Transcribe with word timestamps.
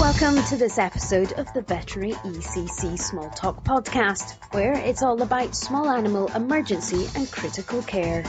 Welcome 0.00 0.42
to 0.44 0.56
this 0.56 0.78
episode 0.78 1.32
of 1.34 1.52
the 1.52 1.60
Veterinary 1.60 2.14
ECC 2.14 2.98
Small 2.98 3.28
Talk 3.28 3.62
podcast, 3.62 4.36
where 4.54 4.72
it's 4.72 5.02
all 5.02 5.20
about 5.20 5.54
small 5.54 5.90
animal 5.90 6.28
emergency 6.34 7.06
and 7.14 7.30
critical 7.30 7.82
care. 7.82 8.22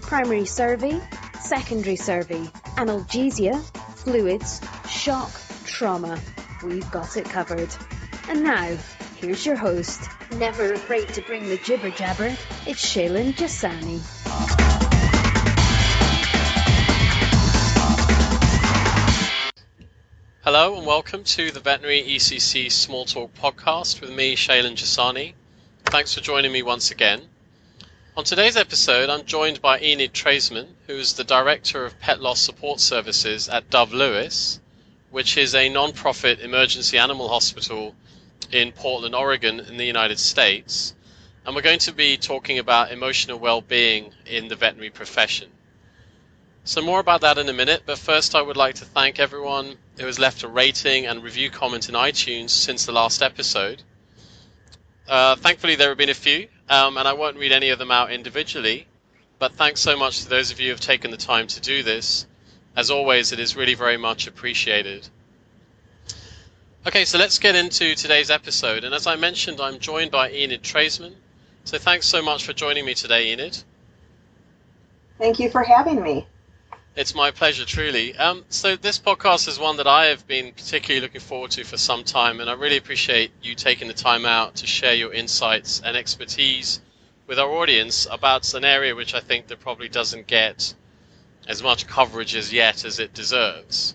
Primary 0.00 0.46
survey, 0.46 0.98
secondary 1.38 1.96
survey, 1.96 2.44
analgesia, 2.76 3.62
fluids, 3.96 4.62
shock, 4.88 5.30
trauma. 5.66 6.18
We've 6.64 6.90
got 6.90 7.18
it 7.18 7.26
covered. 7.26 7.68
And 8.30 8.44
now, 8.44 8.78
here's 9.16 9.44
your 9.44 9.56
host, 9.56 10.08
never 10.36 10.72
afraid 10.72 11.08
to 11.08 11.20
bring 11.20 11.46
the 11.50 11.58
jibber 11.58 11.90
jabber, 11.90 12.34
it's 12.66 12.94
Shaylin 12.94 13.34
Jasani. 13.34 14.17
Hello 20.50 20.78
and 20.78 20.86
welcome 20.86 21.24
to 21.24 21.50
the 21.50 21.60
Veterinary 21.60 22.02
ECC 22.02 22.72
Small 22.72 23.04
Talk 23.04 23.34
podcast 23.34 24.00
with 24.00 24.08
me, 24.08 24.34
Shaylin 24.34 24.76
Jasani. 24.76 25.34
Thanks 25.84 26.14
for 26.14 26.22
joining 26.22 26.52
me 26.52 26.62
once 26.62 26.90
again. 26.90 27.20
On 28.16 28.24
today's 28.24 28.56
episode, 28.56 29.10
I'm 29.10 29.26
joined 29.26 29.60
by 29.60 29.78
Enid 29.78 30.14
Traisman, 30.14 30.68
who 30.86 30.94
is 30.94 31.12
the 31.12 31.22
Director 31.22 31.84
of 31.84 32.00
Pet 32.00 32.22
Loss 32.22 32.40
Support 32.40 32.80
Services 32.80 33.50
at 33.50 33.68
Dove 33.68 33.92
Lewis, 33.92 34.58
which 35.10 35.36
is 35.36 35.54
a 35.54 35.68
non-profit 35.68 36.40
emergency 36.40 36.96
animal 36.96 37.28
hospital 37.28 37.94
in 38.50 38.72
Portland, 38.72 39.14
Oregon, 39.14 39.60
in 39.60 39.76
the 39.76 39.84
United 39.84 40.18
States. 40.18 40.94
And 41.44 41.54
we're 41.54 41.60
going 41.60 41.80
to 41.80 41.92
be 41.92 42.16
talking 42.16 42.58
about 42.58 42.90
emotional 42.90 43.38
well-being 43.38 44.14
in 44.24 44.48
the 44.48 44.56
veterinary 44.56 44.88
profession. 44.88 45.50
So 46.68 46.82
more 46.82 47.00
about 47.00 47.22
that 47.22 47.38
in 47.38 47.48
a 47.48 47.54
minute, 47.54 47.84
but 47.86 47.96
first 47.96 48.34
I 48.34 48.42
would 48.42 48.58
like 48.58 48.74
to 48.74 48.84
thank 48.84 49.18
everyone 49.18 49.78
who 49.98 50.04
has 50.04 50.18
left 50.18 50.42
a 50.42 50.48
rating 50.48 51.06
and 51.06 51.22
review 51.22 51.48
comment 51.48 51.88
in 51.88 51.94
iTunes 51.94 52.50
since 52.50 52.84
the 52.84 52.92
last 52.92 53.22
episode. 53.22 53.82
Uh, 55.08 55.36
thankfully, 55.36 55.76
there 55.76 55.88
have 55.88 55.96
been 55.96 56.10
a 56.10 56.14
few, 56.14 56.46
um, 56.68 56.98
and 56.98 57.08
I 57.08 57.14
won't 57.14 57.38
read 57.38 57.52
any 57.52 57.70
of 57.70 57.78
them 57.78 57.90
out 57.90 58.12
individually, 58.12 58.86
but 59.38 59.54
thanks 59.54 59.80
so 59.80 59.96
much 59.96 60.20
to 60.20 60.28
those 60.28 60.50
of 60.50 60.60
you 60.60 60.66
who 60.66 60.72
have 60.72 60.80
taken 60.80 61.10
the 61.10 61.16
time 61.16 61.46
to 61.46 61.60
do 61.62 61.82
this. 61.82 62.26
As 62.76 62.90
always, 62.90 63.32
it 63.32 63.40
is 63.40 63.56
really 63.56 63.74
very 63.74 63.96
much 63.96 64.26
appreciated. 64.26 65.08
Okay, 66.86 67.06
so 67.06 67.16
let's 67.16 67.38
get 67.38 67.54
into 67.54 67.94
today's 67.94 68.30
episode, 68.30 68.84
and 68.84 68.94
as 68.94 69.06
I 69.06 69.16
mentioned, 69.16 69.58
I'm 69.58 69.78
joined 69.78 70.10
by 70.10 70.32
Enid 70.32 70.62
Traisman. 70.64 71.14
So 71.64 71.78
thanks 71.78 72.06
so 72.06 72.20
much 72.20 72.44
for 72.44 72.52
joining 72.52 72.84
me 72.84 72.92
today, 72.92 73.32
Enid. 73.32 73.56
Thank 75.16 75.38
you 75.38 75.48
for 75.48 75.62
having 75.62 76.02
me. 76.02 76.26
It's 76.98 77.14
my 77.14 77.30
pleasure, 77.30 77.64
truly. 77.64 78.16
Um, 78.16 78.44
so 78.48 78.74
this 78.74 78.98
podcast 78.98 79.46
is 79.46 79.56
one 79.56 79.76
that 79.76 79.86
I 79.86 80.06
have 80.06 80.26
been 80.26 80.52
particularly 80.52 81.00
looking 81.00 81.20
forward 81.20 81.52
to 81.52 81.62
for 81.62 81.76
some 81.76 82.02
time, 82.02 82.40
and 82.40 82.50
I 82.50 82.54
really 82.54 82.76
appreciate 82.76 83.30
you 83.40 83.54
taking 83.54 83.86
the 83.86 83.94
time 83.94 84.26
out 84.26 84.56
to 84.56 84.66
share 84.66 84.94
your 84.94 85.12
insights 85.12 85.80
and 85.84 85.96
expertise 85.96 86.80
with 87.28 87.38
our 87.38 87.48
audience 87.48 88.08
about 88.10 88.52
an 88.54 88.64
area 88.64 88.96
which 88.96 89.14
I 89.14 89.20
think 89.20 89.46
that 89.46 89.60
probably 89.60 89.88
doesn't 89.88 90.26
get 90.26 90.74
as 91.46 91.62
much 91.62 91.86
coverage 91.86 92.34
as 92.34 92.52
yet 92.52 92.84
as 92.84 92.98
it 92.98 93.14
deserves. 93.14 93.94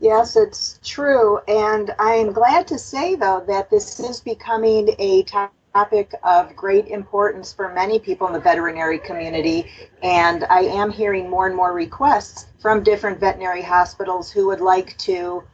Yes, 0.00 0.34
it's 0.34 0.80
true, 0.82 1.38
and 1.46 1.94
I 2.00 2.14
am 2.14 2.32
glad 2.32 2.66
to 2.66 2.78
say, 2.80 3.14
though, 3.14 3.44
that 3.46 3.70
this 3.70 4.00
is 4.00 4.18
becoming 4.18 4.96
a 4.98 5.22
topic 5.22 5.52
topic 5.76 6.14
of 6.22 6.56
great 6.56 6.86
importance 6.88 7.52
for 7.52 7.70
many 7.74 7.98
people 7.98 8.26
in 8.26 8.32
the 8.32 8.40
veterinary 8.40 8.98
community, 8.98 9.66
and 10.02 10.44
I 10.44 10.60
am 10.60 10.90
hearing 10.90 11.28
more 11.28 11.46
and 11.46 11.54
more 11.54 11.74
requests 11.74 12.46
from 12.58 12.82
different 12.82 13.20
veterinary 13.20 13.60
hospitals 13.60 14.30
who 14.30 14.46
would 14.46 14.62
like 14.62 14.96
to 15.10 15.44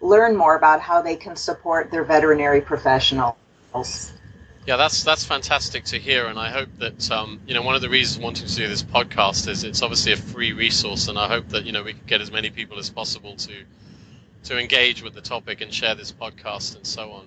learn 0.00 0.36
more 0.36 0.56
about 0.56 0.80
how 0.80 1.00
they 1.00 1.14
can 1.14 1.36
support 1.36 1.92
their 1.92 2.02
veterinary 2.02 2.60
professionals. 2.60 3.36
Yeah, 4.66 4.76
that's 4.76 5.04
that's 5.04 5.24
fantastic 5.24 5.84
to 5.92 5.98
hear, 5.98 6.26
and 6.26 6.40
I 6.40 6.50
hope 6.50 6.70
that 6.78 7.08
um, 7.12 7.38
you 7.46 7.54
know 7.54 7.62
one 7.62 7.76
of 7.76 7.80
the 7.80 7.88
reasons 7.88 8.20
wanting 8.22 8.48
to 8.48 8.56
do 8.56 8.66
this 8.66 8.82
podcast 8.82 9.46
is 9.48 9.62
it's 9.62 9.80
obviously 9.80 10.12
a 10.12 10.16
free 10.16 10.52
resource, 10.52 11.06
and 11.06 11.16
I 11.16 11.28
hope 11.28 11.48
that 11.50 11.64
you 11.66 11.70
know 11.70 11.84
we 11.84 11.92
can 11.92 12.06
get 12.06 12.20
as 12.20 12.32
many 12.32 12.50
people 12.50 12.78
as 12.78 12.90
possible 12.90 13.36
to 13.36 13.54
to 14.44 14.58
engage 14.58 15.02
with 15.04 15.14
the 15.14 15.20
topic 15.20 15.60
and 15.60 15.72
share 15.72 15.94
this 15.94 16.10
podcast 16.10 16.74
and 16.74 16.84
so 16.84 17.12
on. 17.12 17.26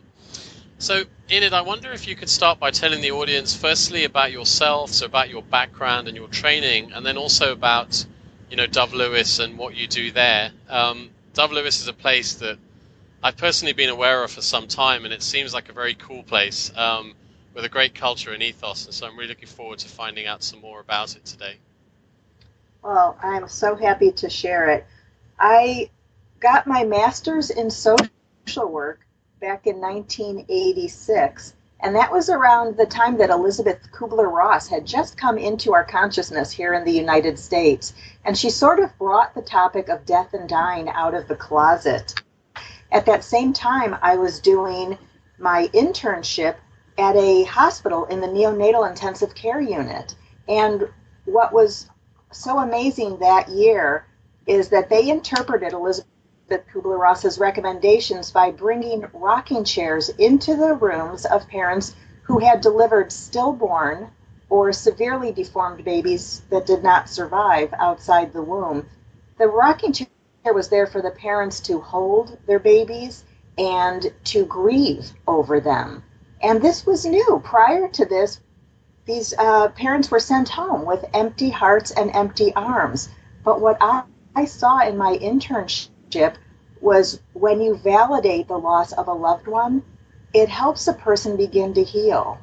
So, 0.82 1.04
Enid, 1.30 1.54
I 1.54 1.62
wonder 1.62 1.92
if 1.92 2.08
you 2.08 2.16
could 2.16 2.28
start 2.28 2.60
by 2.60 2.72
telling 2.72 3.02
the 3.02 3.12
audience 3.12 3.56
firstly 3.56 4.04
about 4.06 4.32
yourself, 4.32 4.90
so 4.90 5.06
about 5.06 5.30
your 5.30 5.44
background 5.44 6.08
and 6.08 6.18
your 6.18 6.28
training, 6.28 6.92
and 6.94 7.06
then 7.06 7.18
also 7.18 7.52
about, 7.52 8.04
you 8.50 8.58
know, 8.58 8.66
Dove 8.66 8.92
Lewis 8.92 9.38
and 9.38 9.60
what 9.60 9.76
you 9.76 9.86
do 9.86 10.10
there. 10.10 10.50
Um, 10.68 11.12
Dove 11.36 11.52
Lewis 11.52 11.82
is 11.82 11.88
a 11.88 11.94
place 11.94 12.34
that 12.34 12.58
I've 13.22 13.38
personally 13.38 13.74
been 13.74 13.92
aware 13.92 14.24
of 14.24 14.32
for 14.32 14.42
some 14.42 14.68
time, 14.68 15.06
and 15.06 15.14
it 15.14 15.22
seems 15.22 15.54
like 15.54 15.70
a 15.70 15.72
very 15.72 15.94
cool 15.94 16.24
place 16.24 16.76
um, 16.76 17.14
with 17.54 17.64
a 17.64 17.70
great 17.70 17.94
culture 17.94 18.32
and 18.32 18.42
ethos. 18.42 18.86
And 18.86 18.94
so 18.96 19.06
I'm 19.06 19.16
really 19.16 19.30
looking 19.30 19.50
forward 19.50 19.78
to 19.80 19.88
finding 19.88 20.26
out 20.26 20.42
some 20.42 20.62
more 20.62 20.80
about 20.80 21.16
it 21.16 21.24
today. 21.26 21.58
Well, 22.82 23.20
I'm 23.22 23.48
so 23.48 23.76
happy 23.76 24.14
to 24.14 24.32
share 24.32 24.72
it. 24.72 24.88
I 25.38 25.92
got 26.40 26.66
my 26.66 26.84
master's 26.86 27.52
in 27.52 27.70
social 27.70 28.10
work 28.68 29.06
back 29.42 29.66
in 29.66 29.82
1986. 29.82 31.56
And 31.80 31.96
that 31.96 32.12
was 32.12 32.30
around 32.30 32.78
the 32.78 32.86
time 32.86 33.18
that 33.18 33.32
Elisabeth 33.32 33.80
Kubler 33.92 34.32
Ross 34.32 34.68
had 34.68 34.86
just 34.86 35.18
come 35.18 35.40
into 35.40 35.74
our 35.74 35.84
consciousness 35.84 36.52
here 36.52 36.76
in 36.76 36.86
the 36.86 36.92
United 36.92 37.40
States. 37.40 37.96
And 38.24 38.38
she 38.38 38.52
sort 38.52 38.80
of 38.80 38.96
brought 39.00 39.34
the 39.34 39.42
topic 39.42 39.90
of 39.90 40.06
death 40.06 40.36
and 40.36 40.48
dying 40.48 40.90
out 40.90 41.16
of 41.16 41.28
the 41.28 41.36
closet. 41.36 42.14
At 42.92 43.08
that 43.08 43.24
same 43.24 43.52
time, 43.52 43.98
I 44.04 44.16
was 44.16 44.40
doing 44.40 44.96
my 45.40 45.70
internship 45.74 46.58
at 47.00 47.16
a 47.16 47.44
hospital 47.46 48.06
in 48.06 48.22
the 48.22 48.28
neonatal 48.28 48.88
intensive 48.88 49.34
care 49.34 49.60
unit. 49.60 50.14
And 50.48 50.88
what 51.26 51.52
was 51.52 51.90
so 52.32 52.60
amazing 52.60 53.18
that 53.18 53.50
year 53.50 54.06
is 54.46 54.70
that 54.70 54.90
they 54.90 55.10
interpreted 55.10 55.74
Elisabeth 56.52 56.74
Kubler-Ross's 56.74 57.40
recommendations 57.40 58.30
by 58.30 58.52
bringing 58.52 59.06
rocking 59.14 59.64
chairs 59.64 60.10
into 60.10 60.54
the 60.54 60.74
rooms 60.74 61.26
of 61.26 61.48
parents 61.48 61.96
who 62.24 62.40
had 62.40 62.60
delivered 62.60 63.10
stillborn 63.10 64.12
or 64.50 64.74
severely 64.74 65.32
deformed 65.32 65.86
babies 65.86 66.42
that 66.50 66.66
did 66.66 66.84
not 66.84 67.08
survive 67.08 67.74
outside 67.80 68.34
the 68.34 68.42
womb. 68.42 68.86
The 69.38 69.48
rocking 69.48 69.94
chair 69.94 70.08
was 70.54 70.68
there 70.68 70.88
for 70.88 71.02
the 71.02 71.12
parents 71.12 71.62
to 71.62 71.80
hold 71.80 72.38
their 72.48 72.60
babies 72.60 73.24
and 73.58 74.12
to 74.26 74.44
grieve 74.44 75.14
over 75.26 75.62
them. 75.62 76.04
And 76.42 76.62
this 76.62 76.86
was 76.86 77.06
new. 77.06 77.42
Prior 77.46 77.88
to 77.88 78.04
this, 78.04 78.42
these 79.06 79.34
uh, 79.38 79.70
parents 79.70 80.12
were 80.12 80.20
sent 80.20 80.50
home 80.50 80.86
with 80.86 81.06
empty 81.14 81.50
hearts 81.50 81.92
and 81.92 82.14
empty 82.14 82.54
arms. 82.54 83.08
But 83.42 83.62
what 83.62 83.78
I, 83.80 84.04
I 84.36 84.44
saw 84.44 84.86
in 84.86 84.98
my 84.98 85.18
internship 85.18 85.88
was 86.82 87.22
when 87.34 87.62
you 87.62 87.76
validate 87.76 88.48
the 88.48 88.58
loss 88.58 88.92
of 88.94 89.08
a 89.08 89.14
loved 89.14 89.48
one, 89.48 89.84
it 90.34 90.50
helps 90.50 90.88
a 90.88 90.94
person 90.94 91.38
begin 91.38 91.74
to 91.74 91.84
heal. 91.84 92.40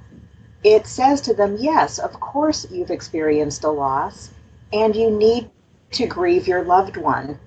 It 0.64 0.86
says 0.86 1.20
to 1.22 1.34
them, 1.34 1.56
yes, 1.58 1.98
of 1.98 2.18
course 2.20 2.66
you've 2.70 2.90
experienced 2.90 3.64
a 3.64 3.70
loss, 3.70 4.30
and 4.72 4.94
you 4.94 5.10
need 5.10 5.50
to 5.92 6.06
grieve 6.06 6.46
your 6.46 6.62
loved 6.64 6.96
one. 6.96 7.38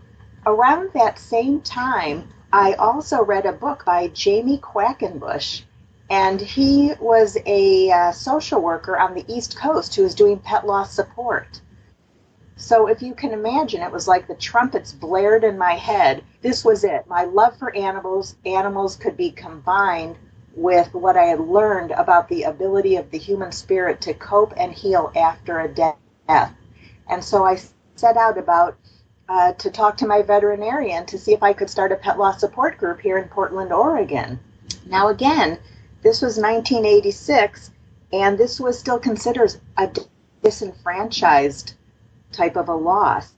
Around 0.45 0.91
that 0.93 1.19
same 1.19 1.61
time, 1.61 2.29
I 2.51 2.73
also 2.73 3.23
read 3.23 3.45
a 3.45 3.53
book 3.53 3.85
by 3.85 4.07
Jamie 4.07 4.57
Quackenbush, 4.57 5.61
and 6.09 6.41
he 6.41 6.93
was 6.99 7.37
a 7.45 7.91
uh, 7.91 8.11
social 8.11 8.61
worker 8.61 8.97
on 8.97 9.13
the 9.13 9.25
East 9.27 9.57
Coast 9.57 9.95
who 9.95 10.03
was 10.03 10.15
doing 10.15 10.39
pet 10.39 10.65
loss 10.65 10.91
support. 10.91 11.61
So 12.61 12.85
if 12.85 13.01
you 13.01 13.15
can 13.15 13.31
imagine, 13.31 13.81
it 13.81 13.91
was 13.91 14.07
like 14.07 14.27
the 14.27 14.35
trumpets 14.35 14.91
blared 14.91 15.43
in 15.43 15.57
my 15.57 15.73
head. 15.73 16.23
This 16.43 16.63
was 16.63 16.83
it. 16.83 17.07
My 17.07 17.23
love 17.23 17.57
for 17.57 17.75
animals, 17.75 18.35
animals 18.45 18.95
could 18.95 19.17
be 19.17 19.31
combined 19.31 20.15
with 20.55 20.93
what 20.93 21.17
I 21.17 21.23
had 21.23 21.39
learned 21.39 21.89
about 21.89 22.29
the 22.29 22.43
ability 22.43 22.97
of 22.97 23.09
the 23.09 23.17
human 23.17 23.51
spirit 23.51 23.99
to 24.01 24.13
cope 24.13 24.53
and 24.55 24.71
heal 24.71 25.11
after 25.15 25.59
a 25.59 25.67
death. 25.67 25.97
And 27.09 27.23
so 27.23 27.43
I 27.43 27.59
set 27.95 28.15
out 28.15 28.37
about 28.37 28.77
uh, 29.27 29.53
to 29.53 29.71
talk 29.71 29.97
to 29.97 30.05
my 30.05 30.21
veterinarian 30.21 31.07
to 31.07 31.17
see 31.17 31.33
if 31.33 31.41
I 31.41 31.53
could 31.53 31.69
start 31.69 31.91
a 31.91 31.95
pet 31.95 32.19
loss 32.19 32.41
support 32.41 32.77
group 32.77 33.01
here 33.01 33.17
in 33.17 33.27
Portland, 33.27 33.73
Oregon. 33.73 34.39
Now, 34.85 35.07
again, 35.07 35.57
this 36.03 36.21
was 36.21 36.37
1986, 36.37 37.71
and 38.13 38.37
this 38.37 38.59
was 38.59 38.77
still 38.77 38.99
considered 38.99 39.55
a 39.77 39.89
disenfranchised 40.43 41.73
type 42.31 42.55
of 42.57 42.69
a 42.69 42.75
loss. 42.75 43.33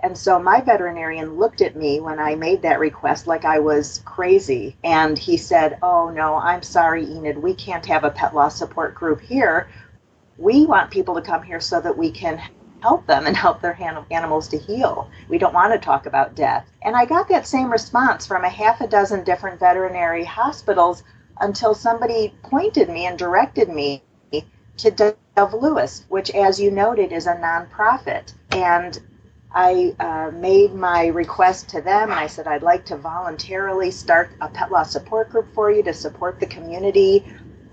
And 0.00 0.18
so 0.18 0.38
my 0.40 0.60
veterinarian 0.62 1.36
looked 1.38 1.62
at 1.62 1.76
me 1.76 2.00
when 2.00 2.18
I 2.20 2.34
made 2.36 2.62
that 2.62 2.80
request 2.80 3.26
like 3.26 3.44
I 3.44 3.60
was 3.60 4.02
crazy. 4.04 4.76
And 4.84 5.18
he 5.18 5.36
said, 5.36 5.78
Oh, 5.82 6.10
no, 6.10 6.36
I'm 6.36 6.62
sorry, 6.62 7.04
Enid, 7.04 7.38
we 7.38 7.54
can't 7.54 7.86
have 7.86 8.04
a 8.04 8.10
pet 8.10 8.34
loss 8.34 8.56
support 8.58 8.94
group 8.94 9.20
here. 9.20 9.68
we 10.38 10.66
want 10.66 10.90
people 10.90 11.14
to 11.16 11.22
come 11.22 11.42
here 11.44 11.60
so 11.60 11.80
that 11.80 11.96
we 11.98 12.10
can 12.10 12.42
help 12.82 13.06
them 13.06 13.26
and 13.26 13.36
help 13.36 13.62
their 13.62 13.78
animals 14.10 14.48
to 14.48 14.58
heal. 14.58 15.10
We 15.28 15.38
don't 15.38 15.54
want 15.54 15.72
to 15.74 15.80
talk 15.80 16.06
about 16.06 16.36
death. 16.36 16.66
And 16.82 16.96
I 16.96 17.06
got 17.06 17.28
that 17.30 17.46
same 17.46 17.72
response 17.72 18.26
from 18.26 18.44
a 18.44 18.50
half 18.50 18.80
a 18.82 18.88
dozen 18.88 19.24
different 19.24 19.60
veterinary 19.60 20.24
hospitals 20.24 21.04
until 21.40 21.74
somebody 21.74 22.34
pointed 22.44 22.90
me 22.90 23.06
and 23.06 23.18
directed 23.18 23.70
me 23.70 24.02
to 24.78 24.90
Dove 24.90 25.54
Lewis, 25.54 26.04
which, 26.08 26.30
as 26.30 26.60
you 26.60 26.70
noted, 26.70 27.12
is 27.12 27.26
a 27.26 27.34
nonprofit. 27.34 28.32
And 28.50 28.98
I 29.52 29.94
uh, 29.98 30.30
made 30.32 30.74
my 30.74 31.06
request 31.06 31.70
to 31.70 31.80
them 31.80 32.10
and 32.10 32.20
I 32.20 32.26
said, 32.26 32.46
I'd 32.46 32.62
like 32.62 32.84
to 32.86 32.96
voluntarily 32.96 33.90
start 33.90 34.30
a 34.40 34.48
pet 34.48 34.70
loss 34.70 34.92
support 34.92 35.30
group 35.30 35.54
for 35.54 35.70
you 35.70 35.82
to 35.84 35.94
support 35.94 36.40
the 36.40 36.46
community. 36.46 37.24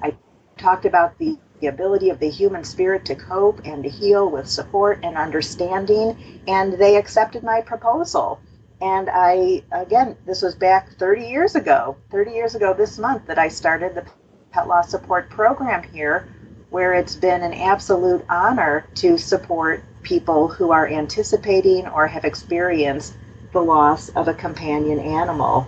I 0.02 0.16
talked 0.58 0.86
about 0.86 1.18
the 1.18 1.38
the 1.64 1.70
ability 1.70 2.10
of 2.10 2.20
the 2.20 2.30
human 2.30 2.62
spirit 2.62 3.06
to 3.06 3.16
cope 3.16 3.62
and 3.64 3.84
to 3.84 3.90
heal 3.90 4.30
with 4.30 4.50
support 4.50 5.00
and 5.02 5.16
understanding. 5.16 6.42
And 6.46 6.74
they 6.74 6.98
accepted 6.98 7.42
my 7.42 7.62
proposal. 7.62 8.42
And 8.82 9.10
I, 9.10 9.64
again, 9.72 10.18
this 10.26 10.42
was 10.42 10.56
back 10.56 10.90
30 11.00 11.26
years 11.26 11.56
ago, 11.56 11.96
30 12.12 12.32
years 12.32 12.56
ago 12.56 12.74
this 12.74 13.00
month 13.00 13.28
that 13.28 13.40
I 13.40 13.48
started 13.48 13.96
the 13.96 14.06
pet 14.52 14.68
loss 14.68 14.92
support 14.92 15.30
program 15.30 15.84
here, 15.84 16.28
where 16.74 16.96
it's 16.96 17.16
been 17.16 17.44
an 17.44 17.54
absolute 17.54 18.26
honor 18.28 18.84
to 18.96 19.16
support 19.16 19.84
people 20.02 20.48
who 20.48 20.72
are 20.72 20.88
anticipating 20.88 21.88
or 21.88 22.08
have 22.08 22.26
experienced 22.26 23.14
the 23.52 23.62
loss 23.62 24.10
of 24.10 24.28
a 24.28 24.34
companion 24.34 25.00
animal. 25.00 25.68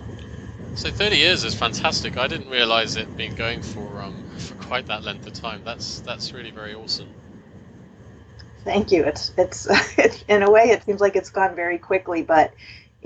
So 0.74 0.90
30 0.90 1.16
years 1.16 1.44
is 1.44 1.54
fantastic. 1.54 2.18
I 2.18 2.26
didn't 2.26 2.50
realize 2.50 2.96
it 2.96 3.16
been 3.16 3.36
going 3.36 3.62
for 3.62 4.02
um, 4.02 4.16
for 4.36 4.56
quite 4.56 4.86
that 4.86 5.04
length 5.04 5.28
of 5.28 5.32
time. 5.32 5.62
That's 5.64 6.00
that's 6.00 6.32
really 6.32 6.50
very 6.50 6.74
awesome. 6.74 7.08
Thank 8.64 8.90
you. 8.90 9.04
It's 9.04 9.32
it's 9.38 9.68
it, 9.96 10.24
in 10.26 10.42
a 10.42 10.50
way 10.50 10.70
it 10.70 10.82
seems 10.82 11.00
like 11.00 11.14
it's 11.14 11.30
gone 11.30 11.54
very 11.54 11.78
quickly, 11.78 12.24
but 12.24 12.52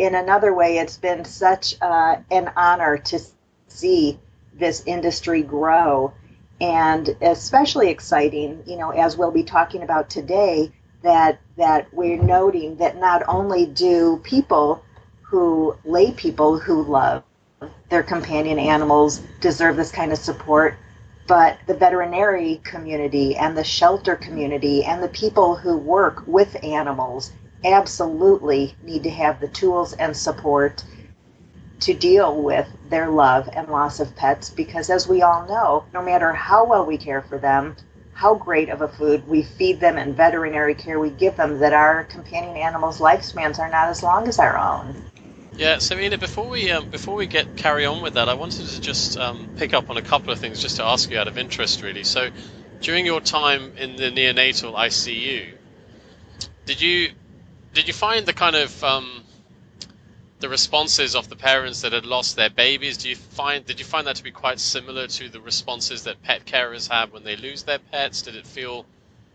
in 0.00 0.14
another 0.14 0.54
way, 0.54 0.78
it's 0.78 0.96
been 0.96 1.26
such 1.26 1.74
uh, 1.82 2.16
an 2.30 2.50
honor 2.56 2.96
to 2.96 3.20
see 3.68 4.18
this 4.54 4.82
industry 4.86 5.42
grow, 5.42 6.14
and 6.60 7.16
especially 7.20 7.88
exciting. 7.88 8.62
You 8.66 8.76
know, 8.76 8.90
as 8.90 9.16
we'll 9.16 9.30
be 9.30 9.42
talking 9.42 9.82
about 9.82 10.10
today, 10.10 10.72
that 11.02 11.40
that 11.56 11.92
we're 11.92 12.22
noting 12.22 12.76
that 12.76 12.98
not 12.98 13.22
only 13.28 13.66
do 13.66 14.20
people 14.22 14.84
who 15.22 15.76
lay 15.84 16.12
people 16.12 16.58
who 16.58 16.82
love 16.82 17.22
their 17.88 18.02
companion 18.02 18.58
animals 18.58 19.20
deserve 19.40 19.76
this 19.76 19.92
kind 19.92 20.12
of 20.12 20.18
support, 20.18 20.76
but 21.26 21.58
the 21.66 21.74
veterinary 21.74 22.60
community 22.64 23.36
and 23.36 23.56
the 23.56 23.64
shelter 23.64 24.16
community 24.16 24.84
and 24.84 25.02
the 25.02 25.08
people 25.08 25.56
who 25.56 25.76
work 25.76 26.24
with 26.26 26.56
animals 26.64 27.32
absolutely 27.64 28.74
need 28.82 29.02
to 29.02 29.10
have 29.10 29.40
the 29.40 29.48
tools 29.48 29.92
and 29.94 30.16
support 30.16 30.84
to 31.80 31.94
deal 31.94 32.42
with 32.42 32.68
their 32.88 33.08
love 33.08 33.48
and 33.54 33.68
loss 33.68 34.00
of 34.00 34.14
pets 34.16 34.50
because 34.50 34.90
as 34.90 35.08
we 35.08 35.22
all 35.22 35.46
know 35.46 35.84
no 35.92 36.02
matter 36.02 36.32
how 36.32 36.64
well 36.64 36.84
we 36.86 36.98
care 36.98 37.22
for 37.22 37.38
them 37.38 37.74
how 38.12 38.34
great 38.34 38.68
of 38.68 38.82
a 38.82 38.88
food 38.88 39.26
we 39.26 39.42
feed 39.42 39.80
them 39.80 39.96
and 39.96 40.16
veterinary 40.16 40.74
care 40.74 41.00
we 41.00 41.10
give 41.10 41.36
them 41.36 41.58
that 41.58 41.72
our 41.72 42.04
companion 42.04 42.56
animals 42.56 42.98
lifespans 42.98 43.58
are 43.58 43.70
not 43.70 43.88
as 43.88 44.02
long 44.02 44.28
as 44.28 44.38
our 44.38 44.58
own 44.58 44.94
yeah, 45.56 45.76
so 45.76 45.94
Enid, 45.98 46.20
before 46.20 46.48
we 46.48 46.70
um, 46.70 46.88
before 46.88 47.14
we 47.16 47.26
get 47.26 47.54
carry 47.56 47.84
on 47.84 48.00
with 48.00 48.14
that, 48.14 48.30
I 48.30 48.34
wanted 48.34 48.66
to 48.66 48.80
just 48.80 49.18
um, 49.18 49.46
pick 49.56 49.74
up 49.74 49.90
on 49.90 49.98
a 49.98 50.02
couple 50.02 50.32
of 50.32 50.38
things 50.38 50.62
just 50.62 50.76
to 50.76 50.84
ask 50.84 51.10
you 51.10 51.18
out 51.18 51.28
of 51.28 51.36
interest, 51.36 51.82
really. 51.82 52.02
So, 52.02 52.30
during 52.80 53.04
your 53.04 53.20
time 53.20 53.72
in 53.76 53.96
the 53.96 54.10
neonatal 54.10 54.72
ICU, 54.72 55.48
did 56.64 56.80
you 56.80 57.10
did 57.74 57.88
you 57.88 57.92
find 57.92 58.24
the 58.24 58.32
kind 58.32 58.56
of 58.56 58.82
um, 58.82 59.22
the 60.40 60.48
responses 60.48 61.14
of 61.14 61.28
the 61.28 61.36
parents 61.36 61.82
that 61.82 61.92
had 61.92 62.06
lost 62.06 62.34
their 62.34 62.50
babies? 62.50 62.96
Do 62.96 63.08
you 63.08 63.16
find 63.16 63.64
did 63.64 63.78
you 63.78 63.84
find 63.84 64.06
that 64.06 64.16
to 64.16 64.24
be 64.24 64.30
quite 64.30 64.58
similar 64.58 65.06
to 65.06 65.28
the 65.28 65.40
responses 65.40 66.04
that 66.04 66.22
pet 66.22 66.44
carers 66.46 66.90
have 66.90 67.12
when 67.12 67.24
they 67.24 67.36
lose 67.36 67.62
their 67.62 67.78
pets? 67.78 68.22
Did 68.22 68.36
it 68.36 68.46
feel 68.46 68.86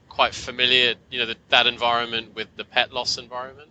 quite 0.10 0.34
familiar, 0.34 0.96
you 1.12 1.20
know, 1.20 1.26
the, 1.26 1.36
that 1.50 1.68
environment 1.68 2.36
with 2.36 2.48
the 2.58 2.66
pet 2.66 2.92
loss 2.92 3.18
environment? 3.18 3.70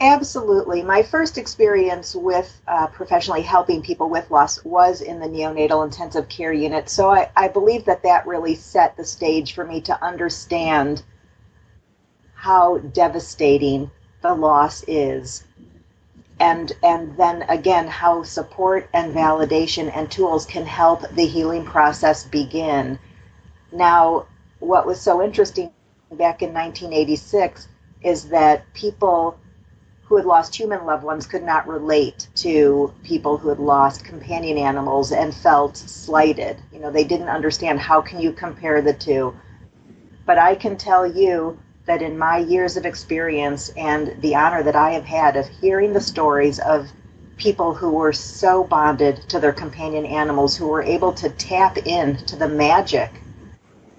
Absolutely. 0.00 0.82
My 0.82 1.02
first 1.02 1.38
experience 1.38 2.14
with 2.14 2.60
uh, 2.68 2.86
professionally 2.86 3.42
helping 3.42 3.82
people 3.82 4.08
with 4.08 4.30
loss 4.30 4.64
was 4.64 5.00
in 5.00 5.18
the 5.18 5.26
neonatal 5.26 5.84
intensive 5.84 6.28
care 6.28 6.52
unit. 6.52 6.88
So 6.88 7.10
I, 7.10 7.30
I 7.36 7.48
believe 7.48 7.84
that 7.86 8.04
that 8.04 8.26
really 8.26 8.54
set 8.54 8.96
the 8.96 9.04
stage 9.04 9.54
for 9.54 9.64
me 9.64 9.80
to 9.82 10.04
understand 10.04 11.02
how 12.34 12.78
devastating 12.78 13.90
the 14.22 14.34
loss 14.34 14.84
is. 14.86 15.44
And, 16.40 16.72
and 16.82 17.16
then 17.16 17.42
again, 17.48 17.88
how 17.88 18.22
support 18.22 18.88
and 18.92 19.14
validation 19.14 19.94
and 19.94 20.10
tools 20.10 20.46
can 20.46 20.64
help 20.64 21.02
the 21.10 21.26
healing 21.26 21.64
process 21.64 22.24
begin. 22.24 22.98
Now, 23.72 24.26
what 24.60 24.86
was 24.86 25.00
so 25.00 25.22
interesting 25.22 25.70
back 26.12 26.42
in 26.42 26.54
1986 26.54 27.68
is 28.02 28.28
that 28.28 28.72
people 28.74 29.38
who 30.04 30.16
had 30.16 30.24
lost 30.24 30.56
human 30.56 30.86
loved 30.86 31.04
ones 31.04 31.26
could 31.26 31.42
not 31.42 31.68
relate 31.68 32.28
to 32.34 32.92
people 33.02 33.36
who 33.36 33.50
had 33.50 33.58
lost 33.58 34.04
companion 34.04 34.56
animals 34.56 35.12
and 35.12 35.34
felt 35.34 35.76
slighted. 35.76 36.56
You 36.72 36.80
know, 36.80 36.90
they 36.90 37.04
didn't 37.04 37.28
understand 37.28 37.78
how 37.78 38.00
can 38.00 38.18
you 38.18 38.32
compare 38.32 38.80
the 38.80 38.94
two. 38.94 39.34
But 40.24 40.38
I 40.38 40.54
can 40.54 40.78
tell 40.78 41.06
you 41.06 41.58
that 41.88 42.02
in 42.02 42.18
my 42.18 42.36
years 42.36 42.76
of 42.76 42.84
experience 42.84 43.70
and 43.70 44.14
the 44.20 44.34
honor 44.34 44.62
that 44.62 44.76
I 44.76 44.92
have 44.92 45.06
had 45.06 45.36
of 45.36 45.48
hearing 45.48 45.94
the 45.94 46.00
stories 46.00 46.58
of 46.60 46.86
people 47.38 47.72
who 47.72 47.90
were 47.90 48.12
so 48.12 48.62
bonded 48.62 49.22
to 49.30 49.40
their 49.40 49.54
companion 49.54 50.04
animals, 50.04 50.54
who 50.54 50.68
were 50.68 50.82
able 50.82 51.14
to 51.14 51.30
tap 51.30 51.78
into 51.78 52.36
the 52.36 52.48
magic 52.48 53.10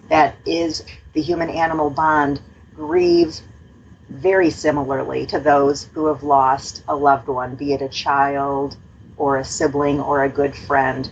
that 0.07 0.35
is 0.45 0.83
the 1.13 1.21
human 1.21 1.49
animal 1.49 1.89
bond, 1.89 2.39
grieve 2.75 3.39
very 4.09 4.51
similarly 4.51 5.25
to 5.25 5.39
those 5.39 5.89
who 5.93 6.05
have 6.05 6.21
lost 6.21 6.83
a 6.87 6.95
loved 6.95 7.27
one, 7.27 7.55
be 7.55 7.73
it 7.73 7.81
a 7.81 7.89
child 7.89 8.77
or 9.17 9.37
a 9.37 9.45
sibling 9.45 9.99
or 9.99 10.23
a 10.23 10.29
good 10.29 10.55
friend. 10.55 11.11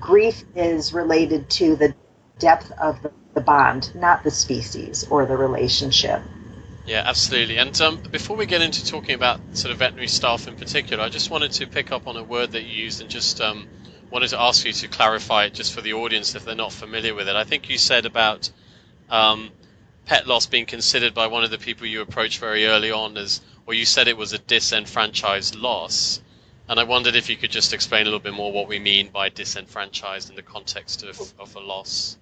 Grief 0.00 0.44
is 0.56 0.92
related 0.92 1.48
to 1.50 1.76
the 1.76 1.94
depth 2.38 2.72
of 2.80 3.00
the 3.02 3.12
bond, 3.40 3.94
not 3.94 4.24
the 4.24 4.30
species 4.30 5.06
or 5.10 5.26
the 5.26 5.36
relationship. 5.36 6.22
Yeah, 6.86 7.02
absolutely. 7.04 7.58
And 7.58 7.78
um, 7.80 8.00
before 8.12 8.36
we 8.36 8.46
get 8.46 8.62
into 8.62 8.86
talking 8.86 9.16
about 9.16 9.40
sort 9.52 9.72
of 9.72 9.78
veterinary 9.78 10.06
staff 10.06 10.46
in 10.46 10.54
particular, 10.54 11.02
I 11.02 11.08
just 11.08 11.30
wanted 11.30 11.50
to 11.52 11.66
pick 11.66 11.90
up 11.90 12.06
on 12.06 12.16
a 12.16 12.22
word 12.22 12.52
that 12.52 12.62
you 12.62 12.84
used 12.84 13.00
and 13.00 13.10
just 13.10 13.40
um, 13.40 13.66
wanted 14.10 14.28
to 14.28 14.40
ask 14.40 14.64
you 14.64 14.72
to 14.72 14.88
clarify 14.88 15.46
it 15.46 15.54
just 15.54 15.74
for 15.74 15.80
the 15.80 15.94
audience 15.94 16.36
if 16.36 16.44
they're 16.44 16.54
not 16.54 16.72
familiar 16.72 17.12
with 17.12 17.28
it. 17.28 17.34
I 17.34 17.42
think 17.42 17.68
you 17.68 17.76
said 17.76 18.06
about 18.06 18.50
um, 19.10 19.50
pet 20.06 20.28
loss 20.28 20.46
being 20.46 20.66
considered 20.66 21.12
by 21.12 21.26
one 21.26 21.42
of 21.42 21.50
the 21.50 21.58
people 21.58 21.86
you 21.88 22.02
approached 22.02 22.38
very 22.38 22.66
early 22.66 22.92
on 22.92 23.16
as, 23.16 23.40
or 23.66 23.74
you 23.74 23.84
said 23.84 24.06
it 24.06 24.16
was 24.16 24.32
a 24.32 24.38
disenfranchised 24.38 25.56
loss. 25.56 26.20
And 26.68 26.78
I 26.78 26.84
wondered 26.84 27.16
if 27.16 27.28
you 27.28 27.36
could 27.36 27.50
just 27.50 27.72
explain 27.72 28.02
a 28.02 28.04
little 28.04 28.20
bit 28.20 28.32
more 28.32 28.52
what 28.52 28.68
we 28.68 28.78
mean 28.78 29.08
by 29.08 29.28
disenfranchised 29.28 30.30
in 30.30 30.36
the 30.36 30.42
context 30.42 31.02
of, 31.02 31.20
of 31.38 31.54
a 31.56 31.60
loss. 31.60 32.16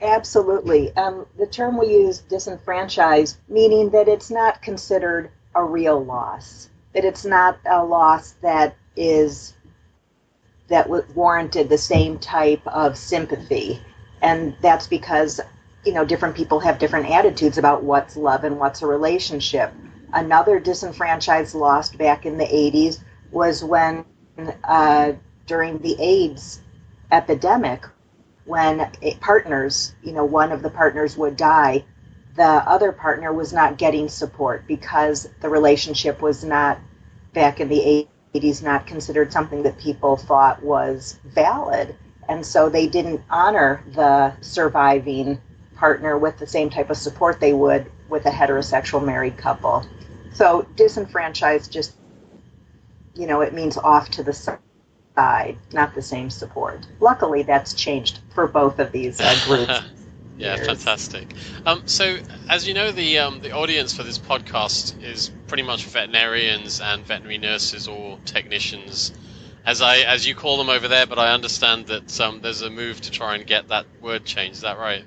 Absolutely. 0.00 0.94
Um, 0.96 1.26
the 1.38 1.46
term 1.46 1.78
we 1.78 1.86
use, 1.88 2.20
disenfranchised, 2.20 3.38
meaning 3.48 3.90
that 3.90 4.08
it's 4.08 4.30
not 4.30 4.62
considered 4.62 5.30
a 5.54 5.64
real 5.64 6.04
loss, 6.04 6.68
that 6.92 7.04
it's 7.04 7.24
not 7.24 7.58
a 7.66 7.84
loss 7.84 8.32
that 8.42 8.76
is 8.96 9.54
that 10.68 10.88
warranted 11.14 11.68
the 11.68 11.78
same 11.78 12.18
type 12.18 12.66
of 12.66 12.96
sympathy. 12.96 13.80
And 14.22 14.56
that's 14.62 14.86
because 14.86 15.40
you 15.84 15.92
know, 15.92 16.04
different 16.04 16.34
people 16.34 16.60
have 16.60 16.78
different 16.78 17.10
attitudes 17.10 17.58
about 17.58 17.82
what's 17.82 18.16
love 18.16 18.44
and 18.44 18.58
what's 18.58 18.82
a 18.82 18.86
relationship. 18.86 19.72
Another 20.12 20.58
disenfranchised 20.58 21.54
lost 21.54 21.98
back 21.98 22.24
in 22.24 22.38
the 22.38 22.46
80s 22.46 23.00
was 23.30 23.62
when, 23.62 24.04
uh, 24.64 25.12
during 25.46 25.78
the 25.78 25.96
AIDS 26.00 26.62
epidemic, 27.12 27.86
when 28.44 28.90
partners, 29.20 29.94
you 30.02 30.12
know, 30.12 30.24
one 30.24 30.52
of 30.52 30.62
the 30.62 30.70
partners 30.70 31.16
would 31.16 31.36
die, 31.36 31.84
the 32.36 32.42
other 32.42 32.92
partner 32.92 33.32
was 33.32 33.52
not 33.52 33.78
getting 33.78 34.08
support 34.08 34.66
because 34.66 35.28
the 35.40 35.48
relationship 35.48 36.20
was 36.20 36.44
not, 36.44 36.78
back 37.32 37.60
in 37.60 37.68
the 37.68 38.08
80s, 38.34 38.62
not 38.62 38.86
considered 38.86 39.32
something 39.32 39.62
that 39.62 39.78
people 39.78 40.16
thought 40.16 40.62
was 40.62 41.18
valid. 41.24 41.94
And 42.28 42.44
so 42.44 42.68
they 42.68 42.86
didn't 42.86 43.22
honor 43.30 43.84
the 43.94 44.34
surviving 44.40 45.40
partner 45.76 46.16
with 46.18 46.38
the 46.38 46.46
same 46.46 46.70
type 46.70 46.90
of 46.90 46.96
support 46.96 47.40
they 47.40 47.52
would 47.52 47.90
with 48.08 48.26
a 48.26 48.30
heterosexual 48.30 49.04
married 49.04 49.36
couple. 49.36 49.86
So 50.32 50.66
disenfranchised 50.76 51.72
just, 51.72 51.94
you 53.14 53.26
know, 53.26 53.40
it 53.40 53.54
means 53.54 53.76
off 53.76 54.10
to 54.10 54.22
the 54.22 54.32
side, 54.32 54.58
not 55.16 55.94
the 55.94 56.02
same 56.02 56.30
support. 56.30 56.86
Luckily, 57.00 57.42
that's 57.42 57.74
changed 57.74 58.20
for 58.34 58.46
both 58.46 58.78
of 58.78 58.92
these 58.92 59.20
uh, 59.20 59.36
groups. 59.46 59.80
yeah, 60.38 60.56
years. 60.56 60.66
fantastic. 60.66 61.32
Um, 61.66 61.82
so, 61.86 62.18
as 62.48 62.66
you 62.66 62.74
know, 62.74 62.90
the 62.90 63.18
um, 63.18 63.40
the 63.40 63.52
audience 63.52 63.94
for 63.96 64.02
this 64.02 64.18
podcast 64.18 65.02
is 65.02 65.30
pretty 65.46 65.62
much 65.62 65.84
veterinarians 65.84 66.80
and 66.80 67.04
veterinary 67.04 67.38
nurses 67.38 67.88
or 67.88 68.18
technicians, 68.24 69.12
as 69.64 69.80
I 69.82 69.98
as 69.98 70.26
you 70.26 70.34
call 70.34 70.58
them 70.58 70.68
over 70.68 70.88
there. 70.88 71.06
But 71.06 71.18
I 71.18 71.32
understand 71.32 71.86
that 71.86 72.20
um, 72.20 72.40
there's 72.40 72.62
a 72.62 72.70
move 72.70 73.00
to 73.02 73.10
try 73.10 73.36
and 73.36 73.46
get 73.46 73.68
that 73.68 73.86
word 74.00 74.24
changed. 74.24 74.56
Is 74.56 74.62
that 74.62 74.78
right? 74.78 75.04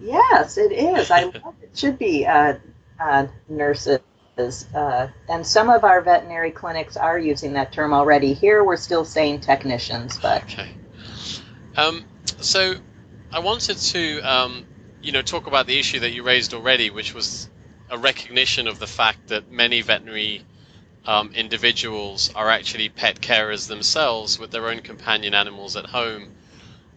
Yes, 0.00 0.58
it 0.58 0.72
is. 0.72 1.10
I 1.10 1.24
love 1.24 1.54
it. 1.62 1.76
Should 1.76 1.98
be 1.98 2.24
uh, 2.26 2.54
uh, 3.00 3.26
nurses. 3.48 4.00
Uh, 4.38 5.08
and 5.28 5.44
some 5.46 5.68
of 5.68 5.82
our 5.84 6.00
veterinary 6.00 6.52
clinics 6.52 6.96
are 6.96 7.18
using 7.18 7.52
that 7.54 7.72
term 7.72 7.92
already. 7.92 8.34
Here, 8.34 8.62
we're 8.62 8.76
still 8.76 9.04
saying 9.04 9.40
technicians, 9.40 10.18
but 10.18 10.44
Okay. 10.44 10.68
Um, 11.76 12.04
so, 12.40 12.74
I 13.32 13.40
wanted 13.40 13.78
to, 13.78 14.20
um, 14.20 14.64
you 15.02 15.12
know, 15.12 15.22
talk 15.22 15.46
about 15.46 15.66
the 15.66 15.78
issue 15.78 16.00
that 16.00 16.12
you 16.12 16.22
raised 16.22 16.54
already, 16.54 16.90
which 16.90 17.14
was 17.14 17.48
a 17.90 17.98
recognition 17.98 18.68
of 18.68 18.78
the 18.78 18.86
fact 18.86 19.28
that 19.28 19.50
many 19.50 19.82
veterinary 19.82 20.42
um, 21.04 21.32
individuals 21.34 22.30
are 22.34 22.48
actually 22.48 22.88
pet 22.88 23.20
carers 23.20 23.66
themselves 23.66 24.38
with 24.38 24.50
their 24.50 24.68
own 24.68 24.80
companion 24.80 25.34
animals 25.34 25.76
at 25.76 25.86
home. 25.86 26.28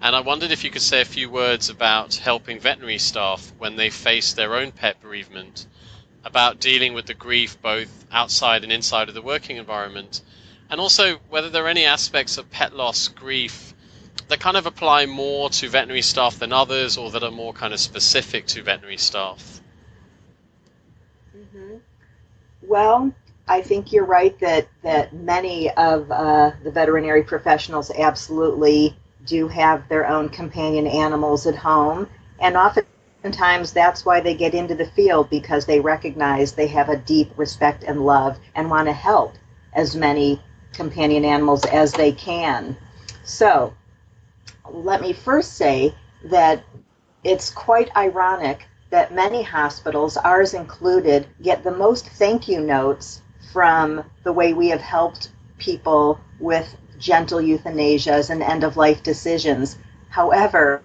And 0.02 0.16
I 0.16 0.22
wondered 0.22 0.52
if 0.52 0.64
you 0.64 0.70
could 0.70 0.82
say 0.82 1.02
a 1.02 1.06
few 1.06 1.30
words 1.30 1.70
about 1.70 2.16
helping 2.16 2.60
veterinary 2.60 2.98
staff 2.98 3.54
when 3.58 3.76
they 3.76 3.90
face 3.90 4.34
their 4.34 4.56
own 4.56 4.72
pet 4.72 5.00
bereavement, 5.02 5.66
about 6.24 6.60
dealing 6.60 6.94
with 6.94 7.06
the 7.06 7.14
grief 7.14 7.62
both 7.62 8.06
outside 8.12 8.64
and 8.64 8.72
inside 8.72 9.10
of 9.10 9.16
the 9.16 9.22
working 9.22 9.58
environment, 9.58 10.22
and 10.70 10.80
also 10.80 11.18
whether 11.30 11.50
there 11.50 11.66
are 11.66 11.70
any 11.70 11.86
aspects 11.86 12.38
of 12.38 12.50
pet 12.52 12.76
loss 12.76 13.08
grief 13.08 13.74
that 14.28 14.40
kind 14.40 14.56
of 14.58 14.66
apply 14.66 15.06
more 15.06 15.50
to 15.50 15.68
veterinary 15.68 16.02
staff 16.02 16.40
than 16.40 16.54
others, 16.54 16.98
or 16.98 17.12
that 17.12 17.24
are 17.24 17.32
more 17.32 17.54
kind 17.54 17.74
of 17.74 17.80
specific 17.80 18.46
to 18.46 18.64
veterinary 18.64 18.98
staff. 18.98 19.62
hmm 21.34 21.76
Well, 22.62 23.14
I 23.48 23.62
think 23.62 23.92
you're 23.92 24.06
right 24.06 24.38
that 24.40 24.68
that 24.84 25.14
many 25.14 25.70
of 25.72 26.10
uh, 26.12 26.52
the 26.64 26.72
veterinary 26.72 27.24
professionals 27.24 27.92
absolutely 27.92 28.96
do 29.26 29.48
have 29.48 29.88
their 29.90 30.08
own 30.08 30.30
companion 30.30 30.88
animals 30.88 31.46
at 31.48 31.56
home, 31.56 32.08
and 32.40 32.56
oftentimes 33.22 33.72
that's 33.72 34.04
why 34.04 34.20
they 34.20 34.34
get 34.34 34.56
into 34.56 34.74
the 34.74 34.86
field 34.86 35.30
because 35.30 35.68
they 35.68 35.80
recognize 35.80 36.54
they 36.54 36.66
have 36.66 36.90
a 36.90 36.98
deep 36.98 37.32
respect 37.38 37.84
and 37.84 38.04
love 38.04 38.40
and 38.56 38.68
want 38.68 38.88
to 38.88 38.94
help 38.94 39.36
as 39.74 39.96
many 39.96 40.42
companion 40.74 41.24
animals 41.24 41.64
as 41.66 41.94
they 41.94 42.12
can. 42.12 42.76
So, 43.24 43.76
let 44.72 45.02
me 45.02 45.14
first 45.14 45.54
say 45.54 45.94
that 46.32 46.64
it's 47.24 47.52
quite 47.52 47.96
ironic 47.96 48.66
that 48.90 49.14
many 49.14 49.44
hospitals, 49.44 50.18
ours 50.18 50.56
included, 50.56 51.28
get 51.44 51.64
the 51.64 51.78
most 51.78 52.08
thank 52.10 52.48
you 52.48 52.60
notes 52.60 53.22
from 53.54 54.04
the 54.24 54.34
way 54.34 54.56
we 54.56 54.70
have 54.70 54.82
helped 54.82 55.30
people 55.60 56.20
with 56.40 56.76
gentle 56.98 57.40
euthanasias 57.40 58.32
and 58.32 58.42
end 58.42 58.64
of 58.64 58.78
life 58.78 59.04
decisions. 59.04 59.78
However, 60.10 60.82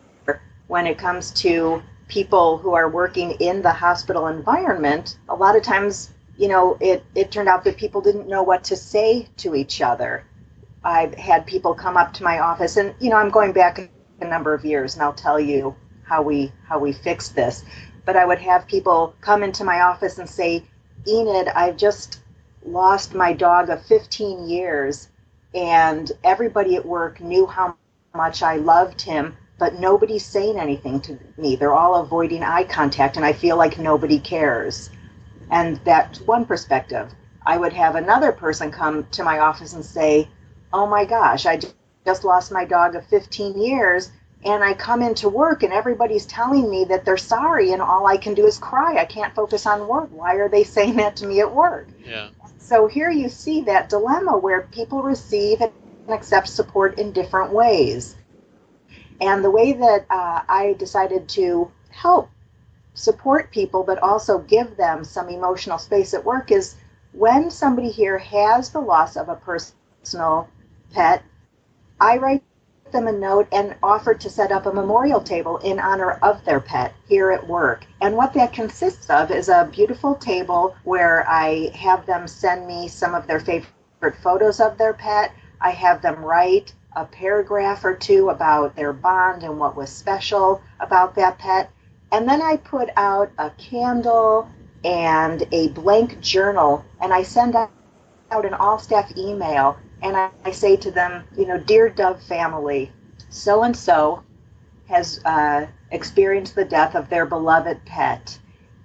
when 0.67 0.87
it 0.87 0.99
comes 0.99 1.31
to 1.31 1.83
people 2.09 2.59
who 2.59 2.75
are 2.75 2.89
working 2.89 3.33
in 3.33 3.63
the 3.63 3.73
hospital 3.73 4.29
environment, 4.29 5.19
a 5.29 5.35
lot 5.35 5.57
of 5.57 5.63
times, 5.63 6.11
you 6.37 6.49
know, 6.49 6.77
it, 6.81 7.05
it 7.15 7.31
turned 7.31 7.49
out 7.49 7.65
that 7.65 7.77
people 7.77 8.01
didn't 8.01 8.29
know 8.29 8.43
what 8.43 8.65
to 8.65 8.77
say 8.77 9.29
to 9.39 9.55
each 9.55 9.81
other. 9.83 10.25
I've 10.85 11.15
had 11.15 11.47
people 11.47 11.75
come 11.75 11.97
up 11.97 12.15
to 12.15 12.25
my 12.25 12.41
office, 12.41 12.77
and 12.77 12.95
you 13.01 13.11
know, 13.11 13.17
I'm 13.17 13.31
going 13.31 13.53
back 13.53 13.91
a 14.21 14.25
number 14.25 14.55
of 14.55 14.65
years, 14.65 14.95
and 14.95 15.03
I'll 15.03 15.13
tell 15.13 15.41
you 15.41 15.75
how 16.05 16.23
we 16.23 16.53
how 16.69 16.79
we 16.79 16.93
fixed 16.93 17.35
this. 17.35 17.65
But 18.05 18.17
I 18.17 18.25
would 18.25 18.39
have 18.39 18.69
people 18.69 19.15
come 19.21 19.43
into 19.43 19.65
my 19.65 19.81
office 19.83 20.19
and 20.19 20.29
say, 20.29 20.65
"Enid, 21.09 21.49
I've 21.49 21.77
just 21.77 22.21
lost 22.65 23.15
my 23.15 23.33
dog 23.33 23.71
of 23.71 23.85
15 23.87 24.49
years, 24.49 25.09
and 25.55 26.11
everybody 26.23 26.77
at 26.77 26.87
work 26.87 27.21
knew 27.21 27.47
how 27.47 27.77
much 28.15 28.43
I 28.43 28.57
loved 28.57 29.03
him, 29.03 29.37
but 29.59 29.79
nobody's 29.79 30.25
saying 30.25 30.59
anything 30.59 31.01
to 31.01 31.19
me. 31.37 31.57
They're 31.57 31.75
all 31.75 31.97
avoiding 31.97 32.43
eye 32.43 32.65
contact, 32.65 33.17
and 33.17 33.25
I 33.25 33.33
feel 33.33 33.57
like 33.57 33.79
nobody 33.79 34.19
cares." 34.19 34.91
And 35.51 35.81
that's 35.85 36.21
one 36.21 36.45
perspective. 36.45 37.13
I 37.45 37.57
would 37.57 37.73
have 37.73 37.95
another 37.95 38.33
person 38.33 38.71
come 38.73 39.07
to 39.13 39.23
my 39.23 39.39
office 39.39 39.73
and 39.73 39.85
say, 39.85 40.29
oh 40.73 40.87
my 40.87 41.05
gosh, 41.05 41.47
I 41.47 41.61
just 42.05 42.25
lost 42.25 42.51
my 42.51 42.65
dog 42.65 42.97
of 42.97 43.07
15 43.07 43.61
years, 43.61 44.11
and 44.45 44.65
I 44.65 44.75
come 44.75 45.01
into 45.01 45.29
work 45.29 45.63
and 45.63 45.73
everybody's 45.73 46.27
telling 46.27 46.69
me 46.69 46.85
that 46.87 47.05
they're 47.05 47.17
sorry, 47.17 47.73
and 47.73 47.81
all 47.81 48.07
I 48.07 48.17
can 48.17 48.35
do 48.35 48.47
is 48.47 48.59
cry. 48.59 48.97
I 48.99 49.05
can't 49.05 49.35
focus 49.35 49.67
on 49.67 49.89
work. 49.89 50.11
Why 50.13 50.35
are 50.37 50.49
they 50.49 50.65
saying 50.77 50.97
that 50.97 51.17
to 51.17 51.27
me 51.27 51.41
at 51.41 51.55
work? 51.55 51.89
Yeah. 52.05 52.29
So 52.59 52.89
here 52.89 53.11
you 53.11 53.29
see 53.29 53.63
that 53.63 53.89
dilemma 53.89 54.37
where 54.37 54.63
people 54.63 55.03
receive 55.03 55.61
and 55.61 55.73
accept 56.09 56.49
support 56.49 56.99
in 56.99 57.13
different 57.13 57.53
ways. 57.53 58.17
And 59.21 59.45
the 59.45 59.51
way 59.51 59.73
that 59.73 60.07
uh, 60.11 60.43
I 60.49 60.75
decided 60.79 61.29
to 61.31 61.71
help 61.91 62.31
support 62.95 63.51
people, 63.51 63.83
but 63.83 63.99
also 64.03 64.39
give 64.39 64.77
them 64.77 65.05
some 65.05 65.29
emotional 65.29 65.79
space 65.79 66.15
at 66.15 66.25
work 66.25 66.51
is 66.51 66.77
when 67.13 67.51
somebody 67.51 67.91
here 67.91 68.19
has 68.19 68.71
the 68.71 68.81
loss 68.81 69.17
of 69.17 69.29
a 69.29 69.37
personal 69.37 70.49
pet, 70.93 71.23
I 72.01 72.19
write 72.19 72.43
them 72.93 73.09
a 73.09 73.13
note 73.13 73.49
and 73.53 73.75
offer 73.83 74.15
to 74.15 74.31
set 74.31 74.53
up 74.53 74.67
a 74.67 74.73
memorial 74.73 75.21
table 75.21 75.59
in 75.59 75.81
honor 75.81 76.13
of 76.23 76.45
their 76.45 76.61
pet 76.61 76.95
here 77.09 77.31
at 77.31 77.47
work. 77.47 77.85
And 78.01 78.17
what 78.17 78.33
that 78.35 78.53
consists 78.53 79.11
of 79.11 79.31
is 79.31 79.49
a 79.49 79.69
beautiful 79.73 80.15
table 80.15 80.77
where 80.85 81.29
I 81.29 81.71
have 81.75 82.07
them 82.07 82.29
send 82.29 82.67
me 82.67 82.89
some 82.89 83.15
of 83.15 83.27
their 83.27 83.41
favorite 83.41 84.17
photos 84.23 84.61
of 84.61 84.79
their 84.79 84.93
pet. 84.93 85.33
I 85.61 85.71
have 85.71 86.03
them 86.03 86.25
write 86.25 86.75
a 86.97 87.05
paragraph 87.05 87.85
or 87.85 87.95
two 87.95 88.31
about 88.31 88.75
their 88.75 88.93
bond 88.93 89.43
and 89.43 89.61
what 89.61 89.77
was 89.77 89.91
special 89.91 90.63
about 90.81 91.15
that 91.15 91.39
pet. 91.39 91.71
And 92.11 92.27
then 92.27 92.41
I 92.41 92.57
put 92.57 92.89
out 92.97 93.31
a 93.39 93.51
candle 93.51 94.49
and 94.83 95.47
a 95.53 95.69
blank 95.69 96.21
journal 96.21 96.85
and 97.01 97.13
I 97.13 97.23
send 97.23 97.55
out 97.55 97.71
an 98.31 98.55
all 98.55 98.79
staff 98.79 99.13
email 99.17 99.77
and 100.03 100.17
I, 100.17 100.31
I, 100.45 100.51
say 100.53 100.77
to 100.77 100.91
them, 100.91 101.25
you 101.37 101.47
know, 101.47 101.59
dear 101.59 101.89
Dove 101.89 102.23
family, 102.23 102.93
so 103.29 103.63
and 103.63 103.77
so 103.77 104.23
has 104.89 105.21
uh, 105.25 105.67
experienced 105.91 106.55
the 106.55 106.65
death 106.65 106.95
of 106.95 107.09
their 107.09 107.27
beloved 107.27 107.85
pet. 107.85 108.39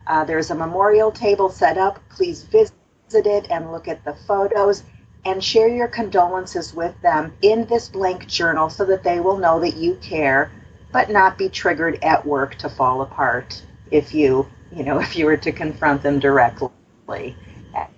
Uh, 0.07 0.23
there's 0.23 0.51
a 0.51 0.55
memorial 0.55 1.11
table 1.11 1.49
set 1.49 1.77
up. 1.77 1.99
Please 2.09 2.43
visit 2.43 2.73
it 3.11 3.47
and 3.51 3.71
look 3.71 3.87
at 3.87 4.03
the 4.03 4.15
photos 4.25 4.83
and 5.25 5.43
share 5.43 5.67
your 5.67 5.87
condolences 5.87 6.73
with 6.73 6.99
them 7.01 7.33
in 7.41 7.65
this 7.65 7.87
blank 7.89 8.27
journal 8.27 8.69
so 8.69 8.85
that 8.85 9.03
they 9.03 9.19
will 9.19 9.37
know 9.37 9.59
that 9.59 9.75
you 9.75 9.95
care, 10.01 10.51
but 10.91 11.09
not 11.09 11.37
be 11.37 11.49
triggered 11.49 12.03
at 12.03 12.25
work 12.25 12.55
to 12.55 12.69
fall 12.69 13.01
apart 13.01 13.61
if 13.91 14.13
you, 14.13 14.47
you 14.75 14.83
know, 14.83 14.99
if 15.05 15.15
you 15.15 15.25
were 15.25 15.37
to 15.37 15.51
confront 15.51 16.01
them 16.01 16.19
directly. 16.19 16.69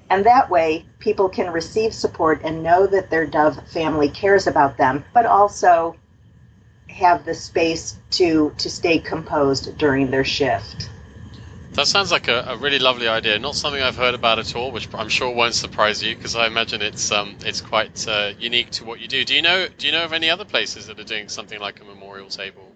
And 0.10 0.26
that 0.26 0.50
way, 0.50 0.86
people 1.00 1.28
can 1.28 1.52
receive 1.52 1.94
support 1.94 2.42
and 2.44 2.62
know 2.62 2.86
that 2.86 3.10
their 3.10 3.26
Dove 3.26 3.68
family 3.68 4.10
cares 4.10 4.46
about 4.46 4.78
them, 4.78 5.04
but 5.14 5.26
also 5.26 5.96
have 6.90 7.26
the 7.26 7.34
space 7.34 7.98
to 8.12 8.54
to 8.60 8.70
stay 8.70 9.00
composed 9.00 9.76
during 9.80 10.12
their 10.12 10.24
shift. 10.24 10.92
That 11.74 11.88
sounds 11.88 12.12
like 12.12 12.28
a, 12.28 12.46
a 12.50 12.58
really 12.58 12.78
lovely 12.78 13.08
idea. 13.08 13.40
Not 13.40 13.56
something 13.56 13.82
I've 13.82 13.98
heard 13.98 14.14
about 14.14 14.38
at 14.38 14.56
all, 14.56 14.72
which 14.72 14.88
I'm 14.94 15.10
sure 15.10 15.34
won't 15.34 15.56
surprise 15.56 16.04
you 16.04 16.16
because 16.16 16.36
I 16.36 16.46
imagine 16.46 16.84
it's 16.84 17.12
um, 17.12 17.36
it's 17.44 17.62
quite 17.62 18.08
uh, 18.08 18.34
unique 18.38 18.70
to 18.72 18.86
what 18.86 19.00
you 19.00 19.08
do. 19.08 19.26
Do 19.26 19.34
you 19.34 19.42
know 19.42 19.68
Do 19.78 19.88
you 19.88 19.92
know 19.92 20.06
of 20.06 20.14
any 20.14 20.30
other 20.30 20.46
places 20.46 20.86
that 20.88 21.00
are 21.00 21.04
doing 21.04 21.30
something 21.30 21.60
like 21.60 21.82
a 21.82 21.84
memorial 21.84 22.28
table? 22.28 22.72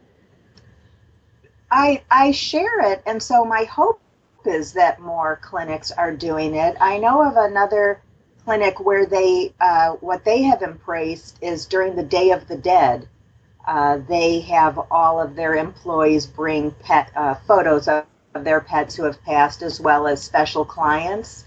I 1.70 2.02
I 2.10 2.32
share 2.32 2.92
it, 2.92 3.04
and 3.06 3.22
so 3.22 3.46
my 3.46 3.66
hope 3.66 4.02
is 4.46 4.74
that 4.74 5.00
more 5.00 5.40
clinics 5.44 5.92
are 5.92 6.12
doing 6.12 6.56
it. 6.56 6.76
I 6.80 6.98
know 6.98 7.22
of 7.22 7.38
another 7.38 8.02
clinic 8.46 8.80
where 8.80 9.06
they 9.06 9.54
uh, 9.60 9.92
what 10.00 10.26
they 10.26 10.42
have 10.42 10.64
embraced 10.64 11.38
is 11.42 11.68
during 11.68 11.96
the 11.96 12.04
Day 12.04 12.32
of 12.32 12.48
the 12.48 12.58
Dead. 12.58 13.08
Uh, 13.68 14.00
they 14.10 14.40
have 14.40 14.80
all 14.90 15.22
of 15.22 15.36
their 15.36 15.56
employees 15.56 16.26
bring 16.26 16.72
pet 16.72 17.12
uh, 17.16 17.36
photos 17.46 17.88
of, 17.90 18.06
of 18.38 18.46
their 18.46 18.62
pets 18.62 18.96
who 18.96 19.04
have 19.04 19.22
passed, 19.24 19.62
as 19.62 19.82
well 19.82 20.08
as 20.08 20.22
special 20.22 20.64
clients' 20.64 21.44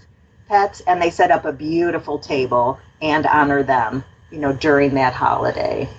pets, 0.47 0.81
and 0.81 1.01
they 1.01 1.09
set 1.09 1.31
up 1.31 1.45
a 1.45 1.53
beautiful 1.53 2.19
table 2.19 2.77
and 3.01 3.25
honor 3.25 3.63
them, 3.63 4.03
you 4.29 4.37
know, 4.37 4.53
during 4.53 4.93
that 4.95 5.13
holiday. 5.13 5.89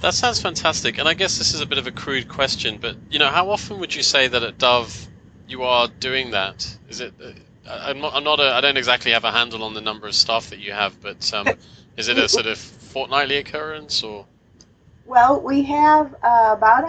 That 0.00 0.14
sounds 0.14 0.40
fantastic, 0.40 0.98
and 0.98 1.08
I 1.08 1.14
guess 1.14 1.38
this 1.38 1.54
is 1.54 1.60
a 1.60 1.66
bit 1.66 1.78
of 1.78 1.86
a 1.86 1.92
crude 1.92 2.28
question, 2.28 2.78
but 2.80 2.96
you 3.10 3.20
know, 3.20 3.28
how 3.28 3.50
often 3.50 3.78
would 3.78 3.94
you 3.94 4.02
say 4.02 4.26
that 4.26 4.42
at 4.42 4.58
Dove 4.58 5.06
you 5.46 5.62
are 5.62 5.86
doing 5.86 6.32
that? 6.32 6.76
Is 6.88 7.00
it? 7.00 7.14
I'm 7.68 8.00
not. 8.00 8.14
I'm 8.14 8.24
not 8.24 8.40
a, 8.40 8.52
I 8.52 8.60
don't 8.60 8.76
exactly 8.76 9.12
have 9.12 9.24
a 9.24 9.30
handle 9.30 9.62
on 9.62 9.74
the 9.74 9.80
number 9.80 10.08
of 10.08 10.14
staff 10.14 10.50
that 10.50 10.58
you 10.58 10.72
have, 10.72 11.00
but 11.00 11.32
um, 11.32 11.46
is 11.96 12.08
it 12.08 12.18
a 12.18 12.28
sort 12.28 12.46
of 12.46 12.58
fortnightly 12.58 13.36
occurrence 13.36 14.02
or? 14.02 14.26
Well, 15.06 15.40
we 15.40 15.62
have 15.64 16.14
uh, 16.22 16.54
about 16.56 16.84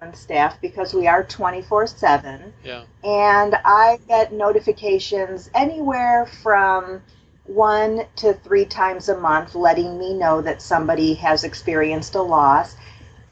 107 0.00 0.14
staff 0.14 0.60
because 0.60 0.94
we 0.94 1.08
are 1.08 1.24
24 1.24 1.86
7. 1.88 2.52
Yeah. 2.64 2.84
And 3.02 3.56
I 3.64 3.98
get 4.06 4.32
notifications 4.32 5.50
anywhere 5.54 6.26
from 6.42 7.02
one 7.46 8.06
to 8.16 8.34
three 8.34 8.64
times 8.64 9.08
a 9.08 9.18
month 9.18 9.54
letting 9.54 9.98
me 9.98 10.14
know 10.14 10.40
that 10.42 10.62
somebody 10.62 11.14
has 11.14 11.42
experienced 11.42 12.14
a 12.14 12.22
loss. 12.22 12.76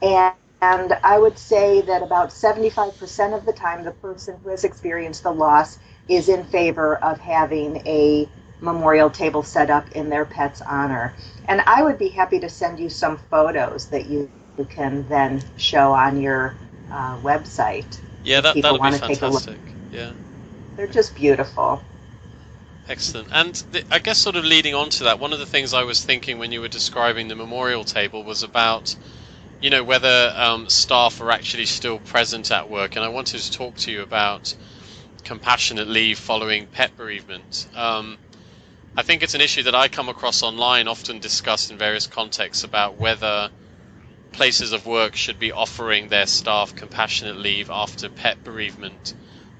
And, 0.01 0.33
and 0.61 0.93
I 1.03 1.17
would 1.17 1.37
say 1.37 1.81
that 1.81 2.01
about 2.01 2.29
75% 2.29 3.37
of 3.37 3.45
the 3.45 3.53
time, 3.53 3.85
the 3.85 3.91
person 3.91 4.37
who 4.43 4.49
has 4.49 4.65
experienced 4.65 5.23
the 5.23 5.31
loss 5.31 5.79
is 6.09 6.27
in 6.27 6.43
favor 6.45 6.97
of 6.97 7.19
having 7.19 7.77
a 7.87 8.27
memorial 8.59 9.09
table 9.09 9.43
set 9.43 9.69
up 9.69 9.91
in 9.91 10.09
their 10.09 10.25
pet's 10.25 10.61
honor. 10.61 11.13
And 11.47 11.61
I 11.61 11.83
would 11.83 11.97
be 11.97 12.09
happy 12.09 12.39
to 12.39 12.49
send 12.49 12.79
you 12.79 12.89
some 12.89 13.17
photos 13.29 13.87
that 13.87 14.07
you, 14.07 14.29
you 14.57 14.65
can 14.65 15.07
then 15.07 15.41
show 15.57 15.93
on 15.93 16.21
your 16.21 16.55
uh, 16.91 17.17
website. 17.19 17.99
Yeah, 18.23 18.41
that 18.41 18.61
that 18.61 18.71
would 18.73 18.81
be 18.81 18.97
fantastic. 18.97 19.59
Yeah. 19.91 20.11
They're 20.75 20.87
just 20.87 21.15
beautiful. 21.15 21.81
Excellent. 22.89 23.29
And 23.31 23.53
the, 23.71 23.83
I 23.91 23.99
guess, 23.99 24.17
sort 24.17 24.35
of 24.35 24.45
leading 24.45 24.73
on 24.73 24.89
to 24.91 25.05
that, 25.05 25.19
one 25.19 25.33
of 25.33 25.39
the 25.39 25.45
things 25.45 25.73
I 25.73 25.83
was 25.83 26.03
thinking 26.03 26.39
when 26.39 26.51
you 26.51 26.61
were 26.61 26.67
describing 26.67 27.27
the 27.27 27.35
memorial 27.35 27.83
table 27.83 28.23
was 28.23 28.43
about, 28.43 28.95
you 29.59 29.69
know, 29.69 29.83
whether 29.83 30.33
um, 30.35 30.69
staff 30.69 31.19
are 31.19 31.31
actually 31.31 31.65
still 31.65 31.99
present 31.99 32.51
at 32.51 32.69
work. 32.69 32.95
And 32.95 33.03
I 33.03 33.09
wanted 33.09 33.41
to 33.41 33.51
talk 33.51 33.75
to 33.77 33.91
you 33.91 34.01
about 34.01 34.55
compassionate 35.23 35.87
leave 35.87 36.17
following 36.17 36.67
pet 36.67 36.95
bereavement. 36.95 37.67
Um, 37.75 38.17
I 38.95 39.03
think 39.03 39.21
it's 39.21 39.35
an 39.35 39.41
issue 39.41 39.63
that 39.63 39.75
I 39.75 39.89
come 39.89 40.09
across 40.09 40.41
online, 40.41 40.87
often 40.87 41.19
discussed 41.19 41.69
in 41.69 41.77
various 41.77 42.07
contexts, 42.07 42.63
about 42.63 42.97
whether 42.97 43.49
places 44.31 44.71
of 44.71 44.85
work 44.85 45.15
should 45.15 45.39
be 45.39 45.51
offering 45.51 46.09
their 46.09 46.27
staff 46.27 46.75
compassionate 46.75 47.37
leave 47.37 47.69
after 47.69 48.09
pet 48.09 48.43
bereavement 48.43 49.13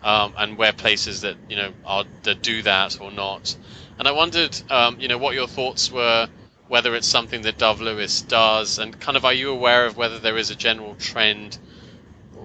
um, 0.03 0.33
and 0.37 0.57
where 0.57 0.73
places 0.73 1.21
that 1.21 1.35
you 1.49 1.55
know 1.55 1.73
are 1.85 2.05
that 2.23 2.41
do 2.41 2.61
that 2.61 2.99
or 3.01 3.11
not. 3.11 3.55
And 3.99 4.07
I 4.07 4.11
wondered, 4.11 4.59
um, 4.69 4.99
you 4.99 5.07
know, 5.07 5.17
what 5.17 5.33
your 5.33 5.47
thoughts 5.47 5.91
were, 5.91 6.29
whether 6.67 6.95
it's 6.95 7.07
something 7.07 7.41
that 7.41 7.57
Dove 7.57 7.81
Lewis 7.81 8.21
does, 8.21 8.77
and 8.79 8.99
kind 8.99 9.17
of 9.17 9.25
are 9.25 9.33
you 9.33 9.51
aware 9.51 9.85
of 9.85 9.97
whether 9.97 10.19
there 10.19 10.37
is 10.37 10.49
a 10.49 10.55
general 10.55 10.95
trend 10.95 11.57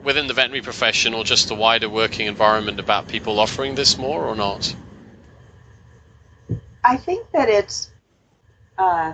within 0.02 0.26
the 0.26 0.34
veterinary 0.34 0.62
profession 0.62 1.14
or 1.14 1.24
just 1.24 1.48
the 1.48 1.54
wider 1.54 1.88
working 1.88 2.26
environment 2.26 2.80
about 2.80 3.06
people 3.08 3.38
offering 3.38 3.74
this 3.74 3.98
more 3.98 4.24
or 4.24 4.34
not? 4.34 4.74
I 6.82 6.96
think 6.96 7.30
that 7.32 7.48
it's, 7.48 7.90
uh, 8.78 9.12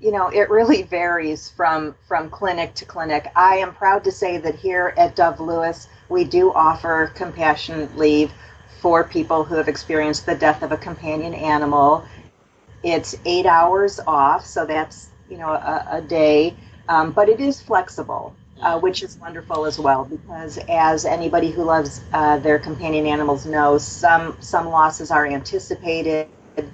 you 0.00 0.10
know, 0.12 0.28
it 0.28 0.50
really 0.50 0.82
varies 0.98 1.50
from 1.50 1.94
from 2.08 2.30
clinic 2.30 2.74
to 2.74 2.84
clinic. 2.84 3.30
I 3.36 3.56
am 3.56 3.74
proud 3.74 4.04
to 4.04 4.12
say 4.12 4.38
that 4.38 4.54
here 4.54 4.94
at 4.96 5.16
Dove 5.16 5.40
Lewis 5.40 5.88
we 6.08 6.24
do 6.24 6.52
offer 6.52 7.12
compassionate 7.14 7.96
leave 7.96 8.32
for 8.80 9.04
people 9.04 9.44
who 9.44 9.54
have 9.56 9.68
experienced 9.68 10.26
the 10.26 10.34
death 10.34 10.62
of 10.62 10.72
a 10.72 10.76
companion 10.76 11.34
animal. 11.34 12.04
It's 12.82 13.14
eight 13.24 13.46
hours 13.46 14.00
off, 14.06 14.44
so 14.44 14.66
that's 14.66 15.10
you 15.28 15.36
know 15.36 15.50
a, 15.50 15.86
a 15.92 16.00
day, 16.02 16.56
um, 16.88 17.12
but 17.12 17.28
it 17.28 17.40
is 17.40 17.60
flexible, 17.60 18.34
uh, 18.62 18.80
which 18.80 19.02
is 19.02 19.18
wonderful 19.18 19.66
as 19.66 19.78
well. 19.78 20.04
Because 20.04 20.58
as 20.68 21.04
anybody 21.04 21.50
who 21.50 21.62
loves 21.62 22.00
uh, 22.12 22.38
their 22.38 22.58
companion 22.58 23.06
animals 23.06 23.46
knows, 23.46 23.86
some 23.86 24.36
some 24.40 24.68
losses 24.68 25.10
are 25.10 25.26
anticipated 25.26 26.28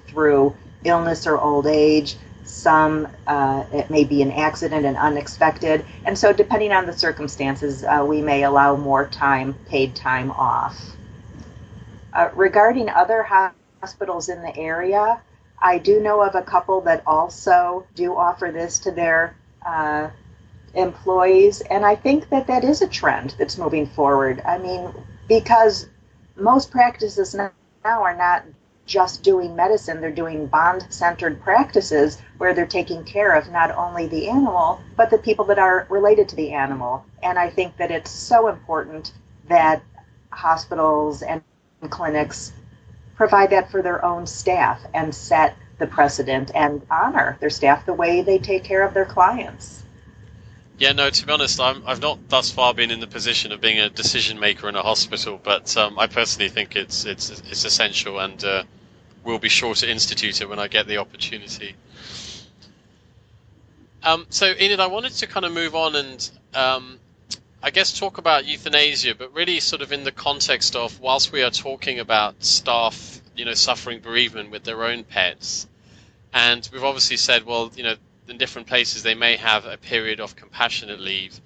through 0.07 0.55
illness 0.83 1.27
or 1.27 1.39
old 1.39 1.67
age 1.67 2.15
some 2.47 3.07
uh, 3.27 3.63
it 3.73 3.89
may 3.89 4.03
be 4.03 4.21
an 4.21 4.31
accident 4.31 4.85
and 4.85 4.97
unexpected 4.97 5.85
and 6.05 6.17
so 6.17 6.31
depending 6.33 6.71
on 6.71 6.85
the 6.85 6.93
circumstances 6.93 7.83
uh, 7.83 8.05
we 8.07 8.21
may 8.21 8.43
allow 8.43 8.75
more 8.75 9.07
time 9.07 9.53
paid 9.67 9.95
time 9.95 10.31
off. 10.31 10.77
Uh, 12.13 12.29
regarding 12.35 12.89
other 12.89 13.23
hospitals 13.81 14.29
in 14.29 14.41
the 14.41 14.55
area 14.57 15.21
i 15.61 15.77
do 15.77 15.99
know 16.01 16.21
of 16.21 16.35
a 16.35 16.41
couple 16.41 16.81
that 16.81 17.03
also 17.05 17.85
do 17.95 18.15
offer 18.15 18.51
this 18.51 18.79
to 18.79 18.91
their 18.91 19.35
uh, 19.65 20.09
employees 20.73 21.61
and 21.61 21.85
i 21.85 21.95
think 21.95 22.29
that 22.29 22.47
that 22.47 22.63
is 22.63 22.81
a 22.81 22.87
trend 22.87 23.35
that's 23.37 23.57
moving 23.57 23.85
forward. 23.85 24.41
I 24.45 24.57
mean 24.57 24.93
because 25.27 25.87
most 26.35 26.71
practices 26.71 27.35
now 27.35 27.51
are 27.83 28.15
not 28.15 28.43
just 28.87 29.21
doing 29.21 29.55
medicine, 29.55 30.01
they're 30.01 30.11
doing 30.11 30.47
bond 30.47 30.87
centered 30.89 31.41
practices 31.41 32.19
where 32.37 32.53
they're 32.53 32.65
taking 32.65 33.03
care 33.03 33.35
of 33.35 33.51
not 33.51 33.69
only 33.75 34.07
the 34.07 34.29
animal, 34.29 34.81
but 34.95 35.11
the 35.11 35.17
people 35.17 35.45
that 35.45 35.59
are 35.59 35.85
related 35.89 36.29
to 36.29 36.35
the 36.35 36.53
animal. 36.53 37.05
And 37.21 37.37
I 37.37 37.49
think 37.49 37.77
that 37.77 37.91
it's 37.91 38.09
so 38.09 38.47
important 38.47 39.11
that 39.49 39.83
hospitals 40.31 41.21
and 41.21 41.43
clinics 41.89 42.53
provide 43.15 43.49
that 43.51 43.69
for 43.69 43.81
their 43.81 44.03
own 44.03 44.25
staff 44.25 44.81
and 44.93 45.13
set 45.13 45.55
the 45.79 45.87
precedent 45.87 46.51
and 46.55 46.81
honor 46.89 47.37
their 47.39 47.49
staff 47.49 47.85
the 47.85 47.93
way 47.93 48.21
they 48.21 48.39
take 48.39 48.63
care 48.63 48.83
of 48.83 48.93
their 48.93 49.05
clients. 49.05 49.83
Yeah, 50.77 50.91
no. 50.91 51.09
To 51.09 51.25
be 51.25 51.31
honest, 51.31 51.59
i 51.59 51.73
have 51.87 52.01
not 52.01 52.29
thus 52.29 52.51
far 52.51 52.73
been 52.73 52.91
in 52.91 52.99
the 52.99 53.07
position 53.07 53.51
of 53.51 53.59
being 53.59 53.79
a 53.79 53.89
decision 53.89 54.39
maker 54.39 54.69
in 54.69 54.75
a 54.75 54.83
hospital, 54.83 55.39
but 55.43 55.75
um, 55.75 55.97
I 55.97 56.05
personally 56.05 56.49
think 56.49 56.75
it's 56.75 57.05
it's 57.05 57.31
it's 57.31 57.65
essential, 57.65 58.19
and 58.19 58.43
uh, 58.43 58.63
will 59.27 59.39
be 59.39 59.49
sure 59.49 59.75
to 59.75 59.91
institute 59.91 60.41
it 60.41 60.49
when 60.49 60.57
I 60.57 60.67
get 60.69 60.87
the 60.87 60.97
opportunity. 60.97 61.75
Um, 64.01 64.25
so, 64.29 64.53
Enid, 64.59 64.79
I 64.79 64.87
wanted 64.87 65.11
to 65.13 65.27
kind 65.27 65.45
of 65.45 65.51
move 65.51 65.75
on 65.75 65.95
and 65.97 66.31
um, 66.53 66.97
I 67.61 67.69
guess 67.71 67.99
talk 67.99 68.17
about 68.17 68.45
euthanasia, 68.45 69.15
but 69.15 69.33
really 69.33 69.59
sort 69.59 69.81
of 69.81 69.91
in 69.91 70.05
the 70.05 70.13
context 70.13 70.77
of 70.77 70.99
whilst 71.01 71.33
we 71.33 71.43
are 71.43 71.49
talking 71.49 71.99
about 71.99 72.41
staff, 72.43 73.21
you 73.35 73.43
know, 73.43 73.53
suffering 73.53 73.99
bereavement 73.99 74.49
with 74.49 74.63
their 74.63 74.85
own 74.85 75.03
pets, 75.03 75.67
and 76.33 76.67
we've 76.71 76.85
obviously 76.85 77.17
said, 77.17 77.45
well, 77.45 77.69
you 77.75 77.83
know, 77.83 77.95
in 78.29 78.37
different 78.37 78.67
places 78.67 79.03
they 79.03 79.15
may 79.15 79.35
have 79.35 79.65
a 79.65 79.77
period 79.77 80.21
of 80.21 80.37
compassionate 80.37 81.01
leave, 81.01 81.41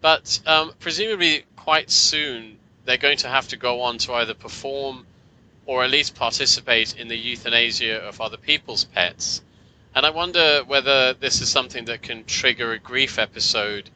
but 0.00 0.38
um, 0.46 0.72
presumably 0.78 1.44
quite 1.56 1.90
soon 1.90 2.58
they're 2.84 2.96
going 2.96 3.18
to 3.18 3.28
have 3.28 3.48
to 3.48 3.56
go 3.56 3.82
on 3.82 3.98
to 3.98 4.12
either 4.14 4.34
perform 4.34 5.04
or 5.68 5.84
at 5.84 5.90
least 5.90 6.14
participate 6.14 6.96
in 6.96 7.08
the 7.08 7.16
euthanasia 7.16 7.98
of 7.98 8.22
other 8.22 8.38
people's 8.38 8.84
pets. 8.84 9.42
And 9.94 10.06
I 10.06 10.10
wonder 10.10 10.62
whether 10.66 11.12
this 11.12 11.42
is 11.42 11.50
something 11.50 11.84
that 11.84 12.00
can 12.00 12.24
trigger 12.24 12.72
a 12.72 12.78
grief 12.78 13.18
episode 13.18 13.90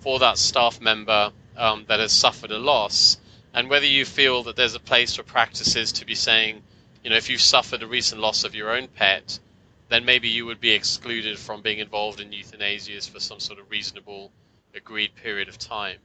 for 0.00 0.18
that 0.20 0.38
staff 0.38 0.80
member 0.80 1.30
um, 1.54 1.84
that 1.86 2.00
has 2.00 2.12
suffered 2.12 2.50
a 2.50 2.58
loss, 2.58 3.18
and 3.52 3.68
whether 3.68 3.84
you 3.84 4.06
feel 4.06 4.42
that 4.44 4.56
there's 4.56 4.74
a 4.74 4.80
place 4.80 5.16
for 5.16 5.22
practices 5.22 5.92
to 5.92 6.06
be 6.06 6.14
saying, 6.14 6.62
you 7.04 7.10
know, 7.10 7.16
if 7.16 7.28
you've 7.28 7.42
suffered 7.42 7.82
a 7.82 7.86
recent 7.86 8.22
loss 8.22 8.44
of 8.44 8.54
your 8.54 8.70
own 8.70 8.88
pet, 8.88 9.38
then 9.90 10.06
maybe 10.06 10.30
you 10.30 10.46
would 10.46 10.60
be 10.60 10.70
excluded 10.70 11.38
from 11.38 11.60
being 11.60 11.78
involved 11.78 12.20
in 12.20 12.30
euthanasias 12.30 13.10
for 13.10 13.20
some 13.20 13.38
sort 13.38 13.58
of 13.58 13.70
reasonable, 13.70 14.32
agreed 14.74 15.14
period 15.16 15.48
of 15.48 15.58
time. 15.58 15.98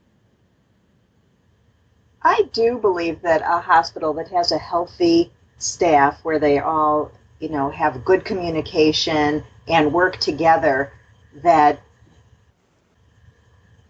I 2.23 2.43
do 2.53 2.77
believe 2.77 3.21
that 3.21 3.41
a 3.41 3.59
hospital 3.59 4.13
that 4.13 4.29
has 4.29 4.51
a 4.51 4.57
healthy 4.57 5.31
staff 5.57 6.23
where 6.23 6.39
they 6.39 6.59
all, 6.59 7.11
you 7.39 7.49
know, 7.49 7.69
have 7.69 8.05
good 8.05 8.23
communication 8.23 9.43
and 9.67 9.93
work 9.93 10.17
together, 10.17 10.93
that 11.43 11.81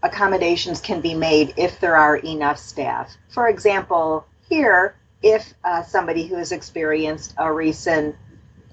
accommodations 0.02 0.82
can 0.82 1.02
be 1.02 1.14
made 1.14 1.54
if 1.58 1.80
there 1.80 1.96
are 1.96 2.18
enough 2.18 2.58
staff. 2.58 3.16
For 3.30 3.48
example, 3.48 4.26
here, 4.50 4.96
if 5.22 5.54
uh, 5.64 5.84
somebody 5.84 6.28
who 6.28 6.36
has 6.36 6.52
experienced 6.52 7.34
a 7.38 7.52
recent 7.52 8.16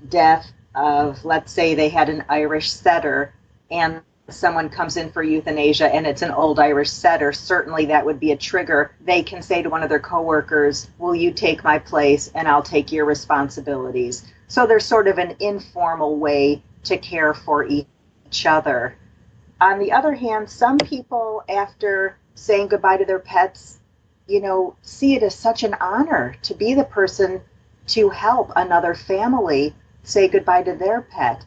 death 0.08 0.52
of, 0.74 1.24
let's 1.24 1.52
say, 1.52 1.74
they 1.74 1.88
had 1.88 2.08
an 2.08 2.24
Irish 2.28 2.70
setter 2.70 3.32
and 3.70 4.02
someone 4.32 4.68
comes 4.68 4.96
in 4.96 5.12
for 5.12 5.22
euthanasia 5.22 5.92
and 5.92 6.06
it's 6.06 6.22
an 6.22 6.30
old 6.30 6.58
Irish 6.58 6.90
setter, 6.90 7.32
certainly 7.32 7.86
that 7.86 8.04
would 8.04 8.20
be 8.20 8.32
a 8.32 8.36
trigger. 8.36 8.92
They 9.00 9.22
can 9.22 9.42
say 9.42 9.62
to 9.62 9.70
one 9.70 9.82
of 9.82 9.88
their 9.88 10.00
coworkers, 10.00 10.88
Will 10.98 11.14
you 11.14 11.32
take 11.32 11.64
my 11.64 11.78
place 11.78 12.30
and 12.34 12.48
I'll 12.48 12.62
take 12.62 12.92
your 12.92 13.04
responsibilities? 13.04 14.24
So 14.48 14.66
there's 14.66 14.84
sort 14.84 15.08
of 15.08 15.18
an 15.18 15.36
informal 15.40 16.16
way 16.16 16.62
to 16.84 16.98
care 16.98 17.34
for 17.34 17.64
each 17.64 18.46
other. 18.46 18.96
On 19.60 19.78
the 19.78 19.92
other 19.92 20.14
hand, 20.14 20.48
some 20.48 20.78
people, 20.78 21.44
after 21.48 22.16
saying 22.34 22.68
goodbye 22.68 22.96
to 22.96 23.04
their 23.04 23.18
pets, 23.18 23.78
you 24.26 24.40
know, 24.40 24.76
see 24.82 25.14
it 25.14 25.22
as 25.22 25.34
such 25.34 25.62
an 25.62 25.74
honor 25.74 26.36
to 26.42 26.54
be 26.54 26.74
the 26.74 26.84
person 26.84 27.42
to 27.88 28.08
help 28.08 28.52
another 28.56 28.94
family 28.94 29.74
say 30.02 30.28
goodbye 30.28 30.62
to 30.62 30.74
their 30.74 31.00
pet. 31.00 31.44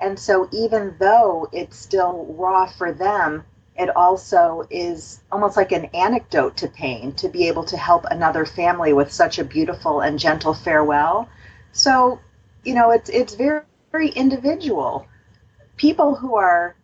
And 0.00 0.18
so, 0.18 0.48
even 0.52 0.96
though 1.00 1.48
it's 1.52 1.78
still 1.78 2.26
raw 2.38 2.66
for 2.66 2.92
them, 2.92 3.44
it 3.76 3.90
also 3.96 4.64
is 4.70 5.20
almost 5.32 5.56
like 5.56 5.72
an 5.72 5.86
anecdote 5.94 6.58
to 6.58 6.68
pain 6.68 7.12
to 7.14 7.28
be 7.28 7.48
able 7.48 7.64
to 7.66 7.76
help 7.78 8.06
another 8.10 8.46
family 8.46 8.92
with 8.94 9.12
such 9.12 9.38
a 9.38 9.44
beautiful 9.44 10.00
and 10.02 10.18
gentle 10.18 10.54
farewell. 10.54 11.28
So, 11.72 12.20
you 12.64 12.74
know, 12.74 12.90
it's 12.92 13.10
it's 13.10 13.34
very 13.34 13.62
very 13.92 14.10
individual. 14.10 15.06
people 15.76 16.14
who 16.16 16.36
are 16.36 16.76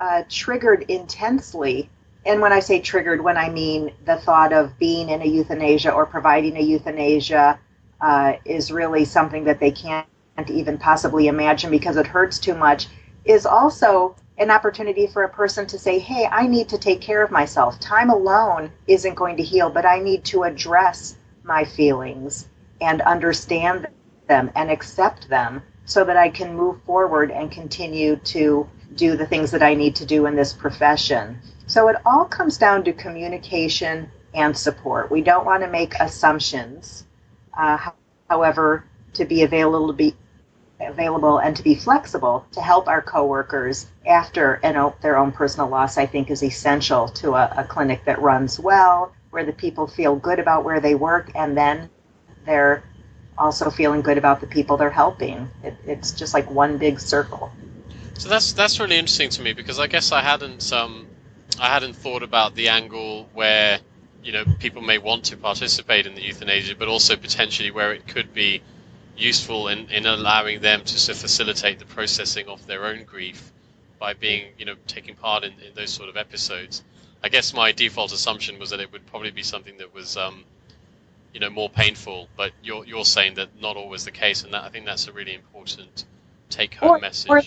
uh, 0.00 0.24
triggered 0.28 0.84
intensely, 0.88 1.90
and 2.26 2.40
when 2.40 2.52
I 2.52 2.60
say 2.60 2.80
triggered, 2.80 3.22
when 3.22 3.38
I 3.38 3.50
mean 3.50 3.92
the 4.06 4.18
thought 4.18 4.52
of 4.52 4.78
being 4.78 5.10
in 5.10 5.22
a 5.22 5.26
euthanasia 5.26 5.92
or 5.92 6.06
providing 6.06 6.56
a 6.56 6.60
euthanasia 6.62 7.60
uh, 8.00 8.34
is 8.44 8.72
really 8.72 9.06
something 9.06 9.44
that 9.44 9.60
they 9.60 9.72
can't 9.72 10.06
even 10.48 10.78
possibly 10.78 11.26
imagine 11.26 11.70
because 11.70 11.96
it 11.96 12.06
hurts 12.06 12.38
too 12.38 12.54
much, 12.54 12.86
is 13.24 13.44
also 13.44 14.14
an 14.38 14.50
opportunity 14.50 15.06
for 15.06 15.24
a 15.24 15.28
person 15.28 15.66
to 15.66 15.78
say, 15.78 15.98
hey, 15.98 16.26
I 16.26 16.46
need 16.46 16.68
to 16.70 16.78
take 16.78 17.02
care 17.02 17.22
of 17.22 17.30
myself. 17.30 17.78
Time 17.78 18.08
alone 18.08 18.70
isn't 18.86 19.14
going 19.14 19.36
to 19.36 19.42
heal, 19.42 19.68
but 19.68 19.84
I 19.84 19.98
need 19.98 20.24
to 20.26 20.44
address 20.44 21.16
my 21.42 21.64
feelings 21.64 22.48
and 22.80 23.02
understand 23.02 23.88
them 24.28 24.50
and 24.54 24.70
accept 24.70 25.28
them 25.28 25.62
so 25.84 26.04
that 26.04 26.16
I 26.16 26.30
can 26.30 26.56
move 26.56 26.80
forward 26.84 27.30
and 27.30 27.50
continue 27.50 28.16
to 28.16 28.66
do 28.94 29.16
the 29.16 29.26
things 29.26 29.50
that 29.50 29.62
I 29.62 29.74
need 29.74 29.96
to 29.96 30.06
do 30.06 30.26
in 30.26 30.36
this 30.36 30.52
profession. 30.52 31.38
So 31.66 31.88
it 31.88 31.96
all 32.06 32.24
comes 32.24 32.56
down 32.56 32.84
to 32.84 32.92
communication 32.92 34.10
and 34.34 34.56
support. 34.56 35.10
We 35.10 35.20
don't 35.20 35.44
want 35.44 35.62
to 35.62 35.68
make 35.68 35.94
assumptions. 36.00 37.04
Uh, 37.56 37.90
however, 38.28 38.84
to 39.14 39.24
be 39.24 39.42
available 39.42 39.88
to 39.88 39.92
be 39.92 40.14
available 40.80 41.38
and 41.38 41.56
to 41.56 41.62
be 41.62 41.74
flexible 41.74 42.46
to 42.52 42.60
help 42.60 42.88
our 42.88 43.02
coworkers 43.02 43.86
after 44.06 44.54
an, 44.62 44.92
their 45.02 45.16
own 45.16 45.32
personal 45.32 45.68
loss, 45.68 45.98
I 45.98 46.06
think 46.06 46.30
is 46.30 46.42
essential 46.42 47.08
to 47.08 47.34
a, 47.34 47.52
a 47.58 47.64
clinic 47.64 48.04
that 48.04 48.20
runs 48.20 48.58
well, 48.58 49.12
where 49.30 49.44
the 49.44 49.52
people 49.52 49.86
feel 49.86 50.16
good 50.16 50.38
about 50.38 50.64
where 50.64 50.80
they 50.80 50.94
work, 50.94 51.30
and 51.34 51.56
then 51.56 51.90
they're 52.46 52.82
also 53.38 53.70
feeling 53.70 54.02
good 54.02 54.18
about 54.18 54.40
the 54.40 54.46
people 54.46 54.76
they're 54.76 54.90
helping. 54.90 55.48
It, 55.62 55.74
it's 55.86 56.12
just 56.12 56.34
like 56.34 56.50
one 56.50 56.78
big 56.78 57.00
circle. 57.00 57.52
So 58.18 58.28
that's 58.28 58.52
that's 58.52 58.78
really 58.78 58.98
interesting 58.98 59.30
to 59.30 59.42
me 59.42 59.54
because 59.54 59.78
I 59.78 59.86
guess 59.86 60.12
I 60.12 60.20
hadn't 60.20 60.72
um, 60.72 61.06
I 61.58 61.68
hadn't 61.68 61.94
thought 61.94 62.22
about 62.22 62.54
the 62.54 62.68
angle 62.68 63.28
where 63.32 63.80
you 64.22 64.32
know 64.32 64.44
people 64.58 64.82
may 64.82 64.98
want 64.98 65.24
to 65.26 65.36
participate 65.36 66.06
in 66.06 66.14
the 66.14 66.22
euthanasia, 66.22 66.74
but 66.76 66.88
also 66.88 67.16
potentially 67.16 67.70
where 67.70 67.92
it 67.92 68.06
could 68.06 68.34
be 68.34 68.60
useful 69.20 69.68
in, 69.68 69.88
in 69.90 70.06
allowing 70.06 70.60
them 70.60 70.82
to 70.84 70.98
sort 70.98 71.16
of 71.16 71.22
facilitate 71.22 71.78
the 71.78 71.84
processing 71.84 72.48
of 72.48 72.66
their 72.66 72.86
own 72.86 73.04
grief 73.04 73.52
by 73.98 74.14
being, 74.14 74.46
you 74.58 74.64
know, 74.64 74.74
taking 74.86 75.14
part 75.14 75.44
in, 75.44 75.52
in, 75.52 75.74
those 75.74 75.90
sort 75.90 76.08
of 76.08 76.16
episodes. 76.16 76.82
I 77.22 77.28
guess 77.28 77.52
my 77.52 77.72
default 77.72 78.12
assumption 78.12 78.58
was 78.58 78.70
that 78.70 78.80
it 78.80 78.90
would 78.92 79.06
probably 79.06 79.30
be 79.30 79.42
something 79.42 79.76
that 79.78 79.94
was, 79.94 80.16
um, 80.16 80.44
you 81.34 81.40
know, 81.40 81.50
more 81.50 81.68
painful. 81.68 82.28
But 82.36 82.52
you're 82.62 82.84
you're 82.86 83.04
saying 83.04 83.34
that 83.34 83.60
not 83.60 83.76
always 83.76 84.04
the 84.04 84.10
case, 84.10 84.42
and 84.42 84.54
that 84.54 84.64
I 84.64 84.70
think 84.70 84.86
that's 84.86 85.06
a 85.06 85.12
really 85.12 85.34
important 85.34 86.06
take-home 86.48 87.02
message. 87.02 87.30
Or 87.30 87.42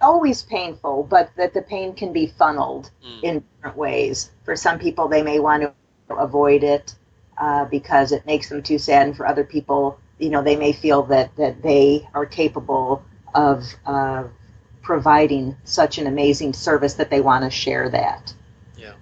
always 0.00 0.42
painful, 0.42 1.04
but 1.04 1.30
that 1.36 1.54
the 1.54 1.62
pain 1.62 1.94
can 1.94 2.12
be 2.12 2.26
funneled 2.26 2.90
mm. 3.04 3.22
in 3.22 3.44
different 3.56 3.76
ways. 3.76 4.30
For 4.44 4.54
some 4.54 4.78
people, 4.78 5.08
they 5.08 5.22
may 5.22 5.40
want 5.40 5.62
to 5.62 6.14
avoid 6.14 6.62
it 6.62 6.94
uh, 7.38 7.64
because 7.64 8.12
it 8.12 8.24
makes 8.26 8.48
them 8.48 8.62
too 8.62 8.78
sad, 8.78 9.08
and 9.08 9.16
for 9.16 9.26
other 9.26 9.44
people, 9.44 9.98
you 10.18 10.30
know 10.30 10.42
they 10.42 10.56
may 10.56 10.72
feel 10.72 11.02
that 11.04 11.34
that 11.36 11.62
they 11.62 12.08
are 12.14 12.26
capable 12.26 13.04
of 13.34 13.64
uh, 13.84 14.24
providing 14.82 15.56
such 15.64 15.98
an 15.98 16.06
amazing 16.06 16.52
service 16.52 16.94
that 16.94 17.10
they 17.10 17.20
want 17.20 17.44
to 17.44 17.50
share 17.50 17.88
that. 17.90 18.34
Yeah, 18.76 18.92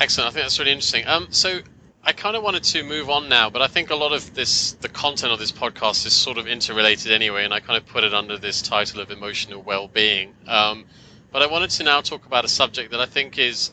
excellent. 0.00 0.28
I 0.28 0.32
think 0.32 0.44
that's 0.44 0.58
really 0.58 0.72
interesting. 0.72 1.06
Um, 1.06 1.28
so 1.30 1.60
I 2.08 2.12
kind 2.12 2.36
of 2.36 2.44
wanted 2.44 2.62
to 2.62 2.84
move 2.84 3.10
on 3.10 3.28
now, 3.28 3.50
but 3.50 3.62
I 3.62 3.66
think 3.66 3.90
a 3.90 3.96
lot 3.96 4.12
of 4.12 4.32
this, 4.32 4.74
the 4.74 4.88
content 4.88 5.32
of 5.32 5.40
this 5.40 5.50
podcast, 5.50 6.06
is 6.06 6.12
sort 6.12 6.38
of 6.38 6.46
interrelated 6.46 7.10
anyway, 7.10 7.44
and 7.44 7.52
I 7.52 7.58
kind 7.58 7.76
of 7.76 7.84
put 7.84 8.04
it 8.04 8.14
under 8.14 8.38
this 8.38 8.62
title 8.62 9.00
of 9.00 9.10
emotional 9.10 9.60
well-being. 9.60 10.32
Um, 10.46 10.84
but 11.32 11.42
I 11.42 11.48
wanted 11.48 11.70
to 11.70 11.82
now 11.82 12.02
talk 12.02 12.24
about 12.24 12.44
a 12.44 12.48
subject 12.48 12.92
that 12.92 13.00
I 13.00 13.06
think 13.06 13.38
is, 13.38 13.72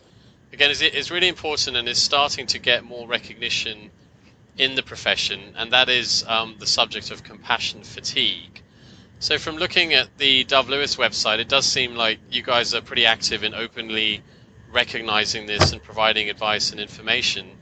again, 0.52 0.71
is 0.71 0.82
is 0.82 1.12
really 1.12 1.28
important 1.28 1.78
and 1.78 1.88
is 1.88 2.02
starting 2.02 2.47
to 2.47 2.58
get 2.58 2.84
more 2.84 3.08
recognition 3.08 3.91
in 4.58 4.76
the 4.76 4.84
profession, 4.84 5.54
and 5.58 5.72
that 5.72 5.89
is 5.89 6.24
um, 6.28 6.56
the 6.60 6.68
subject 6.68 7.12
of 7.12 7.24
compassion 7.24 7.84
fatigue. 7.84 8.62
So, 9.20 9.38
from 9.38 9.56
looking 9.56 9.94
at 9.94 10.18
the 10.18 10.44
Dove 10.44 10.70
Lewis 10.70 10.98
website, 10.98 11.39
it 11.39 11.48
does 11.48 11.66
seem 11.66 11.96
like 11.96 12.20
you 12.30 12.44
guys 12.44 12.74
are 12.74 12.82
pretty 12.82 13.06
active 13.06 13.44
in 13.44 13.54
openly 13.54 14.22
recognizing 14.72 15.46
this 15.46 15.72
and 15.72 15.82
providing 15.82 16.30
advice 16.30 16.72
and 16.72 16.80
information. 16.80 17.58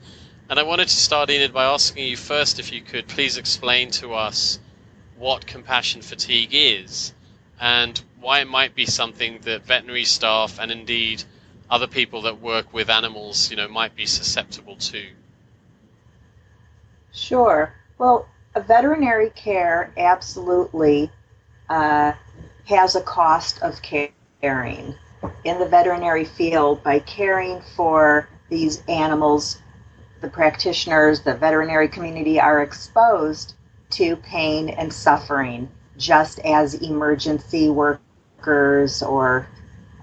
And 0.50 0.58
I 0.58 0.64
wanted 0.64 0.88
to 0.88 0.94
start, 0.94 1.30
Enid, 1.30 1.52
by 1.52 1.64
asking 1.64 2.06
you 2.06 2.16
first 2.16 2.58
if 2.58 2.72
you 2.72 2.80
could 2.80 3.06
please 3.06 3.36
explain 3.36 3.90
to 3.92 4.14
us 4.14 4.58
what 5.16 5.46
compassion 5.46 6.02
fatigue 6.02 6.50
is 6.52 7.14
and 7.60 8.02
why 8.20 8.40
it 8.40 8.48
might 8.48 8.74
be 8.74 8.86
something 8.86 9.38
that 9.42 9.64
veterinary 9.64 10.04
staff 10.04 10.58
and 10.58 10.70
indeed 10.70 11.22
other 11.70 11.86
people 11.86 12.22
that 12.22 12.40
work 12.40 12.74
with 12.74 12.90
animals, 12.90 13.50
you 13.50 13.56
know, 13.56 13.68
might 13.68 13.94
be 13.94 14.04
susceptible 14.04 14.76
to. 14.76 15.06
Sure. 17.12 17.72
Well, 17.98 18.26
veterinary 18.60 19.30
care 19.30 19.92
absolutely 19.96 21.10
uh, 21.68 22.12
has 22.66 22.96
a 22.96 23.02
cost 23.02 23.62
of 23.62 23.80
caring 23.82 24.94
in 25.44 25.58
the 25.58 25.66
veterinary 25.66 26.24
field 26.24 26.82
by 26.82 26.98
caring 27.00 27.60
for 27.76 28.28
these 28.48 28.82
animals. 28.88 29.60
The 30.20 30.28
practitioners, 30.28 31.20
the 31.20 31.34
veterinary 31.34 31.88
community 31.88 32.40
are 32.40 32.62
exposed 32.62 33.54
to 33.90 34.16
pain 34.16 34.70
and 34.70 34.92
suffering 34.92 35.68
just 35.98 36.38
as 36.40 36.74
emergency 36.74 37.68
workers 37.68 39.02
or 39.02 39.46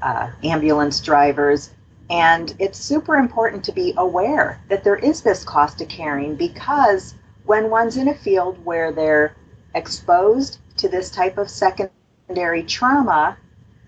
uh, 0.02 0.32
ambulance 0.44 1.00
drivers 1.02 1.72
and 2.10 2.56
it's 2.60 2.80
super 2.80 3.16
important 3.16 3.64
to 3.66 3.72
be 3.72 3.94
aware 3.98 4.60
that 4.70 4.84
there 4.84 4.96
is 4.96 5.22
this 5.22 5.44
cost 5.44 5.78
to 5.78 5.86
caring 5.86 6.36
because 6.36 7.14
when 7.46 7.70
one's 7.70 7.98
in 7.98 8.08
a 8.08 8.14
field 8.14 8.64
where 8.66 8.92
they're 8.92 9.36
exposed 9.76 10.60
to 10.78 10.88
this 10.90 11.12
type 11.12 11.38
of 11.38 11.50
secondary 11.50 12.64
trauma, 12.64 13.38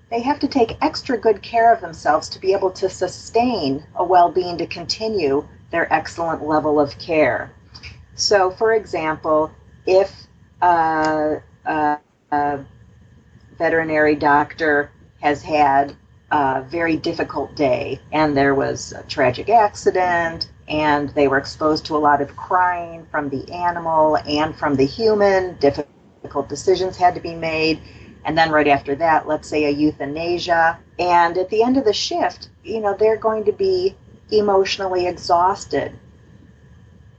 they 0.09 0.21
have 0.21 0.39
to 0.39 0.47
take 0.47 0.77
extra 0.81 1.17
good 1.17 1.41
care 1.41 1.73
of 1.73 1.81
themselves 1.81 2.29
to 2.29 2.39
be 2.39 2.53
able 2.53 2.71
to 2.71 2.89
sustain 2.89 3.83
a 3.95 4.03
well 4.03 4.29
being 4.31 4.57
to 4.57 4.67
continue 4.67 5.47
their 5.71 5.91
excellent 5.91 6.45
level 6.45 6.79
of 6.79 6.97
care. 6.99 7.51
So, 8.15 8.51
for 8.51 8.73
example, 8.73 9.51
if 9.87 10.13
a, 10.61 11.41
a, 11.65 11.97
a 12.31 12.59
veterinary 13.57 14.15
doctor 14.15 14.91
has 15.21 15.41
had 15.41 15.95
a 16.31 16.61
very 16.61 16.95
difficult 16.95 17.55
day, 17.55 17.99
and 18.11 18.35
there 18.35 18.55
was 18.55 18.93
a 18.93 19.03
tragic 19.03 19.49
accident, 19.49 20.49
and 20.67 21.09
they 21.09 21.27
were 21.27 21.37
exposed 21.37 21.85
to 21.85 21.95
a 21.95 21.99
lot 21.99 22.21
of 22.21 22.35
crying 22.37 23.05
from 23.11 23.29
the 23.29 23.51
animal 23.51 24.17
and 24.25 24.55
from 24.55 24.75
the 24.75 24.85
human. 24.85 25.57
Difficult 25.59 26.47
decisions 26.47 26.95
had 26.95 27.13
to 27.15 27.21
be 27.21 27.35
made. 27.35 27.81
And 28.23 28.37
then 28.37 28.51
right 28.51 28.67
after 28.67 28.95
that, 28.95 29.27
let's 29.27 29.47
say 29.47 29.65
a 29.65 29.69
euthanasia. 29.69 30.79
And 30.99 31.37
at 31.37 31.49
the 31.49 31.63
end 31.63 31.77
of 31.77 31.85
the 31.85 31.93
shift, 31.93 32.49
you 32.63 32.79
know, 32.79 32.95
they're 32.95 33.17
going 33.17 33.43
to 33.45 33.51
be 33.51 33.95
emotionally 34.31 35.07
exhausted. 35.07 35.91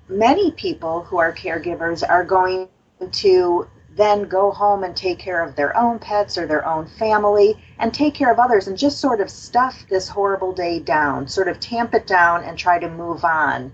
Many 0.09 0.53
people 0.53 1.03
who 1.03 1.19
are 1.19 1.33
caregivers 1.35 2.09
are 2.09 2.25
going 2.25 2.69
to 3.11 3.69
then 3.97 4.25
go 4.25 4.51
home 4.51 4.85
and 4.85 4.97
take 4.97 5.19
care 5.19 5.43
of 5.45 5.55
their 5.55 5.77
own 5.77 5.99
pets 5.99 6.39
or 6.39 6.47
their 6.47 6.67
own 6.67 6.87
family 6.87 7.63
and 7.79 7.93
take 7.93 8.15
care 8.15 8.33
of 8.33 8.39
others 8.39 8.67
and 8.67 8.79
just 8.79 9.01
sort 9.01 9.21
of 9.21 9.31
stuff 9.31 9.85
this 9.89 10.09
horrible 10.09 10.53
day 10.53 10.79
down, 10.79 11.29
sort 11.29 11.49
of 11.49 11.61
tamp 11.61 11.95
it 11.95 12.07
down 12.07 12.43
and 12.45 12.59
try 12.59 12.79
to 12.79 12.89
move 12.89 13.25
on. 13.25 13.73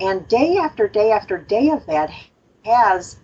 And 0.00 0.28
day 0.28 0.58
after 0.58 0.86
day 0.86 1.10
after 1.10 1.38
day 1.38 1.70
of 1.70 1.86
that 1.86 2.10
has 2.64 3.18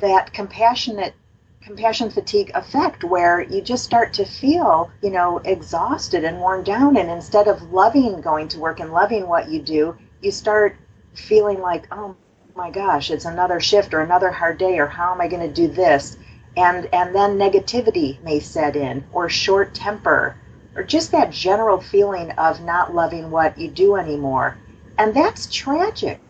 that 0.00 0.32
compassionate 0.32 1.14
compassion 1.60 2.10
fatigue 2.10 2.50
effect 2.54 3.04
where 3.04 3.40
you 3.40 3.62
just 3.62 3.84
start 3.84 4.12
to 4.14 4.24
feel, 4.24 4.90
you 5.00 5.10
know, 5.10 5.38
exhausted 5.44 6.24
and 6.24 6.40
worn 6.40 6.64
down 6.64 6.96
and 6.96 7.10
instead 7.10 7.46
of 7.46 7.72
loving 7.72 8.20
going 8.20 8.48
to 8.48 8.58
work 8.58 8.80
and 8.80 8.92
loving 8.92 9.28
what 9.28 9.48
you 9.48 9.62
do, 9.62 9.96
you 10.20 10.30
start 10.30 10.76
feeling 11.14 11.60
like, 11.60 11.86
oh 11.92 12.16
my 12.54 12.70
gosh, 12.70 13.10
it's 13.10 13.24
another 13.24 13.60
shift 13.60 13.94
or 13.94 14.02
another 14.02 14.30
hard 14.30 14.58
day 14.58 14.78
or 14.78 14.86
how 14.86 15.12
am 15.12 15.22
I 15.22 15.28
going 15.28 15.40
to 15.42 15.52
do 15.52 15.68
this? 15.68 16.18
And 16.54 16.86
and 16.92 17.14
then 17.14 17.38
negativity 17.38 18.22
may 18.22 18.40
set 18.40 18.76
in 18.76 19.04
or 19.10 19.30
short 19.30 19.74
temper 19.74 20.36
or 20.76 20.82
just 20.82 21.12
that 21.12 21.30
general 21.30 21.80
feeling 21.80 22.30
of 22.32 22.62
not 22.62 22.94
loving 22.94 23.30
what 23.30 23.58
you 23.58 23.68
do 23.68 23.96
anymore. 23.96 24.58
And 24.98 25.14
that's 25.14 25.50
tragic 25.52 26.20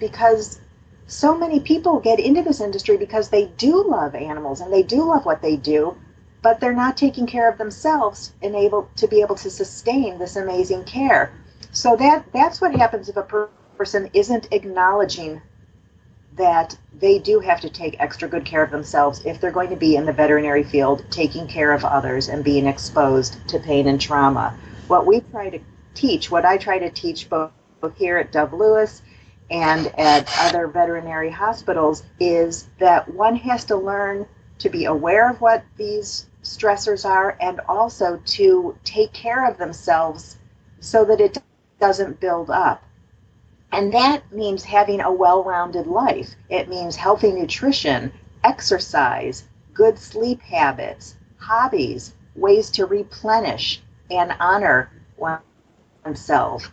because 0.00 0.58
so 1.06 1.36
many 1.36 1.60
people 1.60 2.00
get 2.00 2.20
into 2.20 2.42
this 2.42 2.62
industry 2.62 2.96
because 2.96 3.28
they 3.28 3.46
do 3.58 3.86
love 3.86 4.14
animals 4.14 4.62
and 4.62 4.72
they 4.72 4.82
do 4.82 5.04
love 5.04 5.26
what 5.26 5.42
they 5.42 5.56
do, 5.56 5.94
but 6.42 6.58
they're 6.58 6.72
not 6.72 6.96
taking 6.96 7.26
care 7.26 7.50
of 7.50 7.58
themselves 7.58 8.32
and 8.42 8.56
able 8.56 8.88
to 8.96 9.06
be 9.06 9.20
able 9.20 9.36
to 9.36 9.50
sustain 9.50 10.18
this 10.18 10.36
amazing 10.36 10.84
care. 10.84 11.32
So 11.70 11.96
that 11.96 12.24
that's 12.32 12.62
what 12.62 12.74
happens 12.74 13.10
if 13.10 13.16
a 13.18 13.22
per- 13.22 13.50
person 13.76 14.08
isn't 14.14 14.48
acknowledging 14.52 15.42
that 16.36 16.76
they 16.98 17.18
do 17.18 17.40
have 17.40 17.60
to 17.60 17.70
take 17.70 17.96
extra 17.98 18.28
good 18.28 18.44
care 18.44 18.62
of 18.62 18.70
themselves 18.70 19.22
if 19.24 19.40
they're 19.40 19.50
going 19.50 19.70
to 19.70 19.76
be 19.76 19.96
in 19.96 20.06
the 20.06 20.12
veterinary 20.12 20.62
field 20.62 21.04
taking 21.10 21.46
care 21.46 21.72
of 21.72 21.84
others 21.84 22.28
and 22.28 22.44
being 22.44 22.66
exposed 22.66 23.36
to 23.48 23.58
pain 23.58 23.86
and 23.86 24.00
trauma. 24.00 24.56
What 24.88 25.06
we 25.06 25.20
try 25.20 25.50
to 25.50 25.58
teach, 25.94 26.30
what 26.30 26.44
I 26.44 26.56
try 26.58 26.78
to 26.78 26.90
teach 26.90 27.28
both, 27.28 27.52
both 27.80 27.96
here 27.96 28.18
at 28.18 28.32
Dove 28.32 28.52
Lewis 28.52 29.02
and 29.50 29.86
at 29.98 30.28
other 30.38 30.66
veterinary 30.66 31.30
hospitals, 31.30 32.02
is 32.20 32.68
that 32.78 33.12
one 33.12 33.36
has 33.36 33.64
to 33.66 33.76
learn 33.76 34.26
to 34.58 34.68
be 34.68 34.86
aware 34.86 35.30
of 35.30 35.40
what 35.40 35.64
these 35.76 36.26
stressors 36.42 37.04
are 37.08 37.36
and 37.40 37.60
also 37.68 38.20
to 38.24 38.76
take 38.84 39.12
care 39.12 39.48
of 39.48 39.58
themselves 39.58 40.36
so 40.80 41.04
that 41.04 41.20
it 41.20 41.38
doesn't 41.80 42.20
build 42.20 42.50
up. 42.50 42.82
And 43.76 43.92
that 43.92 44.32
means 44.32 44.64
having 44.64 45.02
a 45.02 45.12
well 45.12 45.44
rounded 45.44 45.86
life. 45.86 46.34
It 46.48 46.70
means 46.70 46.96
healthy 46.96 47.30
nutrition, 47.30 48.10
exercise, 48.42 49.44
good 49.74 49.98
sleep 49.98 50.40
habits, 50.40 51.14
hobbies, 51.36 52.14
ways 52.34 52.70
to 52.70 52.86
replenish 52.86 53.82
and 54.10 54.32
honor 54.40 54.90
oneself. 56.06 56.72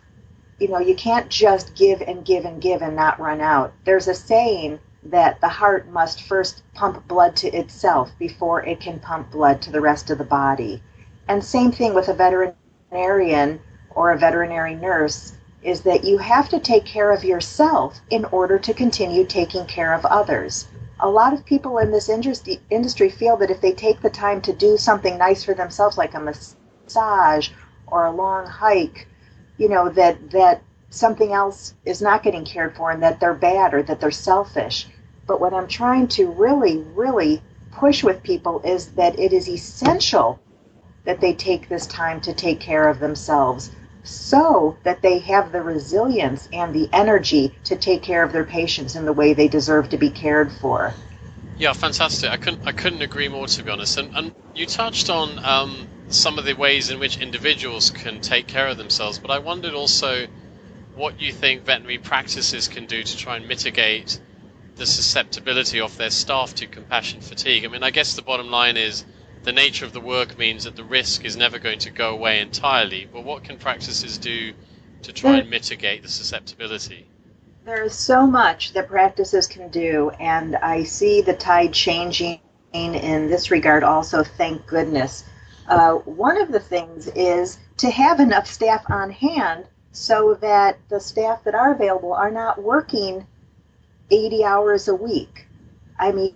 You 0.58 0.68
know, 0.68 0.78
you 0.78 0.94
can't 0.94 1.28
just 1.28 1.74
give 1.74 2.00
and 2.00 2.24
give 2.24 2.46
and 2.46 2.58
give 2.62 2.80
and 2.80 2.96
not 2.96 3.20
run 3.20 3.42
out. 3.42 3.74
There's 3.84 4.08
a 4.08 4.14
saying 4.14 4.80
that 5.02 5.42
the 5.42 5.48
heart 5.48 5.86
must 5.90 6.22
first 6.22 6.62
pump 6.72 7.06
blood 7.06 7.36
to 7.36 7.48
itself 7.48 8.12
before 8.18 8.64
it 8.64 8.80
can 8.80 8.98
pump 8.98 9.30
blood 9.30 9.60
to 9.60 9.70
the 9.70 9.82
rest 9.82 10.08
of 10.08 10.16
the 10.16 10.24
body. 10.24 10.82
And 11.28 11.44
same 11.44 11.70
thing 11.70 11.92
with 11.92 12.08
a 12.08 12.14
veterinarian 12.14 13.60
or 13.90 14.12
a 14.12 14.18
veterinary 14.18 14.74
nurse 14.74 15.34
is 15.64 15.80
that 15.80 16.04
you 16.04 16.18
have 16.18 16.48
to 16.50 16.60
take 16.60 16.84
care 16.84 17.10
of 17.10 17.24
yourself 17.24 17.98
in 18.10 18.24
order 18.26 18.58
to 18.58 18.74
continue 18.74 19.24
taking 19.24 19.64
care 19.66 19.94
of 19.94 20.04
others. 20.04 20.68
A 21.00 21.08
lot 21.08 21.32
of 21.32 21.44
people 21.44 21.78
in 21.78 21.90
this 21.90 22.08
industry, 22.08 23.08
feel 23.08 23.36
that 23.38 23.50
if 23.50 23.60
they 23.60 23.72
take 23.72 24.00
the 24.00 24.10
time 24.10 24.40
to 24.42 24.52
do 24.52 24.76
something 24.76 25.18
nice 25.18 25.42
for 25.42 25.54
themselves, 25.54 25.98
like 25.98 26.14
a 26.14 26.20
massage 26.20 27.48
or 27.86 28.04
a 28.04 28.12
long 28.12 28.46
hike, 28.46 29.08
you 29.56 29.68
know, 29.68 29.88
that, 29.88 30.30
that 30.30 30.62
something 30.90 31.32
else 31.32 31.74
is 31.84 32.02
not 32.02 32.22
getting 32.22 32.44
cared 32.44 32.76
for 32.76 32.90
and 32.90 33.02
that 33.02 33.18
they're 33.18 33.34
bad 33.34 33.74
or 33.74 33.82
that 33.82 34.00
they're 34.00 34.10
selfish. 34.10 34.86
But 35.26 35.40
what 35.40 35.54
I'm 35.54 35.66
trying 35.66 36.08
to 36.08 36.30
really, 36.30 36.78
really 36.94 37.42
push 37.72 38.04
with 38.04 38.22
people 38.22 38.60
is 38.64 38.88
that 38.92 39.18
it 39.18 39.32
is 39.32 39.48
essential 39.48 40.38
that 41.04 41.20
they 41.20 41.34
take 41.34 41.68
this 41.68 41.86
time 41.86 42.20
to 42.20 42.32
take 42.32 42.60
care 42.60 42.88
of 42.88 43.00
themselves 43.00 43.70
so 44.04 44.76
that 44.84 45.02
they 45.02 45.18
have 45.18 45.50
the 45.50 45.62
resilience 45.62 46.48
and 46.52 46.74
the 46.74 46.88
energy 46.92 47.52
to 47.64 47.74
take 47.74 48.02
care 48.02 48.22
of 48.22 48.32
their 48.32 48.44
patients 48.44 48.94
in 48.94 49.04
the 49.04 49.12
way 49.12 49.32
they 49.32 49.48
deserve 49.48 49.88
to 49.88 49.96
be 49.96 50.10
cared 50.10 50.52
for. 50.52 50.94
Yeah, 51.58 51.72
fantastic. 51.72 52.30
I 52.30 52.36
couldn't 52.36 52.66
I 52.66 52.72
couldn't 52.72 53.02
agree 53.02 53.28
more 53.28 53.46
to 53.46 53.62
be 53.62 53.70
honest. 53.70 53.98
And, 53.98 54.10
and 54.14 54.32
you 54.54 54.66
touched 54.66 55.08
on 55.08 55.38
um, 55.44 55.86
some 56.08 56.38
of 56.38 56.44
the 56.44 56.54
ways 56.54 56.90
in 56.90 56.98
which 56.98 57.18
individuals 57.18 57.90
can 57.90 58.20
take 58.20 58.46
care 58.46 58.68
of 58.68 58.76
themselves, 58.76 59.18
but 59.18 59.30
I 59.30 59.38
wondered 59.38 59.74
also 59.74 60.26
what 60.94 61.20
you 61.20 61.32
think 61.32 61.64
veterinary 61.64 61.98
practices 61.98 62.68
can 62.68 62.86
do 62.86 63.02
to 63.02 63.16
try 63.16 63.36
and 63.36 63.48
mitigate 63.48 64.20
the 64.76 64.86
susceptibility 64.86 65.80
of 65.80 65.96
their 65.96 66.10
staff 66.10 66.54
to 66.56 66.66
compassion 66.66 67.20
fatigue. 67.20 67.64
I 67.64 67.68
mean, 67.68 67.82
I 67.82 67.90
guess 67.90 68.16
the 68.16 68.22
bottom 68.22 68.50
line 68.50 68.76
is 68.76 69.04
the 69.44 69.52
nature 69.52 69.84
of 69.84 69.92
the 69.92 70.00
work 70.00 70.38
means 70.38 70.64
that 70.64 70.74
the 70.74 70.84
risk 70.84 71.24
is 71.24 71.36
never 71.36 71.58
going 71.58 71.78
to 71.80 71.90
go 71.90 72.12
away 72.12 72.40
entirely. 72.40 73.06
But 73.12 73.24
what 73.24 73.44
can 73.44 73.58
practices 73.58 74.18
do 74.18 74.54
to 75.02 75.12
try 75.12 75.36
and 75.36 75.50
mitigate 75.50 76.02
the 76.02 76.08
susceptibility? 76.08 77.06
There 77.64 77.82
is 77.82 77.94
so 77.94 78.26
much 78.26 78.72
that 78.72 78.88
practices 78.88 79.46
can 79.46 79.68
do, 79.68 80.10
and 80.18 80.56
I 80.56 80.84
see 80.84 81.20
the 81.20 81.34
tide 81.34 81.72
changing 81.72 82.40
in 82.72 83.28
this 83.28 83.50
regard 83.50 83.84
also, 83.84 84.24
thank 84.24 84.66
goodness. 84.66 85.24
Uh, 85.68 85.94
one 85.94 86.40
of 86.40 86.50
the 86.50 86.60
things 86.60 87.06
is 87.08 87.58
to 87.76 87.90
have 87.90 88.20
enough 88.20 88.46
staff 88.46 88.84
on 88.90 89.10
hand 89.10 89.66
so 89.92 90.34
that 90.40 90.78
the 90.88 91.00
staff 91.00 91.44
that 91.44 91.54
are 91.54 91.72
available 91.72 92.12
are 92.12 92.30
not 92.30 92.62
working 92.62 93.26
80 94.10 94.44
hours 94.44 94.88
a 94.88 94.94
week. 94.94 95.46
I 95.98 96.12
mean, 96.12 96.34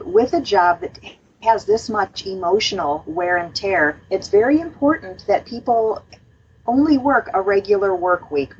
with 0.00 0.32
a 0.32 0.40
job 0.40 0.80
that 0.80 0.98
has 1.42 1.64
this 1.64 1.88
much 1.88 2.26
emotional 2.26 3.04
wear 3.06 3.36
and 3.36 3.54
tear, 3.54 4.00
it's 4.10 4.28
very 4.28 4.60
important 4.60 5.26
that 5.26 5.44
people 5.44 6.02
only 6.66 6.98
work 6.98 7.30
a 7.34 7.40
regular 7.40 7.94
work 7.94 8.30
week. 8.30 8.52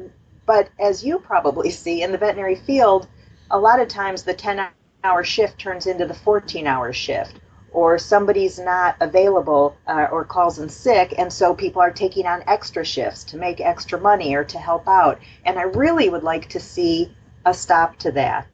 But 0.44 0.68
as 0.78 1.04
you 1.04 1.18
probably 1.18 1.70
see 1.82 2.02
in 2.02 2.12
the 2.12 2.18
veterinary 2.18 2.56
field, 2.56 3.08
a 3.50 3.58
lot 3.58 3.80
of 3.80 3.88
times 3.88 4.22
the 4.22 4.34
10 4.34 4.66
hour 5.04 5.24
shift 5.24 5.58
turns 5.58 5.86
into 5.86 6.06
the 6.06 6.14
14 6.14 6.66
hour 6.66 6.92
shift, 6.92 7.40
or 7.72 7.98
somebody's 7.98 8.58
not 8.58 8.96
available 9.00 9.76
uh, 9.86 10.06
or 10.10 10.24
calls 10.24 10.58
in 10.58 10.68
sick, 10.68 11.14
and 11.18 11.32
so 11.32 11.54
people 11.54 11.82
are 11.82 11.90
taking 11.90 12.26
on 12.26 12.42
extra 12.46 12.84
shifts 12.84 13.24
to 13.24 13.36
make 13.36 13.60
extra 13.60 14.00
money 14.00 14.34
or 14.34 14.44
to 14.44 14.58
help 14.58 14.88
out. 14.88 15.20
And 15.44 15.58
I 15.58 15.62
really 15.62 16.08
would 16.08 16.24
like 16.24 16.48
to 16.50 16.60
see 16.60 17.14
a 17.44 17.54
stop 17.54 17.98
to 17.98 18.12
that 18.12 18.46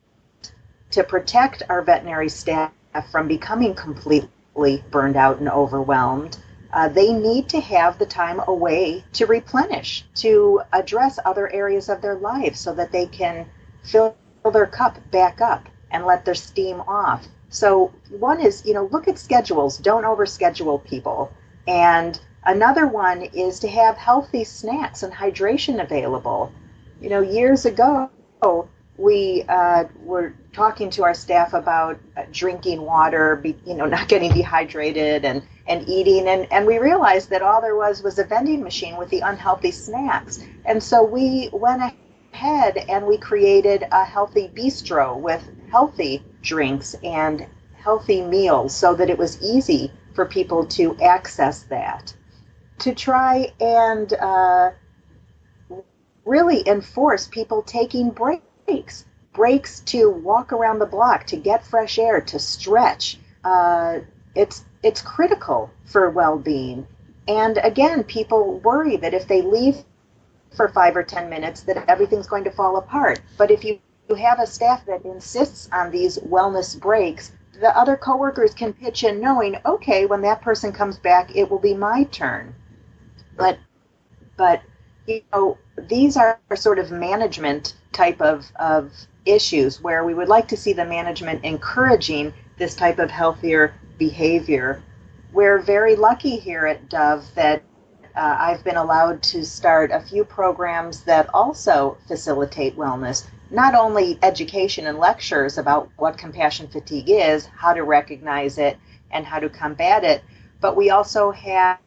to 0.93 1.03
protect 1.03 1.63
our 1.69 1.83
veterinary 1.83 2.29
staff 2.29 2.71
from 3.01 3.29
becoming 3.29 3.75
completely 3.75 4.85
burned 4.91 5.17
out 5.17 5.39
and 5.39 5.49
overwhelmed, 5.49 6.37
uh, 6.73 6.89
they 6.89 7.13
need 7.13 7.49
to 7.51 7.61
have 7.61 7.99
the 7.99 8.07
time 8.07 8.41
away 8.47 9.05
to 9.13 9.27
replenish, 9.27 10.05
to 10.15 10.63
address 10.73 11.19
other 11.25 11.53
areas 11.53 11.89
of 11.89 12.01
their 12.01 12.15
lives 12.17 12.59
so 12.59 12.75
that 12.75 12.93
they 12.93 13.07
can 13.07 13.47
fill 13.83 14.17
their 14.53 14.67
cup 14.67 14.99
back 15.11 15.41
up 15.41 15.69
and 15.91 16.07
let 16.07 16.25
their 16.25 16.35
steam 16.35 16.81
off. 16.83 17.27
So, 17.51 17.93
one 18.09 18.41
is, 18.41 18.65
you 18.65 18.73
know, 18.73 18.87
look 18.87 19.09
at 19.09 19.19
schedules, 19.19 19.77
don't 19.77 20.05
overschedule 20.05 20.83
people. 20.85 21.31
And 21.69 22.19
another 22.45 22.87
one 22.87 23.23
is 23.23 23.61
to 23.61 23.69
have 23.69 23.97
healthy 23.99 24.45
snacks 24.45 25.03
and 25.03 25.13
hydration 25.13 25.83
available. 25.83 26.51
You 27.01 27.11
know, 27.11 27.21
years 27.21 27.67
ago, 27.67 28.11
we 28.99 29.45
uh, 29.49 29.85
were 30.03 30.35
talking 30.53 30.91
to 30.91 31.05
our 31.05 31.15
staff 31.15 31.55
about 31.55 31.99
drinking 32.31 32.83
water, 32.83 33.37
be, 33.37 33.57
you 33.65 33.75
know, 33.75 33.87
not 33.97 34.09
getting 34.09 34.33
dehydrated 34.33 35.25
and, 35.25 35.43
and 35.67 35.89
eating. 35.89 36.29
And, 36.29 36.51
and 36.53 36.67
we 36.67 36.79
realized 36.79 37.31
that 37.31 37.43
all 37.43 37.61
there 37.61 37.77
was 37.77 38.03
was 38.03 38.19
a 38.19 38.25
vending 38.25 38.63
machine 38.63 38.97
with 38.97 39.09
the 39.11 39.21
unhealthy 39.21 39.71
snacks. 39.71 40.45
And 40.65 40.83
so 40.83 41.03
we 41.03 41.51
went 41.53 41.95
ahead 42.33 42.77
and 42.89 43.07
we 43.07 43.19
created 43.19 43.85
a 43.91 44.05
healthy 44.05 44.51
bistro 44.55 45.19
with 45.19 45.43
healthy 45.71 46.23
drinks 46.43 46.95
and 47.03 47.47
healthy 47.75 48.23
meals 48.23 48.75
so 48.75 48.95
that 48.95 49.11
it 49.11 49.19
was 49.19 49.41
easy 49.43 49.91
for 50.15 50.27
people 50.27 50.67
to 50.67 50.97
access 51.01 51.63
that. 51.65 52.15
To 52.81 52.95
try 52.95 53.53
and 53.61 54.13
uh, 54.13 54.71
really 56.25 56.67
enforce 56.67 57.27
people 57.27 57.63
taking 57.63 58.11
breaks 58.11 58.43
breaks. 58.67 59.05
Breaks 59.33 59.81
to 59.81 60.11
walk 60.11 60.53
around 60.53 60.79
the 60.79 60.87
block, 60.87 61.27
to 61.27 61.37
get 61.37 61.65
fresh 61.65 61.99
air, 61.99 62.21
to 62.21 62.39
stretch. 62.39 63.19
Uh, 63.45 64.01
it's 64.35 64.65
it's 64.83 65.01
critical 65.01 65.71
for 65.85 66.11
well-being. 66.11 66.87
And 67.29 67.59
again, 67.63 68.05
people 68.05 68.59
worry 68.61 68.97
that 68.97 69.15
if 69.15 69.29
they 69.29 69.43
leave 69.43 69.77
for 70.57 70.69
five 70.69 70.97
or 70.97 71.03
ten 71.03 71.31
minutes, 71.31 71.63
that 71.63 71.89
everything's 71.89 72.27
going 72.27 72.45
to 72.45 72.51
fall 72.51 72.77
apart. 72.77 73.21
But 73.39 73.51
if 73.51 73.65
you, 73.65 73.79
you 74.09 74.17
have 74.17 74.41
a 74.41 74.47
staff 74.47 74.85
that 74.87 75.05
insists 75.05 75.69
on 75.73 75.91
these 75.91 76.19
wellness 76.19 76.79
breaks, 76.79 77.33
the 77.61 77.77
other 77.79 77.97
coworkers 77.97 78.55
can 78.55 78.73
pitch 78.73 79.05
in 79.05 79.21
knowing, 79.21 79.57
okay, 79.65 80.05
when 80.05 80.23
that 80.23 80.43
person 80.43 80.73
comes 80.73 80.99
back, 80.99 81.35
it 81.37 81.51
will 81.51 81.59
be 81.61 81.75
my 81.75 82.05
turn. 82.05 82.55
But 83.37 83.59
but 84.37 84.63
you 85.07 85.23
know, 85.33 85.59
these 85.89 86.17
are 86.17 86.39
sort 86.55 86.79
of 86.79 86.91
management 86.91 87.75
type 87.93 88.21
of, 88.21 88.51
of 88.57 88.93
issues 89.25 89.81
where 89.81 90.05
we 90.05 90.15
would 90.15 90.29
like 90.29 90.49
to 90.49 90.57
see 90.57 90.73
the 90.73 90.85
management 90.85 91.45
encouraging 91.45 92.33
this 92.59 92.75
type 92.75 92.99
of 92.99 93.11
healthier 93.11 93.75
behavior. 93.99 94.83
We're 95.33 95.61
very 95.61 95.97
lucky 95.97 96.37
here 96.37 96.67
at 96.67 96.89
Dove 96.89 97.27
that 97.35 97.63
uh, 98.15 98.37
I've 98.39 98.63
been 98.65 98.77
allowed 98.77 99.23
to 99.25 99.45
start 99.45 99.91
a 99.91 100.01
few 100.01 100.25
programs 100.25 101.03
that 101.05 101.31
also 101.33 101.97
facilitate 102.07 102.77
wellness. 102.77 103.27
Not 103.51 103.75
only 103.75 104.19
education 104.23 104.87
and 104.87 104.99
lectures 104.99 105.59
about 105.59 105.91
what 105.97 106.19
compassion 106.19 106.69
fatigue 106.69 107.09
is, 107.09 107.47
how 107.47 107.73
to 107.73 107.83
recognize 107.83 108.59
it, 108.59 108.77
and 109.11 109.27
how 109.27 109.39
to 109.39 109.49
combat 109.49 110.05
it, 110.05 110.23
but 110.61 110.77
we 110.77 110.91
also 110.91 111.31
have 111.31 111.79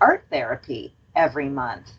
art 0.00 0.24
therapy 0.30 0.94
every 1.14 1.48
month. 1.48 1.92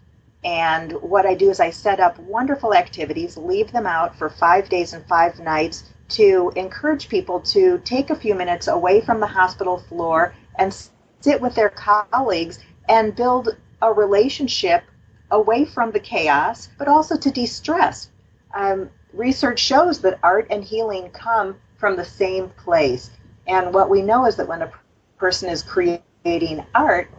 And 0.43 0.91
what 1.01 1.25
I 1.25 1.35
do 1.35 1.49
is 1.49 1.59
I 1.59 1.69
set 1.69 1.99
up 1.99 2.19
wonderful 2.19 2.73
activities, 2.73 3.37
leave 3.37 3.71
them 3.71 3.85
out 3.85 4.15
for 4.15 4.29
five 4.29 4.67
days 4.69 4.93
and 4.93 5.05
five 5.07 5.39
nights 5.39 5.83
to 6.09 6.51
encourage 6.55 7.07
people 7.09 7.39
to 7.39 7.79
take 7.85 8.09
a 8.09 8.15
few 8.15 8.35
minutes 8.35 8.67
away 8.67 9.01
from 9.01 9.19
the 9.19 9.27
hospital 9.27 9.77
floor 9.77 10.33
and 10.55 10.75
sit 11.21 11.39
with 11.39 11.55
their 11.55 11.69
colleagues 11.69 12.59
and 12.89 13.15
build 13.15 13.57
a 13.81 13.91
relationship 13.91 14.83
away 15.31 15.65
from 15.65 15.91
the 15.91 15.99
chaos, 15.99 16.69
but 16.77 16.87
also 16.87 17.17
to 17.17 17.31
de 17.31 17.45
stress. 17.45 18.09
Um, 18.53 18.89
research 19.13 19.59
shows 19.59 20.01
that 20.01 20.19
art 20.21 20.47
and 20.49 20.63
healing 20.63 21.09
come 21.11 21.55
from 21.77 21.95
the 21.95 22.05
same 22.05 22.49
place. 22.49 23.09
And 23.47 23.73
what 23.73 23.89
we 23.89 24.01
know 24.01 24.25
is 24.25 24.35
that 24.35 24.47
when 24.47 24.61
a 24.61 24.71
person 25.17 25.49
is 25.49 25.63
creating 25.63 26.65
art 26.75 27.09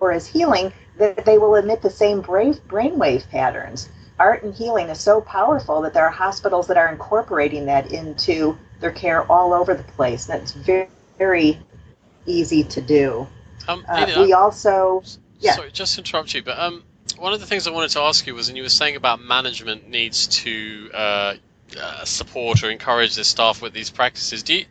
or, 0.00 0.12
as 0.12 0.26
healing, 0.26 0.72
that 0.98 1.24
they 1.24 1.38
will 1.38 1.54
emit 1.54 1.82
the 1.82 1.90
same 1.90 2.20
brain 2.20 2.54
brainwave 2.68 3.28
patterns. 3.30 3.88
Art 4.18 4.42
and 4.42 4.54
healing 4.54 4.88
is 4.88 4.98
so 4.98 5.20
powerful 5.20 5.82
that 5.82 5.92
there 5.92 6.04
are 6.04 6.10
hospitals 6.10 6.66
that 6.68 6.76
are 6.76 6.88
incorporating 6.88 7.66
that 7.66 7.92
into 7.92 8.56
their 8.80 8.90
care 8.90 9.30
all 9.30 9.52
over 9.52 9.74
the 9.74 9.82
place. 9.82 10.24
That's 10.24 10.52
very, 10.52 10.88
very 11.18 11.58
easy 12.24 12.64
to 12.64 12.80
do. 12.80 13.26
Um, 13.68 13.84
uh, 13.88 14.12
we 14.18 14.32
also, 14.32 15.02
yeah. 15.40 15.52
Sorry, 15.52 15.70
just 15.70 15.94
to 15.94 16.00
interrupt 16.00 16.34
you, 16.34 16.42
but 16.42 16.58
um, 16.58 16.82
one 17.18 17.32
of 17.32 17.40
the 17.40 17.46
things 17.46 17.66
I 17.66 17.70
wanted 17.72 17.90
to 17.90 18.00
ask 18.00 18.26
you 18.26 18.34
was, 18.34 18.48
and 18.48 18.56
you 18.56 18.62
were 18.62 18.68
saying 18.68 18.96
about 18.96 19.20
management 19.20 19.88
needs 19.88 20.28
to 20.28 20.90
uh, 20.94 21.34
uh, 21.78 22.04
support 22.04 22.62
or 22.62 22.70
encourage 22.70 23.14
their 23.16 23.24
staff 23.24 23.60
with 23.60 23.72
these 23.72 23.90
practices. 23.90 24.42
Do 24.42 24.54
you 24.54 24.64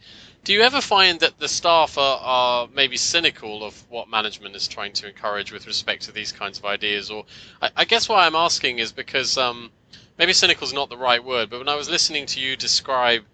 do 0.46 0.54
you 0.54 0.62
ever 0.62 0.80
find 0.80 1.20
that 1.22 1.40
the 1.40 1.48
staff 1.48 1.98
are, 1.98 2.20
are 2.22 2.68
maybe 2.74 2.98
cynical 2.98 3.64
of 3.64 3.84
what 3.90 4.08
management 4.08 4.56
is 4.56 4.68
trying 4.68 4.94
to 4.94 5.08
encourage 5.08 5.52
with 5.52 5.66
respect 5.66 6.04
to 6.04 6.12
these 6.12 6.32
kinds 6.32 6.60
of 6.60 6.66
ideas? 6.66 7.10
Or 7.10 7.26
I, 7.64 7.72
I 7.78 7.86
guess 7.86 8.08
why 8.08 8.28
I'm 8.28 8.36
asking 8.36 8.78
is 8.78 8.92
because 8.92 9.40
um, 9.40 9.72
maybe 10.20 10.34
cynical 10.34 10.68
is 10.68 10.72
not 10.72 10.90
the 10.90 10.98
right 10.98 11.24
word, 11.24 11.50
but 11.50 11.58
when 11.58 11.68
I 11.68 11.76
was 11.76 11.90
listening 11.90 12.28
to 12.28 12.40
you 12.40 12.56
describe 12.56 13.26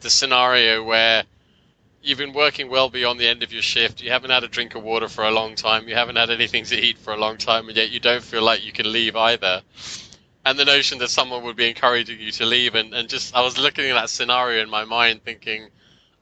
the 0.00 0.08
scenario 0.08 0.82
where 0.82 1.24
you've 2.02 2.18
been 2.18 2.32
working 2.32 2.70
well 2.70 2.88
beyond 2.88 3.20
the 3.20 3.28
end 3.28 3.42
of 3.42 3.52
your 3.52 3.62
shift. 3.62 4.02
You 4.02 4.10
haven't 4.10 4.30
had 4.30 4.42
a 4.42 4.48
drink 4.48 4.74
of 4.74 4.82
water 4.82 5.08
for 5.08 5.24
a 5.24 5.30
long 5.30 5.56
time. 5.56 5.86
You 5.86 5.94
haven't 5.94 6.16
had 6.16 6.30
anything 6.30 6.64
to 6.64 6.76
eat 6.76 6.96
for 6.96 7.12
a 7.12 7.18
long 7.18 7.36
time, 7.36 7.68
and 7.68 7.76
yet 7.76 7.90
you 7.90 8.00
don't 8.00 8.22
feel 8.22 8.42
like 8.42 8.64
you 8.64 8.72
can 8.72 8.90
leave 8.90 9.16
either. 9.16 9.62
And 10.46 10.58
the 10.58 10.64
notion 10.64 10.98
that 10.98 11.08
someone 11.08 11.44
would 11.44 11.56
be 11.56 11.68
encouraging 11.68 12.20
you 12.20 12.30
to 12.32 12.46
leave, 12.46 12.74
and, 12.74 12.94
and 12.94 13.08
just 13.08 13.36
I 13.36 13.42
was 13.42 13.58
looking 13.58 13.90
at 13.90 13.94
that 13.94 14.10
scenario 14.10 14.62
in 14.62 14.70
my 14.70 14.84
mind, 14.84 15.24
thinking, 15.24 15.68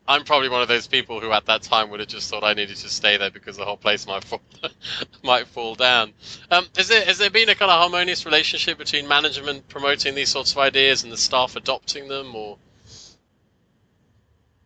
I'm 0.06 0.24
probably 0.24 0.48
one 0.48 0.62
of 0.62 0.68
those 0.68 0.86
people 0.88 1.20
who 1.20 1.32
at 1.32 1.46
that 1.46 1.62
time 1.62 1.90
would 1.90 2.00
have 2.00 2.08
just 2.08 2.28
thought 2.28 2.42
I 2.44 2.54
needed 2.54 2.76
to 2.76 2.88
stay 2.88 3.16
there 3.16 3.30
because 3.30 3.56
the 3.56 3.64
whole 3.64 3.76
place 3.76 4.06
might 4.06 4.24
fall, 4.24 4.40
might 5.22 5.46
fall 5.46 5.74
down. 5.74 6.12
Um, 6.50 6.66
is 6.76 6.88
there 6.88 7.04
has 7.04 7.18
there 7.18 7.30
been 7.30 7.48
a 7.48 7.54
kind 7.54 7.70
of 7.70 7.78
harmonious 7.78 8.26
relationship 8.26 8.78
between 8.78 9.06
management 9.06 9.68
promoting 9.68 10.14
these 10.14 10.30
sorts 10.30 10.52
of 10.52 10.58
ideas 10.58 11.04
and 11.04 11.12
the 11.12 11.16
staff 11.16 11.56
adopting 11.56 12.08
them, 12.08 12.34
or? 12.34 12.58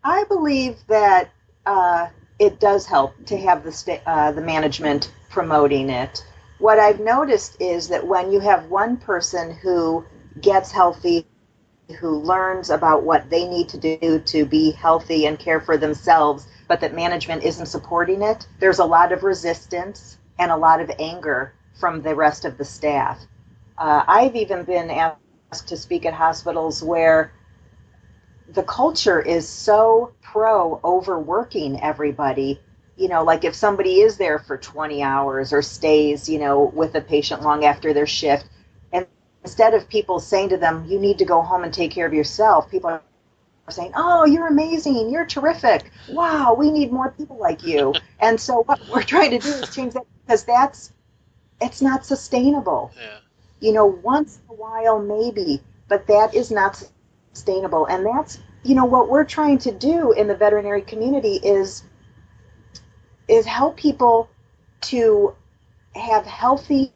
I 0.02 0.24
believe 0.24 0.78
that 0.88 1.30
uh, 1.66 2.08
it 2.38 2.60
does 2.60 2.86
help 2.86 3.12
to 3.26 3.36
have 3.38 3.64
the 3.64 3.72
sta- 3.72 4.02
uh, 4.06 4.32
the 4.32 4.40
management 4.40 5.12
promoting 5.30 5.90
it. 5.90 6.24
What 6.58 6.78
I've 6.78 7.00
noticed 7.00 7.60
is 7.60 7.88
that 7.88 8.06
when 8.06 8.32
you 8.32 8.40
have 8.40 8.70
one 8.70 8.96
person 8.96 9.52
who 9.52 10.04
gets 10.40 10.72
healthy, 10.72 11.26
who 12.00 12.18
learns 12.18 12.70
about 12.70 13.04
what 13.04 13.30
they 13.30 13.46
need 13.46 13.68
to 13.68 13.78
do 13.78 14.18
to 14.18 14.44
be 14.44 14.72
healthy 14.72 15.26
and 15.26 15.38
care 15.38 15.60
for 15.60 15.76
themselves, 15.76 16.46
but 16.68 16.80
that 16.80 16.94
management 16.94 17.44
isn't 17.44 17.66
supporting 17.66 18.22
it, 18.22 18.46
there's 18.58 18.80
a 18.80 18.84
lot 18.84 19.12
of 19.12 19.22
resistance 19.22 20.18
and 20.38 20.50
a 20.50 20.56
lot 20.56 20.80
of 20.80 20.90
anger 20.98 21.52
from 21.78 22.02
the 22.02 22.14
rest 22.14 22.44
of 22.44 22.58
the 22.58 22.64
staff. 22.64 23.20
Uh, 23.78 24.02
I've 24.06 24.36
even 24.36 24.64
been 24.64 24.90
asked 24.90 25.68
to 25.68 25.76
speak 25.76 26.06
at 26.06 26.14
hospitals 26.14 26.82
where 26.82 27.32
the 28.48 28.62
culture 28.62 29.20
is 29.20 29.48
so 29.48 30.12
pro 30.22 30.80
overworking 30.84 31.80
everybody 31.80 32.60
you 32.96 33.08
know 33.08 33.24
like 33.24 33.44
if 33.44 33.54
somebody 33.54 34.00
is 34.00 34.16
there 34.16 34.38
for 34.38 34.56
20 34.56 35.02
hours 35.02 35.52
or 35.52 35.62
stays 35.62 36.28
you 36.28 36.38
know 36.38 36.62
with 36.62 36.94
a 36.94 37.00
patient 37.00 37.42
long 37.42 37.64
after 37.64 37.92
their 37.92 38.06
shift 38.06 38.46
instead 39.46 39.74
of 39.74 39.88
people 39.88 40.18
saying 40.18 40.48
to 40.48 40.56
them 40.56 40.84
you 40.86 40.98
need 40.98 41.18
to 41.18 41.24
go 41.24 41.40
home 41.40 41.64
and 41.64 41.72
take 41.72 41.90
care 41.90 42.06
of 42.06 42.14
yourself 42.14 42.70
people 42.70 42.90
are 42.90 43.02
saying 43.68 43.92
oh 43.96 44.24
you're 44.24 44.48
amazing 44.48 45.10
you're 45.10 45.26
terrific 45.26 45.90
wow 46.10 46.54
we 46.54 46.70
need 46.70 46.92
more 46.92 47.10
people 47.12 47.36
like 47.36 47.64
you 47.64 47.94
and 48.20 48.40
so 48.40 48.62
what 48.64 48.80
we're 48.88 49.02
trying 49.02 49.30
to 49.30 49.38
do 49.38 49.48
is 49.48 49.74
change 49.74 49.94
that 49.94 50.04
because 50.24 50.44
that's 50.44 50.92
it's 51.60 51.80
not 51.80 52.04
sustainable 52.04 52.92
yeah. 52.96 53.18
you 53.60 53.72
know 53.72 53.86
once 53.86 54.38
in 54.48 54.54
a 54.54 54.58
while 54.58 55.00
maybe 55.00 55.62
but 55.88 56.06
that 56.08 56.34
is 56.34 56.50
not 56.50 56.82
sustainable. 57.36 57.86
And 57.86 58.04
that's, 58.06 58.38
you 58.64 58.74
know, 58.74 58.84
what 58.84 59.08
we're 59.08 59.24
trying 59.24 59.58
to 59.58 59.72
do 59.72 60.12
in 60.12 60.26
the 60.26 60.34
veterinary 60.34 60.82
community 60.82 61.36
is 61.42 61.82
is 63.28 63.44
help 63.44 63.76
people 63.76 64.28
to 64.80 65.34
have 65.94 66.24
healthy 66.24 66.92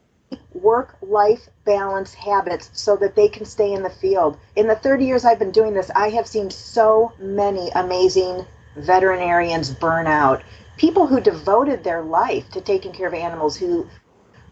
work 0.54 0.96
life 1.02 1.48
balance 1.64 2.14
habits 2.14 2.70
so 2.72 2.96
that 2.96 3.14
they 3.14 3.28
can 3.28 3.44
stay 3.44 3.72
in 3.72 3.82
the 3.82 3.90
field. 3.90 4.38
In 4.56 4.66
the 4.66 4.76
30 4.76 5.04
years 5.04 5.24
I've 5.24 5.38
been 5.38 5.50
doing 5.50 5.74
this, 5.74 5.90
I 5.94 6.10
have 6.10 6.26
seen 6.26 6.50
so 6.50 7.12
many 7.18 7.70
amazing 7.70 8.46
veterinarians 8.76 9.70
burn 9.70 10.06
out. 10.06 10.42
People 10.76 11.06
who 11.06 11.20
devoted 11.20 11.82
their 11.82 12.02
life 12.02 12.50
to 12.50 12.60
taking 12.60 12.92
care 12.92 13.08
of 13.08 13.14
animals, 13.14 13.56
who 13.56 13.86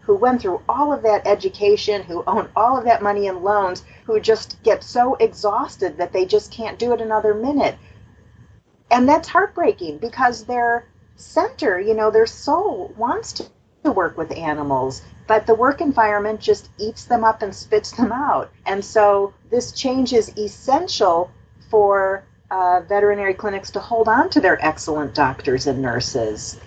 who 0.01 0.15
went 0.15 0.41
through 0.41 0.59
all 0.67 0.91
of 0.91 1.03
that 1.03 1.27
education, 1.27 2.01
who 2.01 2.23
own 2.25 2.49
all 2.55 2.77
of 2.77 2.85
that 2.85 3.03
money 3.03 3.27
in 3.27 3.43
loans, 3.43 3.83
who 4.05 4.19
just 4.19 4.61
get 4.63 4.83
so 4.83 5.13
exhausted 5.15 5.97
that 5.97 6.11
they 6.11 6.25
just 6.25 6.51
can't 6.51 6.79
do 6.79 6.93
it 6.93 7.01
another 7.01 7.35
minute. 7.35 7.77
And 8.89 9.07
that's 9.07 9.27
heartbreaking 9.27 9.99
because 9.99 10.45
their 10.45 10.87
center, 11.15 11.79
you 11.79 11.93
know, 11.93 12.09
their 12.09 12.25
soul 12.25 12.91
wants 12.97 13.33
to, 13.33 13.45
to 13.83 13.91
work 13.91 14.17
with 14.17 14.31
animals, 14.31 15.03
but 15.29 15.45
the 15.45 15.53
work 15.53 15.79
environment 15.79 16.41
just 16.41 16.71
eats 16.79 17.05
them 17.05 17.23
up 17.23 17.43
and 17.43 17.53
spits 17.53 17.91
them 17.91 18.11
out. 18.11 18.49
And 18.65 18.83
so 18.83 19.31
this 19.51 19.71
change 19.71 20.11
is 20.11 20.35
essential 20.35 21.29
for 21.69 22.23
uh, 22.49 22.81
veterinary 22.89 23.35
clinics 23.35 23.69
to 23.71 23.79
hold 23.79 24.07
on 24.07 24.31
to 24.31 24.41
their 24.41 24.57
excellent 24.65 25.13
doctors 25.13 25.67
and 25.67 25.83
nurses. 25.83 26.59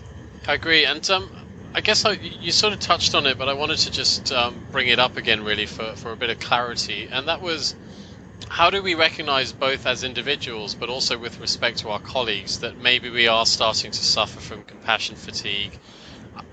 I 0.47 0.55
agree. 0.55 0.85
And 0.85 1.11
um, 1.11 1.29
I 1.75 1.81
guess 1.81 2.05
I, 2.05 2.13
you 2.13 2.53
sort 2.53 2.73
of 2.73 2.79
touched 2.79 3.17
on 3.17 3.27
it, 3.27 3.37
but 3.37 3.49
I 3.49 3.55
wanted 3.55 3.79
to 3.79 3.91
just 3.91 4.31
um, 4.31 4.55
bring 4.71 4.87
it 4.87 5.01
up 5.01 5.17
again, 5.17 5.43
really, 5.43 5.67
for, 5.67 5.97
for 5.97 6.13
a 6.13 6.17
bit 6.17 6.31
of 6.31 6.39
clarity. 6.39 7.09
And 7.11 7.27
that 7.27 7.43
was 7.43 7.75
how 8.49 8.71
do 8.71 8.81
we 8.81 8.95
recognize 8.95 9.53
both 9.53 9.87
as 9.87 10.05
individuals, 10.05 10.77
but 10.77 10.89
also 10.89 11.19
with 11.19 11.41
respect 11.41 11.79
to 11.79 11.89
our 11.89 11.99
colleagues, 11.99 12.61
that 12.61 12.79
maybe 12.79 13.11
we 13.11 13.27
are 13.27 13.45
starting 13.45 13.91
to 13.91 14.05
suffer 14.05 14.39
from 14.39 14.63
compassion 14.63 15.17
fatigue? 15.17 15.77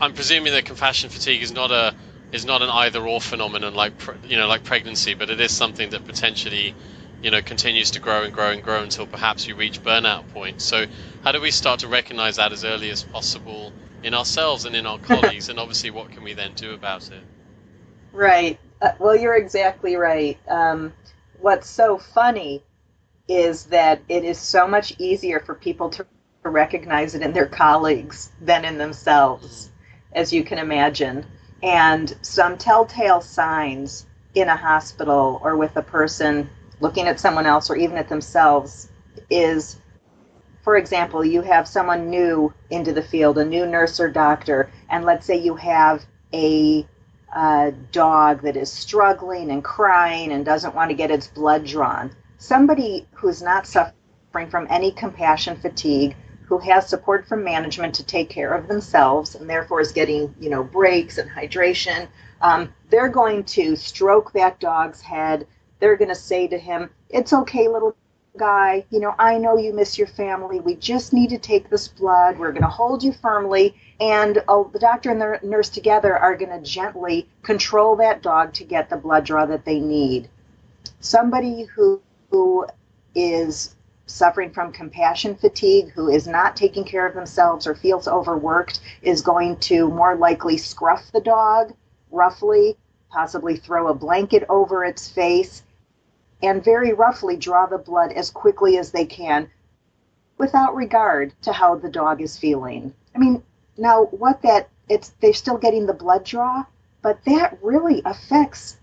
I'm 0.02 0.14
presuming 0.14 0.54
that 0.54 0.66
compassion 0.66 1.10
fatigue 1.10 1.42
is 1.42 1.52
not 1.52 1.72
a 1.72 1.94
is 2.32 2.46
not 2.46 2.62
an 2.62 2.70
either 2.70 3.06
or 3.06 3.20
phenomenon 3.20 3.74
like 3.74 3.94
you 4.28 4.38
know 4.38 4.48
like 4.48 4.64
pregnancy, 4.64 5.14
but 5.14 5.30
it 5.30 5.40
is 5.40 5.52
something 5.52 5.90
that 5.92 6.06
potentially 6.06 6.74
you 7.22 7.32
know 7.32 7.42
continues 7.42 7.92
to 7.92 8.00
grow 8.00 8.24
and 8.24 8.34
grow 8.34 8.52
and 8.52 8.64
grow 8.64 8.84
until 8.84 9.06
perhaps 9.06 9.48
you 9.48 9.56
reach 9.56 9.84
burnout 9.84 10.28
point. 10.34 10.62
So 10.62 10.86
how 11.24 11.32
do 11.32 11.42
we 11.42 11.52
start 11.52 11.80
to 11.82 11.88
recognize 11.88 12.38
that 12.38 12.52
as 12.52 12.64
early 12.64 12.90
as 12.90 13.04
possible? 13.04 13.74
in 14.04 14.14
ourselves 14.14 14.66
and 14.66 14.76
in 14.76 14.86
our 14.86 14.98
colleagues, 15.04 15.50
and 15.50 15.60
obviously, 15.60 15.92
what 15.92 16.12
can 16.12 16.24
we 16.24 16.34
then 16.34 16.54
do 16.56 16.74
about 16.74 17.10
it? 17.12 17.22
Right. 18.14 18.60
Uh, 18.82 18.92
well, 19.00 19.16
you're 19.16 19.36
exactly 19.36 19.96
right. 19.96 20.38
Um, 20.48 20.94
what's 21.40 21.70
so 21.70 21.98
funny 21.98 22.64
is 23.28 23.66
that 23.66 24.02
it 24.10 24.24
is 24.24 24.40
so 24.40 24.68
much 24.68 24.94
easier 24.98 25.40
for 25.40 25.54
people 25.54 25.90
to 25.92 26.06
recognize 26.44 27.14
it 27.14 27.22
in 27.22 27.34
their 27.34 27.46
colleagues 27.46 28.32
than 28.42 28.66
in 28.66 28.78
themselves, 28.78 29.69
as 30.14 30.34
you 30.34 30.44
can 30.44 30.58
imagine. 30.58 31.26
And 31.62 32.16
some 32.22 32.58
telltale 32.58 33.22
signs 33.22 34.06
in 34.36 34.48
a 34.48 34.56
hospital 34.56 35.40
or 35.44 35.58
with 35.58 35.76
a 35.76 35.82
person 35.82 36.50
looking 36.80 37.08
at 37.08 37.20
someone 37.20 37.46
else 37.46 37.70
or 37.70 37.76
even 37.76 37.98
at 37.98 38.10
themselves 38.10 38.90
is 39.30 39.80
for 40.62 40.78
example, 40.78 41.26
you 41.26 41.42
have 41.42 41.68
someone 41.68 42.10
new 42.10 42.54
into 42.70 42.94
the 42.94 43.02
field, 43.02 43.38
a 43.38 43.46
new 43.46 43.66
nurse 43.66 44.00
or 44.00 44.10
doctor, 44.10 44.70
and 44.90 45.06
let's 45.06 45.26
say 45.26 45.38
you 45.38 45.56
have 45.56 46.06
a 46.34 46.86
uh, 47.34 47.72
dog 47.92 48.42
that 48.42 48.58
is 48.58 48.72
struggling 48.72 49.52
and 49.52 49.64
crying 49.64 50.32
and 50.32 50.46
doesn't 50.46 50.76
want 50.76 50.90
to 50.90 50.96
get 50.96 51.12
its 51.12 51.28
blood 51.28 51.66
drawn. 51.66 52.12
Somebody 52.38 53.08
who's 53.14 53.42
not 53.42 53.68
suffering 53.68 54.50
from 54.50 54.68
any 54.70 54.92
compassion 54.92 55.56
fatigue, 55.56 56.16
who 56.50 56.58
has 56.58 56.90
support 56.90 57.28
from 57.28 57.44
management 57.44 57.96
to 57.96 58.04
take 58.04 58.30
care 58.30 58.54
of 58.54 58.68
themselves, 58.68 59.36
and 59.36 59.50
therefore 59.50 59.80
is 59.80 59.94
getting, 59.94 60.36
you 60.40 60.50
know, 60.50 60.64
breaks 60.64 61.18
and 61.18 61.30
hydration, 61.30 62.08
um, 62.42 62.74
they're 62.90 63.10
going 63.10 63.44
to 63.44 63.76
stroke 63.76 64.34
that 64.34 64.60
dog's 64.60 65.02
head. 65.02 65.48
They're 65.80 65.96
going 65.96 66.10
to 66.10 66.16
say 66.16 66.48
to 66.48 66.58
him, 66.58 66.90
"It's 67.10 67.32
okay, 67.32 67.68
little 67.68 67.96
guy, 68.38 68.86
you 68.90 69.00
know, 69.00 69.14
I 69.20 69.38
know 69.38 69.58
you 69.58 69.74
miss 69.74 69.98
your 69.98 70.08
family. 70.08 70.60
We 70.60 70.76
just 70.76 71.14
need 71.14 71.30
to 71.30 71.38
take 71.38 71.70
this 71.70 71.88
blood. 71.88 72.40
We're 72.40 72.52
going 72.52 72.64
to 72.64 72.70
hold 72.70 73.04
you 73.04 73.12
firmly. 73.12 73.76
And 74.00 74.42
oh, 74.48 74.70
the 74.72 74.80
doctor 74.80 75.12
and 75.12 75.22
the 75.22 75.40
nurse 75.44 75.70
together 75.70 76.18
are 76.18 76.36
going 76.36 76.52
to 76.52 76.62
gently 76.68 77.28
control 77.44 77.98
that 77.98 78.22
dog 78.22 78.54
to 78.54 78.64
get 78.64 78.90
the 78.90 78.98
blood 78.98 79.26
draw 79.26 79.46
that 79.46 79.66
they 79.66 79.80
need. 79.80 80.30
Somebody 81.02 81.64
who, 81.64 82.02
who 82.32 82.66
is 83.14 83.76
suffering 84.10 84.52
from 84.52 84.72
compassion 84.72 85.36
fatigue, 85.36 85.92
who 85.92 86.10
is 86.10 86.28
not 86.28 86.56
taking 86.56 86.84
care 86.84 87.08
of 87.08 87.16
themselves 87.16 87.68
or 87.68 87.76
feels 87.76 88.08
overworked, 88.08 88.80
is 89.02 89.22
going 89.22 89.58
to 89.58 89.90
more 89.90 90.16
likely 90.16 90.58
scruff 90.58 91.12
the 91.12 91.22
dog 91.22 91.74
roughly, 92.12 92.78
possibly 93.10 93.56
throw 93.56 93.88
a 93.88 93.94
blanket 93.94 94.44
over 94.50 94.84
its 94.84 95.08
face, 95.08 95.64
and 96.42 96.64
very 96.64 96.94
roughly 96.94 97.36
draw 97.36 97.66
the 97.66 97.78
blood 97.78 98.12
as 98.12 98.30
quickly 98.32 98.78
as 98.78 98.92
they 98.92 99.06
can 99.06 99.50
without 100.38 100.76
regard 100.76 101.34
to 101.42 101.52
how 101.52 101.76
the 101.76 101.90
dog 101.90 102.22
is 102.22 102.38
feeling. 102.38 102.94
I 103.14 103.20
mean, 103.20 103.44
now 103.78 104.06
what 104.06 104.42
that 104.44 104.70
it's 104.88 105.10
they're 105.22 105.34
still 105.34 105.58
getting 105.58 105.86
the 105.86 105.94
blood 105.94 106.24
draw, 106.24 106.66
but 107.02 107.24
that 107.26 107.60
really 107.62 108.02
affects 108.06 108.78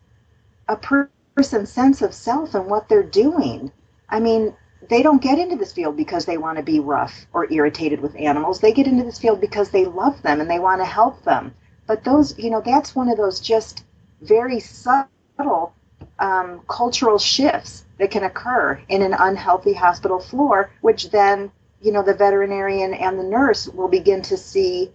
a 0.69 0.77
person's 0.77 1.71
sense 1.71 2.03
of 2.03 2.15
self 2.15 2.55
and 2.55 2.67
what 2.67 2.89
they're 2.89 3.03
doing. 3.03 3.73
I 4.09 4.21
mean, 4.21 4.55
they 4.89 5.03
don't 5.03 5.23
get 5.23 5.39
into 5.39 5.57
this 5.57 5.73
field 5.73 5.97
because 5.97 6.25
they 6.25 6.39
want 6.39 6.59
to 6.59 6.63
be 6.63 6.81
rough 6.81 7.27
or 7.33 7.51
irritated 7.53 8.01
with 8.01 8.17
animals. 8.17 8.61
They 8.61 8.73
get 8.73 8.87
into 8.87 9.05
this 9.05 9.19
field 9.19 9.41
because 9.41 9.71
they 9.71 9.85
love 9.85 10.23
them 10.23 10.41
and 10.41 10.51
they 10.51 10.59
want 10.59 10.81
to 10.81 10.87
help 10.87 11.23
them. 11.25 11.55
But 11.87 12.05
those, 12.05 12.39
you 12.39 12.51
know, 12.51 12.61
that's 12.61 12.95
one 12.95 13.09
of 13.09 13.17
those 13.17 13.41
just 13.41 13.85
very 14.21 14.61
subtle 14.61 15.75
um, 16.19 16.63
cultural 16.69 17.19
shifts 17.19 17.85
that 17.99 18.11
can 18.11 18.25
occur 18.25 18.81
in 18.89 19.03
an 19.03 19.15
unhealthy 19.15 19.73
hospital 19.73 20.19
floor, 20.19 20.71
which 20.81 21.11
then, 21.11 21.51
you 21.81 21.93
know, 21.93 22.03
the 22.03 22.15
veterinarian 22.15 22.95
and 22.95 23.19
the 23.19 23.25
nurse 23.25 23.69
will 23.69 23.89
begin 23.89 24.23
to 24.23 24.37
see 24.37 24.91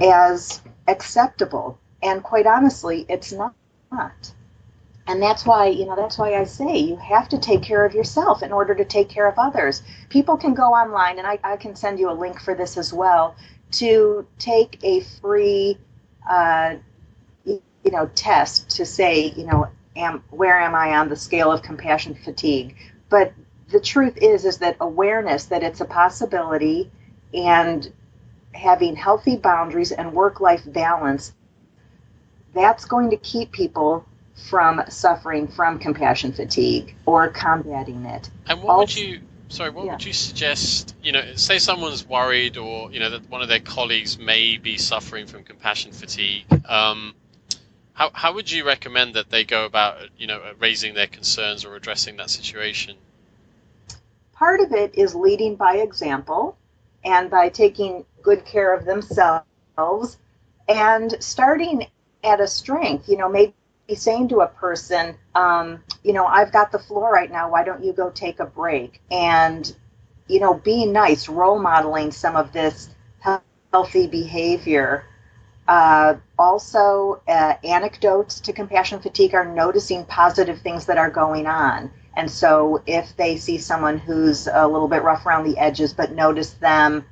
as 0.00 0.60
acceptable. 0.88 1.78
And 2.02 2.22
quite 2.22 2.46
honestly, 2.46 3.06
it's 3.08 3.32
not. 3.32 3.54
And 5.06 5.20
that's 5.20 5.44
why, 5.44 5.66
you 5.66 5.84
know, 5.84 5.96
that's 5.96 6.16
why 6.16 6.34
I 6.34 6.44
say 6.44 6.78
you 6.78 6.96
have 6.96 7.28
to 7.30 7.38
take 7.38 7.62
care 7.62 7.84
of 7.84 7.92
yourself 7.92 8.42
in 8.42 8.52
order 8.52 8.74
to 8.74 8.84
take 8.84 9.08
care 9.08 9.26
of 9.26 9.34
others. 9.36 9.82
People 10.08 10.36
can 10.36 10.54
go 10.54 10.72
online, 10.72 11.18
and 11.18 11.26
I, 11.26 11.38
I 11.42 11.56
can 11.56 11.74
send 11.74 11.98
you 11.98 12.08
a 12.08 12.14
link 12.14 12.40
for 12.40 12.54
this 12.54 12.78
as 12.78 12.92
well, 12.92 13.34
to 13.72 14.26
take 14.38 14.78
a 14.84 15.00
free, 15.20 15.76
uh, 16.28 16.76
you 17.44 17.60
know, 17.90 18.08
test 18.14 18.70
to 18.76 18.86
say, 18.86 19.32
you 19.36 19.44
know, 19.44 19.68
am 19.96 20.22
where 20.30 20.60
am 20.60 20.74
I 20.74 20.96
on 20.96 21.08
the 21.08 21.16
scale 21.16 21.50
of 21.50 21.62
compassion 21.62 22.14
fatigue? 22.14 22.76
But 23.08 23.32
the 23.70 23.80
truth 23.80 24.18
is, 24.18 24.44
is 24.44 24.58
that 24.58 24.76
awareness 24.80 25.46
that 25.46 25.64
it's 25.64 25.80
a 25.80 25.84
possibility, 25.84 26.90
and 27.34 27.92
having 28.54 28.94
healthy 28.94 29.36
boundaries 29.36 29.90
and 29.90 30.12
work-life 30.12 30.62
balance, 30.64 31.32
that's 32.54 32.84
going 32.84 33.10
to 33.10 33.16
keep 33.16 33.50
people 33.50 34.06
from 34.48 34.82
suffering 34.88 35.48
from 35.48 35.78
compassion 35.78 36.32
fatigue 36.32 36.94
or 37.06 37.28
combating 37.28 38.04
it. 38.06 38.30
And 38.46 38.62
what 38.62 38.70
also, 38.70 39.00
would 39.00 39.08
you 39.08 39.20
sorry, 39.52 39.70
what 39.70 39.84
yeah. 39.84 39.92
would 39.92 40.04
you 40.04 40.12
suggest, 40.12 40.94
you 41.02 41.12
know, 41.12 41.22
say 41.34 41.58
someone's 41.58 42.06
worried 42.06 42.56
or, 42.56 42.90
you 42.90 43.00
know, 43.00 43.10
that 43.10 43.28
one 43.28 43.42
of 43.42 43.48
their 43.48 43.60
colleagues 43.60 44.18
may 44.18 44.56
be 44.56 44.78
suffering 44.78 45.26
from 45.26 45.44
compassion 45.44 45.92
fatigue, 45.92 46.46
um, 46.68 47.14
how, 47.92 48.10
how 48.14 48.32
would 48.32 48.50
you 48.50 48.66
recommend 48.66 49.14
that 49.14 49.30
they 49.30 49.44
go 49.44 49.66
about, 49.66 49.98
you 50.16 50.26
know, 50.26 50.40
raising 50.58 50.94
their 50.94 51.06
concerns 51.06 51.64
or 51.64 51.76
addressing 51.76 52.16
that 52.16 52.30
situation? 52.30 52.96
Part 54.32 54.60
of 54.60 54.72
it 54.72 54.94
is 54.94 55.14
leading 55.14 55.56
by 55.56 55.76
example 55.76 56.56
and 57.04 57.30
by 57.30 57.48
taking 57.50 58.04
good 58.22 58.44
care 58.44 58.74
of 58.74 58.86
themselves 58.86 60.16
and 60.68 61.14
starting 61.20 61.86
at 62.24 62.40
a 62.40 62.48
strength. 62.48 63.08
You 63.08 63.18
know, 63.18 63.28
maybe 63.28 63.54
saying 63.94 64.28
to 64.28 64.40
a 64.40 64.46
person, 64.46 65.16
um, 65.34 65.82
you 66.02 66.12
know, 66.12 66.26
I've 66.26 66.52
got 66.52 66.72
the 66.72 66.78
floor 66.78 67.10
right 67.10 67.30
now. 67.30 67.50
Why 67.50 67.64
don't 67.64 67.84
you 67.84 67.92
go 67.92 68.10
take 68.10 68.40
a 68.40 68.46
break? 68.46 69.00
And, 69.10 69.74
you 70.28 70.40
know, 70.40 70.54
being 70.54 70.92
nice, 70.92 71.28
role 71.28 71.58
modeling 71.58 72.10
some 72.10 72.36
of 72.36 72.52
this 72.52 72.90
healthy 73.72 74.06
behavior. 74.06 75.04
Uh, 75.66 76.16
also, 76.38 77.22
uh, 77.28 77.54
anecdotes 77.64 78.40
to 78.40 78.52
compassion 78.52 79.00
fatigue 79.00 79.34
are 79.34 79.44
noticing 79.44 80.04
positive 80.04 80.60
things 80.60 80.86
that 80.86 80.98
are 80.98 81.10
going 81.10 81.46
on. 81.46 81.90
And 82.14 82.30
so, 82.30 82.82
if 82.86 83.16
they 83.16 83.36
see 83.38 83.58
someone 83.58 83.98
who's 83.98 84.46
a 84.46 84.66
little 84.66 84.88
bit 84.88 85.02
rough 85.02 85.24
around 85.24 85.44
the 85.44 85.56
edges, 85.58 85.92
but 85.94 86.12
notice 86.12 86.50
them 86.54 87.04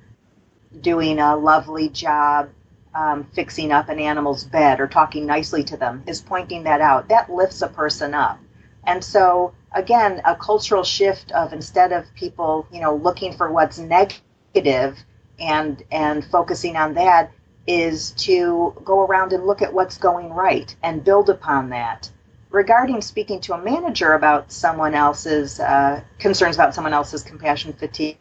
doing 0.80 1.18
a 1.18 1.36
lovely 1.36 1.88
job 1.88 2.50
um, 2.94 3.24
fixing 3.34 3.72
up 3.72 3.88
an 3.88 3.98
animal's 3.98 4.44
bed 4.44 4.80
or 4.80 4.86
talking 4.86 5.26
nicely 5.26 5.62
to 5.64 5.76
them 5.76 6.02
is 6.06 6.20
pointing 6.20 6.64
that 6.64 6.80
out. 6.80 7.08
That 7.08 7.30
lifts 7.30 7.62
a 7.62 7.68
person 7.68 8.14
up. 8.14 8.40
And 8.84 9.04
so, 9.04 9.54
again, 9.72 10.20
a 10.24 10.34
cultural 10.34 10.82
shift 10.82 11.32
of 11.32 11.52
instead 11.52 11.92
of 11.92 12.12
people, 12.14 12.66
you 12.72 12.80
know, 12.80 12.96
looking 12.96 13.36
for 13.36 13.50
what's 13.50 13.78
negative 13.78 14.98
and 15.38 15.82
and 15.90 16.24
focusing 16.24 16.76
on 16.76 16.94
that 16.94 17.30
is 17.66 18.10
to 18.12 18.74
go 18.84 19.04
around 19.04 19.32
and 19.32 19.46
look 19.46 19.62
at 19.62 19.72
what's 19.72 19.98
going 19.98 20.30
right 20.30 20.74
and 20.82 21.04
build 21.04 21.30
upon 21.30 21.70
that. 21.70 22.10
Regarding 22.50 23.00
speaking 23.00 23.40
to 23.42 23.54
a 23.54 23.62
manager 23.62 24.12
about 24.12 24.50
someone 24.50 24.94
else's 24.94 25.60
uh, 25.60 26.02
concerns 26.18 26.56
about 26.56 26.74
someone 26.74 26.92
else's 26.92 27.22
compassion 27.22 27.72
fatigue, 27.72 28.18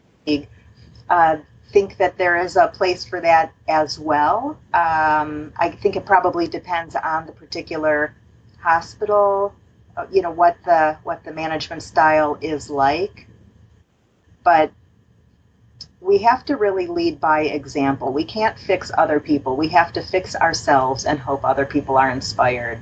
uh, 1.10 1.38
think 1.72 1.98
that 1.98 2.18
there 2.18 2.38
is 2.38 2.56
a 2.56 2.68
place 2.68 3.06
for 3.06 3.22
that 3.22 3.54
as 3.68 4.00
well. 4.00 4.58
Um, 4.74 5.54
I 5.58 5.70
think 5.82 5.96
it 5.96 6.06
probably 6.06 6.48
depends 6.48 6.96
on 6.96 7.26
the 7.26 7.32
particular 7.32 8.16
hospital, 8.60 9.54
uh, 9.96 10.06
you 10.12 10.22
know 10.22 10.32
what 10.32 10.58
the 10.66 10.98
what 11.04 11.24
the 11.24 11.32
management 11.32 11.84
style 11.84 12.38
is 12.42 12.70
like. 12.70 13.28
But 14.44 14.72
we 16.02 16.20
have 16.20 16.46
to 16.46 16.56
really 16.56 16.88
lead 16.88 17.20
by 17.20 17.42
example. 17.42 18.14
We 18.14 18.24
can't 18.24 18.58
fix 18.58 18.92
other 18.98 19.20
people. 19.20 19.58
We 19.58 19.68
have 19.70 19.92
to 19.94 20.02
fix 20.02 20.36
ourselves 20.36 21.06
and 21.06 21.20
hope 21.20 21.44
other 21.44 21.66
people 21.66 21.98
are 21.98 22.10
inspired. 22.10 22.80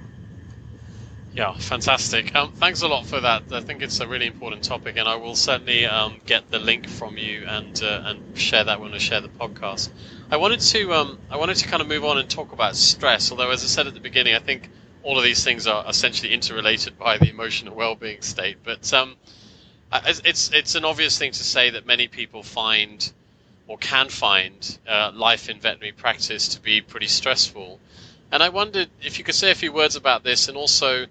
Yeah, 1.38 1.54
fantastic. 1.54 2.36
Um, 2.36 2.52
thanks 2.54 2.82
a 2.82 2.88
lot 2.88 3.06
for 3.06 3.22
that. 3.22 3.44
I 3.52 3.62
think 3.62 3.84
it's 3.84 4.00
a 4.00 4.08
really 4.08 4.26
important 4.26 4.64
topic, 4.64 4.98
and 4.98 5.08
I 5.08 5.18
will 5.18 5.36
certainly 5.36 5.86
um, 5.86 6.18
get 6.26 6.50
the 6.50 6.58
link 6.58 6.90
from 6.90 7.16
you 7.16 7.46
and 7.46 7.80
uh, 7.84 8.02
and 8.06 8.36
share 8.36 8.64
that 8.64 8.82
when 8.82 8.92
I 8.96 8.98
share 8.98 9.22
the 9.22 9.30
podcast. 9.30 9.92
I 10.32 10.38
wanted 10.38 10.62
to 10.62 10.94
um, 10.96 11.20
I 11.30 11.38
wanted 11.38 11.58
to 11.58 11.68
kind 11.68 11.80
of 11.80 11.88
move 11.88 12.04
on 12.06 12.18
and 12.18 12.28
talk 12.28 12.54
about 12.54 12.76
stress. 12.76 13.30
Although, 13.30 13.52
as 13.52 13.64
I 13.64 13.68
said 13.68 13.86
at 13.86 13.94
the 13.94 14.00
beginning, 14.00 14.34
I 14.34 14.40
think 14.40 14.68
all 15.04 15.20
of 15.20 15.24
these 15.24 15.44
things 15.44 15.68
are 15.68 15.86
essentially 15.88 16.34
interrelated 16.34 16.98
by 16.98 17.20
the 17.20 17.30
emotional 17.30 17.76
well-being 17.76 18.24
state. 18.24 18.58
But 18.64 18.92
um, 18.92 19.16
it's 19.94 20.52
it's 20.52 20.74
an 20.74 20.86
obvious 20.86 21.20
thing 21.20 21.34
to 21.34 21.44
say 21.44 21.70
that 21.70 21.86
many 21.86 22.08
people 22.08 22.42
find 22.42 23.14
or 23.68 23.78
can 23.78 24.10
find 24.10 24.80
uh, 24.88 25.12
life 25.14 25.50
in 25.50 25.60
veterinary 25.60 25.92
practice 25.92 26.48
to 26.56 26.62
be 26.62 26.82
pretty 26.82 27.06
stressful. 27.06 27.80
And 28.32 28.42
I 28.42 28.50
wondered 28.50 28.90
if 29.04 29.20
you 29.20 29.24
could 29.24 29.36
say 29.36 29.52
a 29.52 29.56
few 29.56 29.72
words 29.72 29.96
about 29.96 30.24
this, 30.24 30.48
and 30.48 30.58
also 30.58 31.06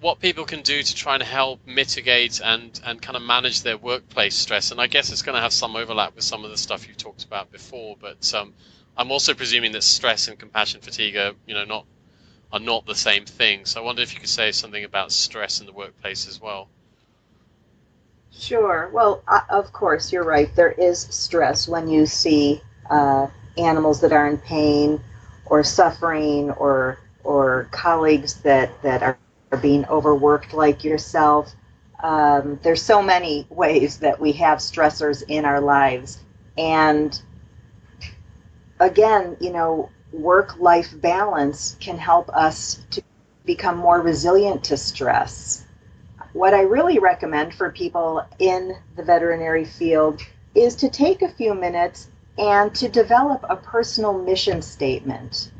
what 0.00 0.20
people 0.20 0.44
can 0.44 0.62
do 0.62 0.82
to 0.82 0.94
try 0.94 1.14
and 1.14 1.22
help 1.22 1.66
mitigate 1.66 2.40
and, 2.42 2.80
and 2.84 3.02
kind 3.02 3.16
of 3.16 3.22
manage 3.22 3.62
their 3.62 3.76
workplace 3.76 4.36
stress. 4.36 4.70
And 4.70 4.80
I 4.80 4.86
guess 4.86 5.10
it's 5.10 5.22
going 5.22 5.34
to 5.34 5.40
have 5.40 5.52
some 5.52 5.74
overlap 5.74 6.14
with 6.14 6.24
some 6.24 6.44
of 6.44 6.50
the 6.50 6.56
stuff 6.56 6.86
you've 6.86 6.96
talked 6.96 7.24
about 7.24 7.50
before. 7.50 7.96
But 8.00 8.32
um, 8.34 8.54
I'm 8.96 9.10
also 9.10 9.34
presuming 9.34 9.72
that 9.72 9.82
stress 9.82 10.28
and 10.28 10.38
compassion 10.38 10.80
fatigue 10.80 11.16
are, 11.16 11.32
you 11.46 11.54
know, 11.54 11.64
not 11.64 11.86
are 12.50 12.60
not 12.60 12.86
the 12.86 12.94
same 12.94 13.26
thing. 13.26 13.66
So 13.66 13.80
I 13.80 13.84
wonder 13.84 14.00
if 14.00 14.14
you 14.14 14.20
could 14.20 14.28
say 14.28 14.52
something 14.52 14.82
about 14.82 15.12
stress 15.12 15.60
in 15.60 15.66
the 15.66 15.72
workplace 15.72 16.26
as 16.26 16.40
well. 16.40 16.68
Sure. 18.32 18.88
Well, 18.92 19.22
uh, 19.28 19.40
of 19.50 19.72
course, 19.72 20.12
you're 20.12 20.24
right. 20.24 20.54
There 20.54 20.72
is 20.72 21.00
stress 21.00 21.68
when 21.68 21.88
you 21.88 22.06
see 22.06 22.62
uh, 22.88 23.26
animals 23.58 24.00
that 24.00 24.12
are 24.12 24.28
in 24.28 24.38
pain 24.38 25.00
or 25.46 25.62
suffering 25.62 26.50
or 26.52 26.98
or 27.24 27.68
colleagues 27.70 28.36
that, 28.36 28.70
that 28.82 29.02
are 29.02 29.18
are 29.50 29.58
being 29.58 29.84
overworked 29.86 30.52
like 30.52 30.84
yourself. 30.84 31.54
Um, 32.02 32.60
there's 32.62 32.82
so 32.82 33.02
many 33.02 33.46
ways 33.50 33.98
that 33.98 34.20
we 34.20 34.32
have 34.32 34.58
stressors 34.58 35.22
in 35.26 35.44
our 35.44 35.60
lives. 35.60 36.18
And 36.56 37.20
again, 38.80 39.36
you 39.40 39.52
know, 39.52 39.90
work 40.12 40.58
life 40.58 40.88
balance 41.00 41.76
can 41.80 41.98
help 41.98 42.28
us 42.30 42.82
to 42.90 43.02
become 43.44 43.76
more 43.76 44.00
resilient 44.00 44.64
to 44.64 44.76
stress. 44.76 45.64
What 46.32 46.54
I 46.54 46.62
really 46.62 46.98
recommend 46.98 47.54
for 47.54 47.70
people 47.70 48.24
in 48.38 48.76
the 48.96 49.02
veterinary 49.02 49.64
field 49.64 50.20
is 50.54 50.76
to 50.76 50.88
take 50.88 51.22
a 51.22 51.28
few 51.28 51.54
minutes 51.54 52.08
and 52.36 52.74
to 52.76 52.88
develop 52.88 53.44
a 53.48 53.56
personal 53.56 54.12
mission 54.12 54.62
statement. 54.62 55.50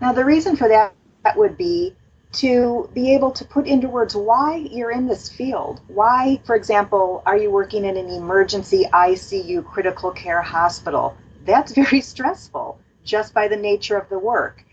Now, 0.00 0.12
the 0.12 0.24
reason 0.24 0.56
for 0.56 0.68
that, 0.68 0.94
that 1.24 1.36
would 1.36 1.56
be 1.56 1.96
to 2.32 2.88
be 2.94 3.14
able 3.14 3.30
to 3.32 3.44
put 3.44 3.66
into 3.66 3.88
words 3.88 4.16
why 4.16 4.56
you're 4.56 4.90
in 4.90 5.06
this 5.06 5.28
field. 5.28 5.80
Why, 5.88 6.40
for 6.44 6.56
example, 6.56 7.22
are 7.26 7.36
you 7.36 7.50
working 7.50 7.84
in 7.84 7.96
an 7.96 8.08
emergency 8.08 8.84
ICU 8.92 9.64
critical 9.64 10.10
care 10.10 10.42
hospital? 10.42 11.16
That's 11.44 11.72
very 11.74 12.00
stressful 12.00 12.78
just 13.04 13.34
by 13.34 13.48
the 13.48 13.56
nature 13.56 13.96
of 13.96 14.08
the 14.08 14.18
work. 14.18 14.64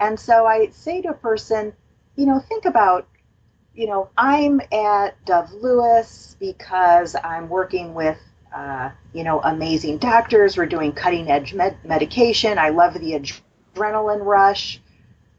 And 0.00 0.18
so 0.18 0.46
I 0.46 0.68
say 0.70 1.00
to 1.02 1.10
a 1.10 1.14
person, 1.14 1.72
you 2.16 2.26
know, 2.26 2.38
think 2.40 2.66
about, 2.66 3.08
you 3.74 3.86
know, 3.86 4.10
I'm 4.16 4.60
at 4.72 5.12
Dove 5.24 5.52
Lewis 5.52 6.36
because 6.38 7.16
I'm 7.24 7.48
working 7.48 7.94
with, 7.94 8.18
uh, 8.54 8.90
you 9.12 9.24
know, 9.24 9.40
amazing 9.40 9.98
doctors. 9.98 10.56
We're 10.56 10.66
doing 10.66 10.92
cutting 10.92 11.30
edge 11.30 11.54
med- 11.54 11.78
medication. 11.84 12.58
I 12.58 12.70
love 12.70 12.94
the 12.94 13.18
adrenaline 13.74 14.24
rush. 14.24 14.80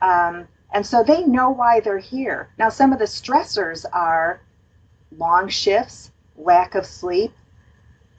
Um, 0.02 0.48
and 0.76 0.86
so 0.86 1.04
they 1.04 1.24
know 1.24 1.52
why 1.52 1.80
they're 1.80 1.98
here. 1.98 2.50
Now, 2.58 2.68
some 2.68 2.92
of 2.92 3.00
the 3.00 3.06
stressors 3.06 3.86
are 3.94 4.42
long 5.18 5.48
shifts, 5.48 6.12
lack 6.36 6.76
of 6.76 6.86
sleep, 6.86 7.32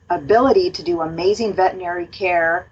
ability 0.09 0.71
to 0.71 0.81
do 0.81 1.01
amazing 1.01 1.53
veterinary 1.53 2.07
care, 2.07 2.71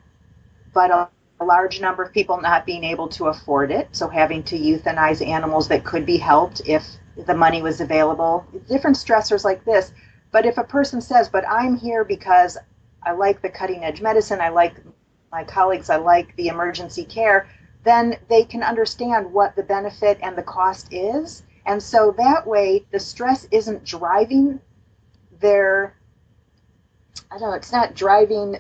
but 0.74 0.90
a, 0.90 1.08
a, 1.40 1.46
large 1.46 1.82
number 1.82 2.02
of 2.02 2.12
people 2.12 2.42
not 2.42 2.66
being 2.66 2.84
able 2.84 3.08
to 3.10 3.28
afford 3.28 3.70
it. 3.70 3.88
So 3.92 4.08
having 4.08 4.42
to 4.46 4.58
euthanize 4.58 5.24
animals 5.24 5.68
that 5.68 5.84
could 5.84 6.04
be 6.04 6.18
helped 6.18 6.64
if 6.66 6.84
the 7.28 7.36
money 7.36 7.62
was 7.62 7.80
available. 7.80 8.44
Different 8.68 8.98
stressors 8.98 9.44
like 9.44 9.64
this. 9.66 9.92
But 10.32 10.48
if 10.48 10.58
a 10.58 10.64
person 10.64 11.00
says, 11.00 11.30
but 11.30 11.48
I'm 11.48 11.76
here 11.76 12.04
because 12.04 12.58
I 13.04 13.12
like 13.12 13.44
the 13.44 13.50
cutting 13.50 13.84
edge 13.84 14.02
medicine, 14.02 14.42
I 14.42 14.50
like 14.50 14.74
my 15.32 15.44
colleagues, 15.44 15.92
I 15.92 15.98
like 15.98 16.36
the 16.38 16.48
emergency 16.48 17.06
care, 17.06 17.48
then 17.86 18.18
they 18.28 18.44
can 18.44 18.64
understand 18.64 19.32
what 19.32 19.56
the 19.56 19.64
benefit 19.64 20.20
and 20.22 20.38
the 20.38 20.44
cost 20.44 20.92
is. 20.92 21.44
And 21.66 21.82
so 21.82 22.14
that 22.18 22.46
way, 22.46 22.86
the 22.92 23.00
stress 23.00 23.48
isn't 23.52 23.86
driving 23.86 24.60
their, 25.40 25.96
I 27.32 27.38
don't 27.38 27.52
know, 27.52 27.56
it's 27.56 27.72
not 27.72 27.96
driving 27.96 28.58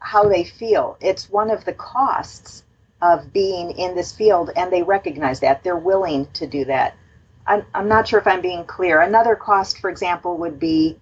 how 0.00 0.28
they 0.28 0.44
feel. 0.44 0.96
It's 1.00 1.30
one 1.30 1.50
of 1.50 1.64
the 1.64 1.72
costs 1.74 2.64
of 3.02 3.32
being 3.32 3.72
in 3.72 3.94
this 3.94 4.12
field, 4.12 4.50
and 4.56 4.72
they 4.72 4.82
recognize 4.82 5.40
that. 5.40 5.62
They're 5.62 5.76
willing 5.76 6.26
to 6.32 6.46
do 6.46 6.64
that. 6.64 6.96
I'm, 7.46 7.64
I'm 7.74 7.88
not 7.88 8.08
sure 8.08 8.18
if 8.18 8.26
I'm 8.26 8.40
being 8.40 8.64
clear. 8.64 9.00
Another 9.02 9.36
cost, 9.36 9.78
for 9.78 9.90
example, 9.90 10.38
would 10.38 10.58
be, 10.58 10.98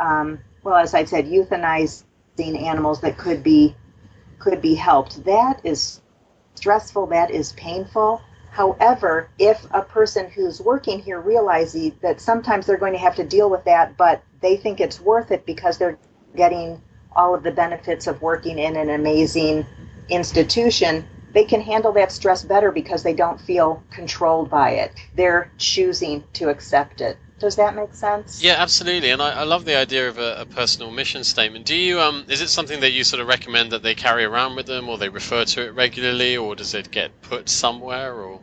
um, 0.00 0.38
well, 0.62 0.76
as 0.76 0.94
I 0.94 1.04
said, 1.04 1.26
euthanizing 1.26 2.62
animals 2.62 3.00
that 3.00 3.18
could 3.18 3.42
be 3.42 3.74
could 4.38 4.60
be 4.60 4.74
helped. 4.74 5.24
That 5.24 5.60
is 5.64 6.01
stressful. 6.54 7.06
That 7.06 7.30
is 7.30 7.52
painful. 7.52 8.22
However, 8.50 9.28
if 9.38 9.66
a 9.70 9.82
person 9.82 10.30
who's 10.30 10.60
working 10.60 11.00
here 11.00 11.20
realizes 11.20 11.92
that 12.02 12.20
sometimes 12.20 12.66
they're 12.66 12.76
going 12.76 12.92
to 12.92 12.98
have 12.98 13.16
to 13.16 13.24
deal 13.24 13.48
with 13.48 13.64
that, 13.64 13.96
but 13.96 14.22
they 14.42 14.56
think 14.56 14.80
it's 14.80 15.00
worth 15.00 15.30
it 15.30 15.46
because 15.46 15.78
they're 15.78 15.98
getting 16.36 16.80
all 17.16 17.34
of 17.34 17.42
the 17.42 17.50
benefits 17.50 18.06
of 18.06 18.20
working 18.20 18.58
in 18.58 18.76
an 18.76 18.90
amazing 18.90 19.66
institution, 20.08 21.06
they 21.32 21.44
can 21.44 21.60
handle 21.60 21.92
that 21.92 22.12
stress 22.12 22.42
better 22.42 22.70
because 22.70 23.02
they 23.02 23.14
don't 23.14 23.40
feel 23.40 23.82
controlled 23.90 24.50
by 24.50 24.70
it. 24.70 24.92
They're 25.14 25.50
choosing 25.56 26.24
to 26.34 26.50
accept 26.50 27.00
it. 27.00 27.16
Does 27.42 27.56
that 27.56 27.74
make 27.74 27.92
sense? 27.92 28.40
Yeah, 28.40 28.54
absolutely. 28.58 29.10
And 29.10 29.20
I, 29.20 29.40
I 29.40 29.42
love 29.42 29.64
the 29.64 29.76
idea 29.76 30.08
of 30.08 30.16
a, 30.18 30.42
a, 30.42 30.46
personal 30.46 30.92
mission 30.92 31.24
statement. 31.24 31.66
Do 31.66 31.74
you 31.74 31.98
um 32.00 32.24
is 32.28 32.40
it 32.40 32.48
something 32.48 32.78
that 32.80 32.92
you 32.92 33.02
sort 33.02 33.20
of 33.20 33.26
recommend 33.26 33.72
that 33.72 33.82
they 33.82 33.96
carry 33.96 34.24
around 34.24 34.54
with 34.54 34.66
them, 34.66 34.88
or 34.88 34.96
they 34.96 35.08
refer 35.08 35.44
to 35.44 35.66
it 35.66 35.74
regularly, 35.74 36.36
or 36.36 36.54
does 36.54 36.72
it 36.72 36.92
get 36.92 37.20
put 37.20 37.48
somewhere, 37.48 38.14
or? 38.14 38.38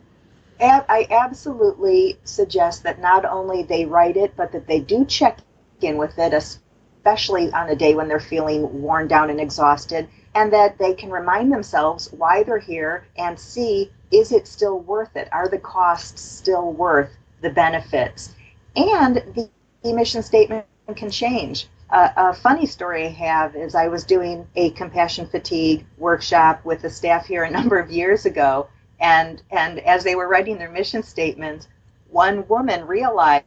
I 0.60 1.06
absolutely 1.10 2.18
suggest 2.24 2.82
that 2.82 3.00
not 3.00 3.24
only 3.24 3.62
they 3.62 3.86
write 3.86 4.18
it, 4.18 4.36
but 4.36 4.52
that 4.52 4.66
they 4.66 4.80
do 4.80 5.06
check 5.06 5.38
in 5.80 5.96
with 5.96 6.18
it, 6.18 6.34
especially 6.34 7.50
on 7.52 7.70
a 7.70 7.76
day 7.76 7.94
when 7.94 8.06
they're 8.06 8.20
feeling 8.20 8.82
worn 8.82 9.08
down 9.08 9.30
and 9.30 9.40
exhausted, 9.40 10.10
and 10.34 10.52
that 10.52 10.76
they 10.76 10.92
can 10.92 11.10
remind 11.10 11.50
themselves 11.50 12.12
why 12.12 12.42
they're 12.42 12.58
here 12.58 13.06
and 13.16 13.40
see 13.40 13.90
is 14.10 14.30
it 14.30 14.46
still 14.46 14.78
worth 14.80 15.16
it? 15.16 15.28
Are 15.32 15.48
the 15.48 15.58
costs 15.58 16.20
still 16.20 16.70
worth 16.70 17.10
the 17.40 17.48
benefits? 17.48 18.34
And 18.76 19.16
the, 19.16 19.50
the 19.82 19.92
mission 19.92 20.22
statement 20.22 20.66
can 20.96 21.10
change. 21.10 21.68
Uh, 21.90 22.08
a 22.16 22.34
funny 22.34 22.66
story 22.66 23.06
I 23.06 23.10
have 23.10 23.56
is 23.56 23.74
I 23.74 23.88
was 23.88 24.04
doing 24.04 24.46
a 24.54 24.70
compassion 24.70 25.26
fatigue 25.26 25.84
workshop 25.98 26.64
with 26.64 26.82
the 26.82 26.90
staff 26.90 27.26
here 27.26 27.42
a 27.42 27.50
number 27.58 27.78
of 27.78 27.90
years 27.90 28.26
ago, 28.26 28.68
and 29.00 29.42
and 29.50 29.80
as 29.80 30.04
they 30.04 30.14
were 30.14 30.28
writing 30.28 30.58
their 30.58 30.70
mission 30.70 31.02
statement, 31.02 31.66
one 32.10 32.46
woman 32.46 32.86
realized 32.86 33.44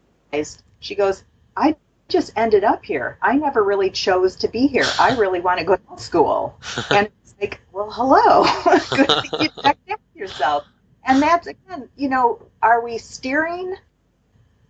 she 0.79 0.95
goes, 0.95 1.23
"I 1.55 1.75
just 2.09 2.33
ended 2.35 2.65
up 2.65 2.83
here. 2.83 3.17
I 3.21 3.37
never 3.37 3.63
really 3.63 3.89
chose 3.89 4.35
to 4.37 4.49
be 4.49 4.67
here. 4.67 4.85
I 4.99 5.15
really 5.15 5.39
want 5.39 5.59
to 5.59 5.65
go 5.65 5.77
to 5.77 5.97
school." 5.97 6.57
and 6.91 7.09
it's 7.21 7.35
like, 7.39 7.61
well, 7.71 7.89
hello, 7.91 8.43
good 8.89 9.07
thing 9.07 9.41
you 9.41 9.49
checked 9.61 9.87
yourself. 10.15 10.65
And 11.05 11.21
that's 11.21 11.47
again, 11.47 11.87
you 11.95 12.09
know, 12.09 12.41
are 12.61 12.83
we 12.83 12.97
steering 12.97 13.75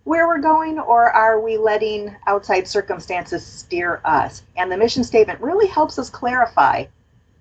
where 0.03 0.27
we're 0.27 0.41
going, 0.41 0.79
or 0.79 1.09
are 1.09 1.39
we 1.39 1.57
letting 1.57 2.15
outside 2.27 2.67
circumstances 2.67 3.45
steer 3.45 4.01
us? 4.03 4.43
And 4.57 4.71
the 4.71 4.77
mission 4.77 5.03
statement 5.03 5.39
really 5.41 5.67
helps 5.67 5.97
us 5.97 6.09
clarify, 6.09 6.85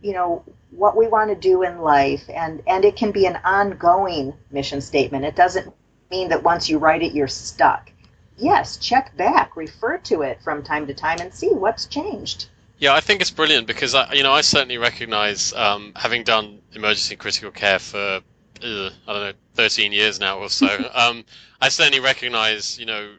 you 0.01 0.13
know, 0.13 0.45
what 0.71 0.97
we 0.97 1.07
want 1.09 1.31
to 1.31 1.37
do 1.37 1.63
in 1.63 1.81
life, 1.81 2.23
and 2.29 2.63
and 2.67 2.85
it 2.85 2.97
can 2.97 3.11
be 3.11 3.27
an 3.27 3.39
ongoing 3.45 4.33
mission 4.51 4.81
statement. 4.81 5.25
It 5.25 5.37
doesn't 5.37 5.73
mean 6.11 6.29
that 6.29 6.43
once 6.43 6.69
you 6.69 6.79
write 6.79 7.03
it, 7.03 7.13
you're 7.13 7.29
stuck. 7.29 7.91
Yes, 8.37 8.77
check 8.79 9.17
back, 9.17 9.57
refer 9.57 9.99
to 9.99 10.23
it 10.23 10.41
from 10.43 10.63
time 10.63 10.87
to 10.87 10.95
time, 10.95 11.19
and 11.21 11.33
see 11.33 11.51
what's 11.51 11.87
changed. 11.87 12.47
Yeah, 12.79 12.95
I 12.95 13.01
think 13.01 13.21
it's 13.21 13.31
brilliant 13.31 13.67
because 13.67 13.95
I, 13.95 14.13
you 14.15 14.23
know, 14.23 14.33
I 14.33 14.41
certainly 14.41 14.79
recognise 14.79 15.53
um, 15.53 15.93
having 15.95 16.25
done 16.25 16.61
emergency 16.73 17.17
critical 17.17 17.51
care 17.51 17.79
for 17.79 18.23
uh, 18.63 18.91
I 19.07 19.13
don't 19.13 19.23
know, 19.23 19.33
13 19.55 19.93
years 19.93 20.21
now 20.21 20.39
or 20.39 20.49
so. 20.49 20.69
um, 20.95 21.25
I 21.61 21.69
certainly 21.69 22.01
recognize, 22.01 22.79
you 22.79 22.87
know, 22.87 23.11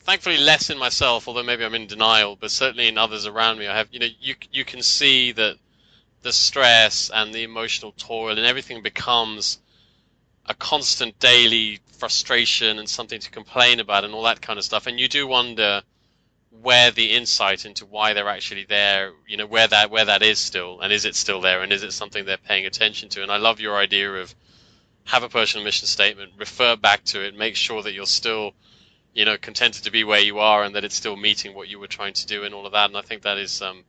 thankfully 0.00 0.36
less 0.36 0.70
in 0.70 0.78
myself, 0.78 1.26
although 1.26 1.42
maybe 1.42 1.64
I'm 1.64 1.74
in 1.74 1.86
denial, 1.86 2.36
but 2.36 2.50
certainly 2.50 2.88
in 2.88 2.98
others 2.98 3.26
around 3.26 3.58
me, 3.58 3.66
I 3.66 3.76
have, 3.76 3.88
you 3.90 4.00
know, 4.00 4.08
you 4.20 4.34
you 4.52 4.64
can 4.64 4.82
see 4.82 5.32
that 5.32 5.56
the 6.22 6.32
stress 6.32 7.10
and 7.12 7.34
the 7.34 7.42
emotional 7.42 7.92
toil 7.92 8.30
and 8.30 8.46
everything 8.46 8.82
becomes 8.82 9.58
a 10.46 10.54
constant 10.54 11.18
daily 11.18 11.80
frustration 11.98 12.78
and 12.78 12.88
something 12.88 13.20
to 13.20 13.30
complain 13.30 13.80
about 13.80 14.04
and 14.04 14.14
all 14.14 14.22
that 14.22 14.40
kind 14.40 14.58
of 14.58 14.64
stuff. 14.64 14.86
And 14.86 15.00
you 15.00 15.08
do 15.08 15.26
wonder 15.26 15.82
where 16.62 16.90
the 16.90 17.12
insight 17.12 17.64
into 17.64 17.86
why 17.86 18.12
they're 18.12 18.28
actually 18.28 18.64
there, 18.64 19.12
you 19.26 19.36
know, 19.36 19.46
where 19.46 19.66
that 19.66 19.90
where 19.90 20.04
that 20.04 20.22
is 20.22 20.38
still, 20.38 20.80
and 20.80 20.92
is 20.92 21.04
it 21.04 21.14
still 21.14 21.40
there, 21.40 21.62
and 21.62 21.72
is 21.72 21.82
it 21.82 21.92
something 21.92 22.24
they're 22.24 22.36
paying 22.36 22.66
attention 22.66 23.08
to? 23.10 23.22
And 23.22 23.30
I 23.30 23.36
love 23.36 23.60
your 23.60 23.76
idea 23.76 24.12
of 24.14 24.34
have 25.04 25.22
a 25.22 25.28
personal 25.28 25.64
mission 25.64 25.86
statement, 25.86 26.32
refer 26.38 26.76
back 26.76 27.04
to 27.04 27.24
it, 27.24 27.36
make 27.36 27.56
sure 27.56 27.82
that 27.82 27.92
you're 27.92 28.06
still, 28.06 28.54
you 29.12 29.24
know, 29.24 29.36
contented 29.36 29.84
to 29.84 29.90
be 29.90 30.04
where 30.04 30.20
you 30.20 30.38
are, 30.38 30.62
and 30.62 30.74
that 30.74 30.84
it's 30.84 30.94
still 30.94 31.16
meeting 31.16 31.54
what 31.54 31.68
you 31.68 31.78
were 31.78 31.86
trying 31.86 32.14
to 32.14 32.26
do, 32.26 32.44
and 32.44 32.54
all 32.54 32.66
of 32.66 32.72
that. 32.72 32.88
And 32.88 32.96
I 32.96 33.02
think 33.02 33.22
that 33.22 33.38
is 33.38 33.60
um, 33.60 33.84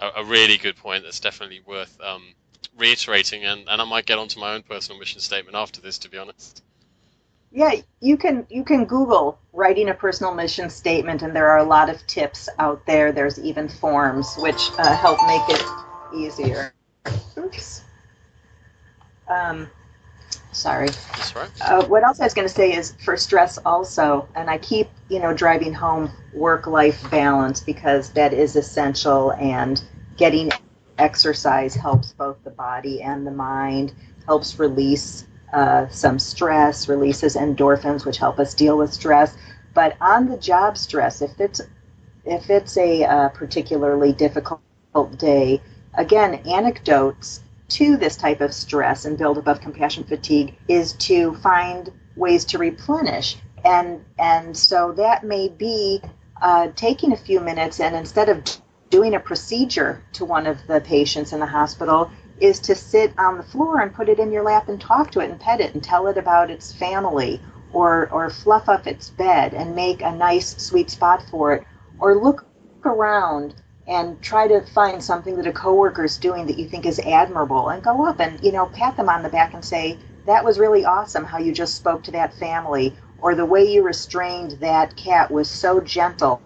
a, 0.00 0.10
a, 0.16 0.24
really 0.24 0.58
good 0.58 0.76
point. 0.76 1.02
That's 1.02 1.20
definitely 1.20 1.60
worth 1.66 1.98
um, 2.00 2.34
reiterating, 2.76 3.44
and, 3.44 3.68
and 3.68 3.82
I 3.82 3.84
might 3.84 4.06
get 4.06 4.18
onto 4.18 4.38
my 4.38 4.54
own 4.54 4.62
personal 4.62 4.98
mission 4.98 5.20
statement 5.20 5.56
after 5.56 5.80
this, 5.80 5.98
to 5.98 6.10
be 6.10 6.18
honest. 6.18 6.62
Yeah, 7.56 7.76
you 8.00 8.18
can 8.18 8.46
you 8.50 8.62
can 8.64 8.84
Google 8.84 9.38
writing 9.54 9.88
a 9.88 9.94
personal 9.94 10.34
mission 10.34 10.68
statement, 10.68 11.22
and 11.22 11.34
there 11.34 11.48
are 11.48 11.56
a 11.56 11.64
lot 11.64 11.88
of 11.88 12.06
tips 12.06 12.50
out 12.58 12.84
there. 12.84 13.12
There's 13.12 13.38
even 13.38 13.66
forms 13.66 14.36
which 14.40 14.70
uh, 14.76 14.94
help 14.94 15.18
make 15.26 15.40
it 15.48 15.64
easier. 16.14 16.74
Oops. 17.38 17.82
Um, 19.28 19.70
sorry. 20.52 20.88
That's 20.88 21.34
right. 21.34 21.48
Uh, 21.62 21.86
what 21.86 22.04
else 22.04 22.20
I 22.20 22.24
was 22.24 22.34
going 22.34 22.46
to 22.46 22.52
say 22.52 22.74
is 22.74 22.92
for 23.02 23.16
stress 23.16 23.56
also, 23.64 24.28
and 24.34 24.50
I 24.50 24.58
keep 24.58 24.90
you 25.08 25.18
know 25.18 25.32
driving 25.32 25.72
home 25.72 26.10
work-life 26.34 27.10
balance 27.10 27.60
because 27.62 28.10
that 28.10 28.34
is 28.34 28.56
essential, 28.56 29.32
and 29.32 29.82
getting 30.18 30.50
exercise 30.98 31.74
helps 31.74 32.12
both 32.12 32.36
the 32.44 32.50
body 32.50 33.00
and 33.00 33.26
the 33.26 33.30
mind, 33.30 33.94
helps 34.26 34.58
release 34.58 35.24
uh, 35.56 35.88
some 35.88 36.18
stress, 36.18 36.86
releases 36.86 37.34
endorphins, 37.34 38.04
which 38.04 38.18
help 38.18 38.38
us 38.38 38.52
deal 38.52 38.76
with 38.76 38.92
stress. 38.92 39.34
But 39.72 39.96
on 40.02 40.28
the 40.28 40.36
job 40.36 40.76
stress, 40.76 41.22
if 41.22 41.40
it's 41.40 41.62
if 42.26 42.50
it's 42.50 42.76
a 42.76 43.04
uh, 43.04 43.28
particularly 43.30 44.12
difficult 44.12 44.60
day, 45.16 45.62
again, 45.94 46.34
anecdotes 46.46 47.40
to 47.68 47.96
this 47.96 48.16
type 48.16 48.42
of 48.42 48.52
stress 48.52 49.06
and 49.06 49.16
buildup 49.16 49.46
of 49.46 49.62
compassion 49.62 50.04
fatigue 50.04 50.54
is 50.68 50.92
to 50.94 51.34
find 51.36 51.90
ways 52.16 52.44
to 52.46 52.58
replenish. 52.58 53.38
And 53.64 54.04
and 54.18 54.54
so 54.54 54.92
that 54.92 55.24
may 55.24 55.48
be 55.48 56.02
uh, 56.42 56.68
taking 56.76 57.12
a 57.12 57.16
few 57.16 57.40
minutes 57.40 57.80
and 57.80 57.96
instead 57.96 58.28
of 58.28 58.42
doing 58.90 59.14
a 59.14 59.20
procedure 59.20 60.02
to 60.12 60.26
one 60.26 60.46
of 60.46 60.58
the 60.66 60.82
patients 60.82 61.32
in 61.32 61.40
the 61.40 61.46
hospital, 61.46 62.10
is 62.40 62.60
to 62.60 62.74
sit 62.74 63.12
on 63.18 63.36
the 63.36 63.42
floor 63.42 63.80
and 63.80 63.94
put 63.94 64.08
it 64.08 64.18
in 64.18 64.30
your 64.30 64.42
lap 64.42 64.68
and 64.68 64.80
talk 64.80 65.10
to 65.10 65.20
it 65.20 65.30
and 65.30 65.40
pet 65.40 65.60
it 65.60 65.74
and 65.74 65.82
tell 65.82 66.06
it 66.06 66.18
about 66.18 66.50
its 66.50 66.72
family 66.72 67.40
or 67.72 68.08
or 68.10 68.30
fluff 68.30 68.68
up 68.68 68.86
its 68.86 69.10
bed 69.10 69.54
and 69.54 69.74
make 69.74 70.02
a 70.02 70.12
nice 70.12 70.56
sweet 70.56 70.90
spot 70.90 71.22
for 71.30 71.54
it. 71.54 71.64
Or 71.98 72.14
look 72.14 72.46
around 72.84 73.54
and 73.88 74.20
try 74.20 74.48
to 74.48 74.60
find 74.66 75.02
something 75.02 75.36
that 75.36 75.46
a 75.46 75.52
coworker 75.52 76.04
is 76.04 76.18
doing 76.18 76.46
that 76.46 76.58
you 76.58 76.68
think 76.68 76.86
is 76.86 76.98
admirable 77.00 77.68
and 77.70 77.82
go 77.82 78.04
up 78.06 78.20
and 78.20 78.42
you 78.42 78.52
know 78.52 78.66
pat 78.66 78.96
them 78.96 79.08
on 79.08 79.22
the 79.22 79.28
back 79.28 79.54
and 79.54 79.64
say 79.64 79.98
that 80.26 80.44
was 80.44 80.58
really 80.58 80.84
awesome 80.84 81.24
how 81.24 81.38
you 81.38 81.52
just 81.52 81.76
spoke 81.76 82.02
to 82.02 82.10
that 82.10 82.34
family 82.34 82.94
or 83.18 83.34
the 83.34 83.46
way 83.46 83.64
you 83.64 83.82
restrained 83.82 84.52
that 84.60 84.94
cat 84.96 85.30
was 85.30 85.48
so 85.48 85.80
gentle. 85.80 86.42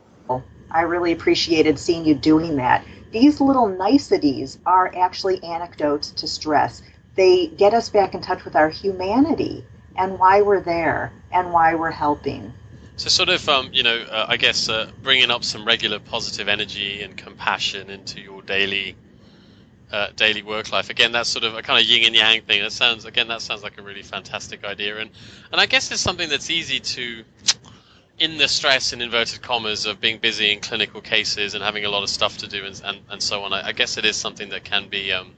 I 0.72 0.82
really 0.82 1.10
appreciated 1.10 1.80
seeing 1.80 2.04
you 2.04 2.14
doing 2.14 2.56
that 2.56 2.84
these 3.12 3.40
little 3.40 3.68
niceties 3.68 4.58
are 4.66 4.92
actually 4.96 5.42
anecdotes 5.42 6.10
to 6.12 6.26
stress. 6.26 6.82
They 7.16 7.48
get 7.48 7.74
us 7.74 7.90
back 7.90 8.14
in 8.14 8.20
touch 8.20 8.44
with 8.44 8.56
our 8.56 8.68
humanity 8.68 9.64
and 9.96 10.18
why 10.18 10.42
we're 10.42 10.60
there 10.60 11.12
and 11.32 11.52
why 11.52 11.74
we're 11.74 11.90
helping. 11.90 12.52
So, 12.96 13.08
sort 13.08 13.30
of, 13.30 13.48
um, 13.48 13.70
you 13.72 13.82
know, 13.82 14.04
uh, 14.10 14.26
I 14.28 14.36
guess 14.36 14.68
uh, 14.68 14.90
bringing 15.02 15.30
up 15.30 15.42
some 15.42 15.64
regular 15.64 15.98
positive 15.98 16.48
energy 16.48 17.02
and 17.02 17.16
compassion 17.16 17.88
into 17.90 18.20
your 18.20 18.42
daily 18.42 18.94
uh, 19.90 20.08
daily 20.16 20.42
work 20.42 20.70
life. 20.70 20.90
Again, 20.90 21.10
that's 21.12 21.28
sort 21.28 21.44
of 21.44 21.56
a 21.56 21.62
kind 21.62 21.80
of 21.80 21.88
yin 21.88 22.06
and 22.06 22.14
yang 22.14 22.42
thing. 22.42 22.62
That 22.62 22.72
sounds, 22.72 23.04
again, 23.04 23.26
that 23.28 23.42
sounds 23.42 23.62
like 23.62 23.78
a 23.78 23.82
really 23.82 24.02
fantastic 24.02 24.64
idea, 24.64 24.98
and 24.98 25.10
and 25.50 25.60
I 25.60 25.66
guess 25.66 25.90
it's 25.90 26.00
something 26.00 26.28
that's 26.28 26.50
easy 26.50 26.78
to, 26.78 27.24
in 28.20 28.38
the 28.38 28.46
stress 28.46 28.92
in 28.92 29.02
inverted 29.02 29.42
commas 29.42 29.86
of 29.86 30.00
being 30.00 30.18
busy 30.18 30.52
in 30.52 30.60
clinical 30.60 31.00
cases 31.00 31.54
and 31.54 31.64
having 31.64 31.84
a 31.84 31.90
lot 31.90 32.02
of 32.02 32.08
stuff 32.08 32.38
to 32.38 32.46
do 32.46 32.64
and 32.64 32.80
and, 32.84 32.98
and 33.10 33.22
so 33.22 33.42
on. 33.42 33.52
I, 33.52 33.68
I 33.68 33.72
guess 33.72 33.98
it 33.98 34.04
is 34.04 34.16
something 34.16 34.50
that 34.50 34.64
can 34.64 34.88
be. 34.88 35.12
Um, 35.12 35.32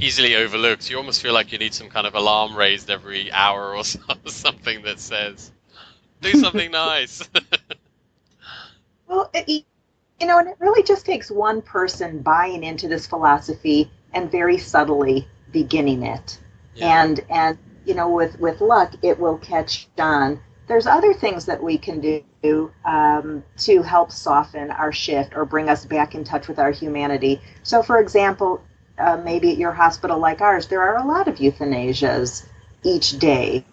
easily 0.00 0.34
overlooked. 0.34 0.90
You 0.90 0.96
almost 0.96 1.22
feel 1.22 1.34
like 1.34 1.52
you 1.52 1.58
need 1.58 1.74
some 1.74 1.88
kind 1.88 2.06
of 2.06 2.14
alarm 2.14 2.56
raised 2.56 2.90
every 2.90 3.30
hour 3.32 3.76
or 3.76 3.84
so, 3.84 4.00
something 4.26 4.82
that 4.82 4.98
says, 4.98 5.52
"Do 6.20 6.32
something 6.32 6.70
nice." 6.72 7.28
well, 9.08 9.30
it, 9.34 9.64
you 10.20 10.26
know, 10.26 10.38
and 10.38 10.48
it 10.48 10.56
really 10.58 10.82
just 10.82 11.06
takes 11.06 11.30
one 11.30 11.62
person 11.62 12.20
buying 12.20 12.64
into 12.64 12.88
this 12.88 13.06
philosophy 13.06 13.90
and 14.12 14.30
very 14.30 14.58
subtly 14.58 15.28
beginning 15.52 16.02
it. 16.02 16.38
Yeah. 16.74 17.02
And 17.02 17.20
and 17.30 17.58
you 17.84 17.94
know, 17.94 18.10
with 18.10 18.38
with 18.40 18.60
luck, 18.60 18.94
it 19.02 19.18
will 19.18 19.38
catch 19.38 19.88
on. 19.98 20.40
There's 20.70 20.86
other 20.86 21.12
things 21.12 21.46
that 21.46 21.62
we 21.62 21.76
can 21.76 22.00
do 22.42 22.72
um, 22.84 23.42
to 23.58 23.82
help 23.82 24.12
soften 24.12 24.70
our 24.70 24.92
shift 24.92 25.34
or 25.34 25.44
bring 25.44 25.68
us 25.68 25.84
back 25.84 26.14
in 26.14 26.24
touch 26.24 26.46
with 26.46 26.58
our 26.58 26.70
humanity. 26.70 27.40
So, 27.64 27.82
for 27.82 27.98
example, 27.98 28.62
uh, 28.96 29.20
maybe 29.24 29.50
at 29.50 29.58
your 29.58 29.72
hospital 29.72 30.18
like 30.18 30.40
ours, 30.40 30.68
there 30.68 30.82
are 30.82 30.98
a 30.98 31.04
lot 31.04 31.26
of 31.26 31.36
euthanasias 31.36 32.46
each 32.84 33.18
day 33.18 33.64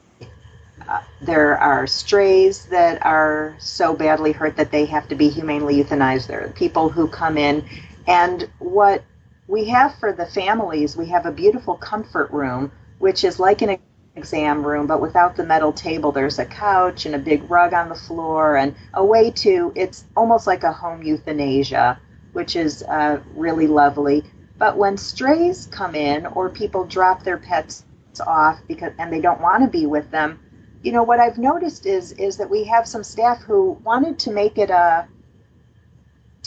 there 1.21 1.57
are 1.57 1.87
strays 1.87 2.65
that 2.65 3.05
are 3.05 3.55
so 3.59 3.93
badly 3.93 4.31
hurt 4.31 4.55
that 4.57 4.71
they 4.71 4.85
have 4.85 5.07
to 5.09 5.15
be 5.15 5.29
humanely 5.29 5.83
euthanized. 5.83 6.27
There 6.27 6.45
are 6.45 6.49
people 6.49 6.89
who 6.89 7.07
come 7.07 7.37
in, 7.37 7.67
and 8.07 8.47
what 8.59 9.03
we 9.47 9.65
have 9.65 9.95
for 9.95 10.13
the 10.13 10.25
families, 10.25 10.95
we 10.95 11.07
have 11.07 11.25
a 11.25 11.31
beautiful 11.31 11.75
comfort 11.75 12.31
room, 12.31 12.71
which 12.99 13.23
is 13.23 13.39
like 13.39 13.61
an 13.61 13.77
exam 14.17 14.65
room, 14.65 14.87
but 14.87 15.01
without 15.01 15.35
the 15.35 15.45
metal 15.45 15.71
table. 15.71 16.11
There's 16.11 16.39
a 16.39 16.45
couch 16.45 17.05
and 17.05 17.15
a 17.15 17.19
big 17.19 17.49
rug 17.49 17.73
on 17.73 17.89
the 17.89 17.95
floor, 17.95 18.57
and 18.57 18.75
a 18.95 19.05
way 19.05 19.31
to, 19.31 19.71
it's 19.75 20.05
almost 20.15 20.47
like 20.47 20.63
a 20.63 20.71
home 20.71 21.03
euthanasia, 21.03 21.99
which 22.33 22.55
is 22.55 22.83
uh, 22.83 23.19
really 23.35 23.67
lovely. 23.67 24.23
But 24.57 24.77
when 24.77 24.97
strays 24.97 25.67
come 25.71 25.95
in 25.95 26.25
or 26.25 26.49
people 26.49 26.83
drop 26.85 27.23
their 27.23 27.37
pets 27.37 27.83
off 28.25 28.59
because 28.67 28.91
and 28.97 29.13
they 29.13 29.21
don't 29.21 29.39
want 29.41 29.63
to 29.63 29.69
be 29.69 29.85
with 29.85 30.09
them, 30.09 30.39
you 30.81 30.91
know 30.91 31.03
what 31.03 31.19
I've 31.19 31.37
noticed 31.37 31.85
is 31.85 32.13
is 32.13 32.37
that 32.37 32.49
we 32.49 32.63
have 32.63 32.87
some 32.87 33.03
staff 33.03 33.41
who 33.41 33.77
wanted 33.83 34.17
to 34.19 34.31
make 34.31 34.57
it 34.57 34.69
a 34.69 35.07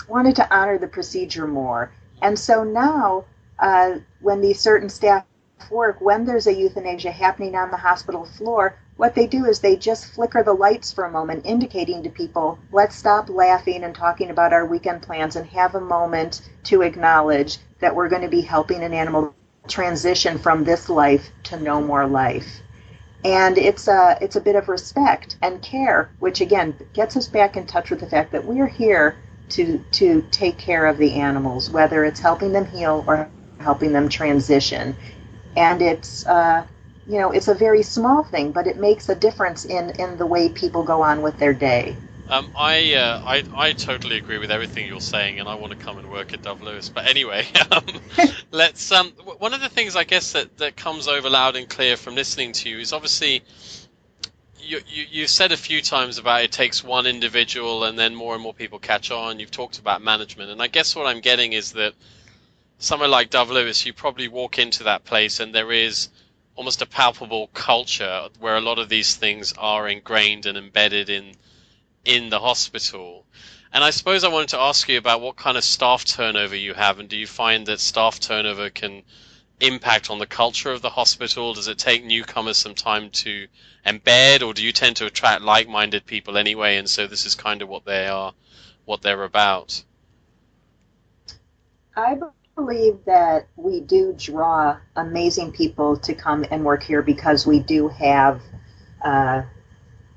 wanted 0.08 0.34
to 0.36 0.54
honor 0.54 0.78
the 0.78 0.88
procedure 0.88 1.46
more, 1.46 1.92
and 2.22 2.38
so 2.38 2.64
now 2.64 3.24
uh, 3.58 3.98
when 4.20 4.40
these 4.40 4.58
certain 4.58 4.88
staff 4.88 5.24
work, 5.70 6.00
when 6.00 6.24
there's 6.24 6.46
a 6.46 6.54
euthanasia 6.54 7.10
happening 7.10 7.54
on 7.54 7.70
the 7.70 7.76
hospital 7.76 8.24
floor, 8.24 8.76
what 8.96 9.14
they 9.14 9.26
do 9.26 9.46
is 9.46 9.60
they 9.60 9.76
just 9.76 10.12
flicker 10.12 10.42
the 10.42 10.52
lights 10.52 10.92
for 10.92 11.04
a 11.04 11.10
moment, 11.10 11.46
indicating 11.46 12.02
to 12.02 12.10
people, 12.10 12.58
let's 12.70 12.94
stop 12.94 13.28
laughing 13.28 13.82
and 13.82 13.94
talking 13.94 14.30
about 14.30 14.52
our 14.52 14.66
weekend 14.66 15.02
plans 15.02 15.36
and 15.36 15.46
have 15.46 15.74
a 15.74 15.80
moment 15.80 16.42
to 16.64 16.82
acknowledge 16.82 17.58
that 17.80 17.94
we're 17.94 18.08
going 18.08 18.22
to 18.22 18.28
be 18.28 18.42
helping 18.42 18.82
an 18.82 18.92
animal 18.92 19.34
transition 19.68 20.38
from 20.38 20.64
this 20.64 20.88
life 20.88 21.30
to 21.44 21.58
no 21.58 21.80
more 21.80 22.06
life. 22.06 22.60
And 23.24 23.58
it's 23.58 23.88
a 23.88 24.16
it's 24.20 24.36
a 24.36 24.40
bit 24.40 24.56
of 24.56 24.68
respect 24.68 25.36
and 25.42 25.60
care, 25.62 26.10
which 26.20 26.40
again 26.40 26.74
gets 26.94 27.16
us 27.16 27.28
back 27.28 27.56
in 27.56 27.66
touch 27.66 27.90
with 27.90 28.00
the 28.00 28.06
fact 28.06 28.32
that 28.32 28.44
we're 28.44 28.66
here 28.66 29.18
to 29.50 29.84
to 29.92 30.22
take 30.30 30.58
care 30.58 30.86
of 30.86 30.96
the 30.96 31.14
animals, 31.14 31.70
whether 31.70 32.04
it's 32.04 32.20
helping 32.20 32.52
them 32.52 32.66
heal 32.66 33.04
or 33.06 33.28
helping 33.58 33.92
them 33.92 34.08
transition, 34.08 34.96
and 35.56 35.82
it's. 35.82 36.26
Uh, 36.26 36.64
you 37.06 37.18
know, 37.18 37.32
it's 37.32 37.48
a 37.48 37.54
very 37.54 37.82
small 37.82 38.22
thing, 38.22 38.52
but 38.52 38.68
it 38.68 38.76
makes 38.76 39.08
a 39.08 39.16
difference 39.16 39.64
in, 39.64 39.90
in 39.98 40.16
the 40.16 40.26
way 40.26 40.48
people 40.48 40.84
go 40.84 41.02
on 41.02 41.22
with 41.22 41.36
their 41.38 41.52
day. 41.52 41.96
Um, 42.28 42.48
I, 42.56 42.94
uh, 42.94 43.20
I 43.26 43.42
I 43.56 43.72
totally 43.72 44.16
agree 44.16 44.38
with 44.38 44.52
everything 44.52 44.86
you're 44.86 45.00
saying, 45.00 45.40
and 45.40 45.48
I 45.48 45.56
want 45.56 45.72
to 45.72 45.78
come 45.78 45.98
and 45.98 46.08
work 46.08 46.32
at 46.32 46.42
Dove 46.42 46.62
Lewis. 46.62 46.88
But 46.88 47.08
anyway, 47.08 47.44
um, 47.72 47.84
let's. 48.52 48.92
Um, 48.92 49.08
one 49.38 49.52
of 49.52 49.60
the 49.60 49.68
things 49.68 49.96
I 49.96 50.04
guess 50.04 50.32
that, 50.32 50.56
that 50.58 50.76
comes 50.76 51.08
over 51.08 51.28
loud 51.28 51.56
and 51.56 51.68
clear 51.68 51.96
from 51.96 52.14
listening 52.14 52.52
to 52.52 52.68
you 52.68 52.78
is 52.78 52.92
obviously 52.92 53.42
you, 54.60 54.78
you 54.86 55.06
you've 55.10 55.30
said 55.30 55.50
a 55.50 55.56
few 55.56 55.82
times 55.82 56.18
about 56.18 56.44
it 56.44 56.52
takes 56.52 56.84
one 56.84 57.06
individual, 57.08 57.82
and 57.82 57.98
then 57.98 58.14
more 58.14 58.34
and 58.34 58.42
more 58.42 58.54
people 58.54 58.78
catch 58.78 59.10
on. 59.10 59.40
You've 59.40 59.50
talked 59.50 59.80
about 59.80 60.00
management, 60.00 60.52
and 60.52 60.62
I 60.62 60.68
guess 60.68 60.94
what 60.94 61.06
I'm 61.06 61.20
getting 61.20 61.52
is 61.52 61.72
that 61.72 61.94
somewhere 62.80 63.08
like 63.08 63.32
Lewis, 63.32 63.84
you 63.84 63.92
probably 63.92 64.26
walk 64.26 64.58
into 64.58 64.84
that 64.84 65.04
place, 65.04 65.38
and 65.38 65.54
there 65.54 65.70
is 65.70 66.08
almost 66.56 66.82
a 66.82 66.86
palpable 66.86 67.48
culture 67.48 68.28
where 68.40 68.56
a 68.56 68.60
lot 68.60 68.78
of 68.78 68.88
these 68.88 69.14
things 69.14 69.52
are 69.56 69.86
ingrained 69.86 70.46
and 70.46 70.58
embedded 70.58 71.08
in 71.08 71.32
in 72.04 72.30
the 72.30 72.40
hospital. 72.40 73.26
And 73.72 73.84
I 73.84 73.90
suppose 73.90 74.24
I 74.24 74.28
wanted 74.28 74.48
to 74.48 74.60
ask 74.60 74.88
you 74.88 74.96
about 74.96 75.20
what 75.20 75.36
kind 75.36 75.58
of 75.58 75.62
staff 75.62 76.04
turnover 76.06 76.56
you 76.56 76.72
have, 76.74 76.98
and 76.98 77.08
do 77.08 77.16
you 77.16 77.26
find 77.26 77.66
that 77.66 77.80
staff 77.80 78.18
turnover 78.18 78.70
can 78.70 79.02
impact 79.60 80.08
on 80.08 80.18
the 80.18 80.26
culture 80.26 80.72
of 80.72 80.80
the 80.80 80.88
hospital? 80.88 81.52
Does 81.52 81.68
it 81.68 81.76
take 81.76 82.02
newcomers 82.02 82.56
some 82.56 82.74
time 82.74 83.10
to 83.10 83.46
embed, 83.86 84.42
or 84.42 84.54
do 84.54 84.64
you 84.64 84.72
tend 84.72 84.96
to 84.96 85.06
attract 85.06 85.42
like-minded 85.42 86.06
people 86.06 86.38
anyway, 86.38 86.78
and 86.78 86.88
so 86.88 87.06
this 87.06 87.26
is 87.26 87.34
kind 87.34 87.60
of 87.60 87.68
what 87.68 87.84
they 87.84 88.06
are, 88.08 88.32
what 88.86 89.02
they're 89.02 89.24
about? 89.24 89.84
I 91.94 92.14
believe 92.56 92.98
that 93.06 93.46
we 93.56 93.80
do 93.80 94.14
draw 94.18 94.76
amazing 94.96 95.52
people 95.52 95.96
to 95.96 96.14
come 96.14 96.44
and 96.50 96.64
work 96.64 96.82
here 96.82 97.02
because 97.02 97.46
we 97.46 97.60
do 97.60 97.88
have 97.88 98.40
uh, 99.02 99.42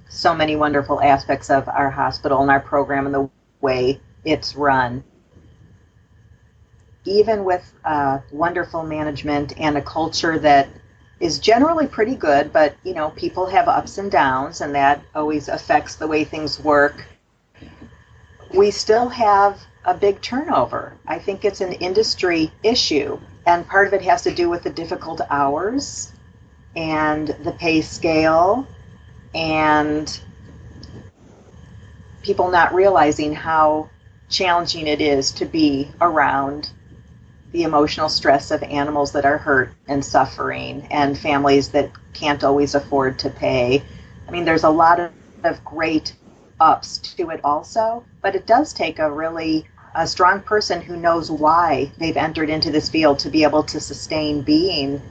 so 0.09 0.35
many 0.35 0.55
wonderful 0.55 1.01
aspects 1.01 1.49
of 1.49 1.67
our 1.67 1.89
hospital 1.89 2.41
and 2.41 2.51
our 2.51 2.59
program 2.59 3.05
and 3.05 3.15
the 3.15 3.29
way 3.61 3.99
it's 4.25 4.55
run. 4.55 5.03
Even 7.05 7.43
with 7.43 7.73
uh, 7.83 8.19
wonderful 8.31 8.83
management 8.83 9.59
and 9.59 9.77
a 9.77 9.81
culture 9.81 10.39
that 10.39 10.69
is 11.19 11.39
generally 11.39 11.87
pretty 11.87 12.15
good, 12.15 12.51
but 12.51 12.75
you 12.83 12.93
know, 12.93 13.09
people 13.11 13.45
have 13.45 13.67
ups 13.67 13.97
and 13.97 14.11
downs, 14.11 14.61
and 14.61 14.75
that 14.75 15.01
always 15.15 15.47
affects 15.47 15.95
the 15.95 16.07
way 16.07 16.23
things 16.23 16.59
work. 16.59 17.05
We 18.53 18.71
still 18.71 19.09
have 19.09 19.59
a 19.85 19.93
big 19.93 20.21
turnover. 20.21 20.93
I 21.07 21.19
think 21.19 21.45
it's 21.45 21.61
an 21.61 21.73
industry 21.73 22.51
issue, 22.63 23.19
and 23.45 23.67
part 23.67 23.87
of 23.87 23.93
it 23.93 24.01
has 24.03 24.23
to 24.23 24.33
do 24.33 24.49
with 24.49 24.63
the 24.63 24.69
difficult 24.69 25.21
hours 25.29 26.11
and 26.75 27.27
the 27.43 27.51
pay 27.51 27.81
scale 27.81 28.67
and 29.35 30.19
people 32.23 32.49
not 32.49 32.73
realizing 32.73 33.33
how 33.33 33.89
challenging 34.29 34.87
it 34.87 35.01
is 35.01 35.31
to 35.31 35.45
be 35.45 35.89
around 36.01 36.71
the 37.51 37.63
emotional 37.63 38.09
stress 38.09 38.49
of 38.49 38.63
animals 38.63 39.11
that 39.11 39.25
are 39.25 39.37
hurt 39.37 39.71
and 39.87 40.03
suffering 40.03 40.87
and 40.89 41.17
families 41.17 41.69
that 41.69 41.91
can't 42.13 42.43
always 42.43 42.73
afford 42.73 43.19
to 43.19 43.29
pay. 43.29 43.83
I 44.27 44.31
mean, 44.31 44.45
there's 44.45 44.63
a 44.63 44.69
lot 44.69 44.99
of, 44.99 45.11
of 45.43 45.63
great 45.63 46.15
ups 46.59 46.97
to 46.97 47.29
it 47.29 47.41
also, 47.43 48.03
but 48.21 48.35
it 48.35 48.47
does 48.47 48.73
take 48.73 48.97
a 48.97 49.11
really 49.11 49.67
a 49.95 50.07
strong 50.07 50.41
person 50.41 50.81
who 50.81 50.97
knows 50.97 51.29
why 51.31 51.91
they've 51.99 52.17
entered 52.17 52.49
into 52.49 52.71
this 52.71 52.89
field 52.89 53.19
to 53.19 53.29
be 53.29 53.43
able 53.43 53.63
to 53.63 53.79
sustain 53.79 54.41
being 54.41 55.01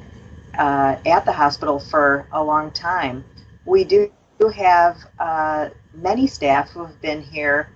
uh, 0.59 0.97
at 1.07 1.25
the 1.25 1.33
hospital 1.33 1.79
for 1.79 2.27
a 2.33 2.43
long 2.43 2.71
time 2.73 3.25
we 3.65 3.85
do 3.85 4.11
have 4.57 4.99
uh, 5.19 5.69
many 5.95 6.27
staff 6.27 6.71
who 6.71 6.85
have 6.85 7.01
been 7.01 7.23
here 7.23 7.69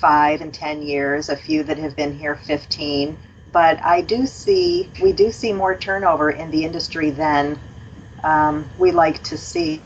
five 0.00 0.40
and 0.40 0.52
ten 0.52 0.82
years, 0.82 1.28
a 1.28 1.36
few 1.36 1.62
that 1.64 1.78
have 1.78 1.96
been 1.96 2.16
here 2.16 2.36
15. 2.36 3.16
But 3.52 3.82
I 3.84 4.02
do 4.02 4.26
see, 4.26 4.90
we 5.02 5.12
do 5.12 5.32
see 5.32 5.52
more 5.52 5.76
turnover 5.76 6.30
in 6.30 6.50
the 6.50 6.64
industry 6.64 7.10
than 7.10 7.58
um, 8.24 8.68
we 8.78 8.90
like 8.92 9.22
to 9.24 9.38
see. 9.38 9.82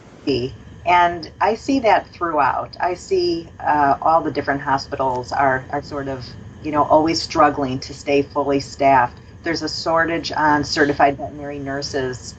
And 0.84 1.30
I 1.40 1.54
see 1.54 1.80
that 1.80 2.08
throughout. 2.08 2.76
I 2.80 2.94
see 2.94 3.48
uh, 3.60 3.96
all 4.02 4.22
the 4.22 4.30
different 4.30 4.62
hospitals 4.62 5.32
are, 5.32 5.66
are 5.70 5.82
sort 5.82 6.08
of, 6.08 6.26
you 6.64 6.72
know, 6.72 6.84
always 6.84 7.20
struggling 7.22 7.78
to 7.80 7.94
stay 7.94 8.22
fully 8.22 8.60
staffed. 8.60 9.18
There's 9.42 9.62
a 9.62 9.68
shortage 9.68 10.32
on 10.32 10.64
certified 10.64 11.16
veterinary 11.16 11.58
nurses. 11.58 12.34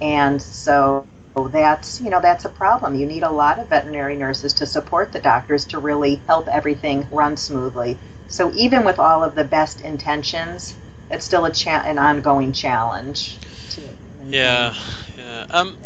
And 0.00 0.40
so 0.40 1.06
that's 1.52 2.00
you 2.00 2.10
know 2.10 2.20
that's 2.20 2.44
a 2.44 2.48
problem. 2.48 2.94
You 2.94 3.06
need 3.06 3.22
a 3.22 3.30
lot 3.30 3.58
of 3.58 3.68
veterinary 3.68 4.16
nurses 4.16 4.52
to 4.54 4.66
support 4.66 5.12
the 5.12 5.20
doctors 5.20 5.64
to 5.66 5.78
really 5.78 6.16
help 6.26 6.48
everything 6.48 7.06
run 7.10 7.36
smoothly. 7.36 7.98
So 8.28 8.52
even 8.54 8.84
with 8.84 8.98
all 8.98 9.22
of 9.22 9.34
the 9.34 9.44
best 9.44 9.80
intentions, 9.80 10.74
it's 11.10 11.24
still 11.24 11.44
a 11.44 11.50
cha- 11.52 11.84
an 11.86 11.98
ongoing 11.98 12.52
challenge. 12.52 13.38
yeah, 14.30 14.74
yeah. 15.16 15.46
Um, 15.50 15.76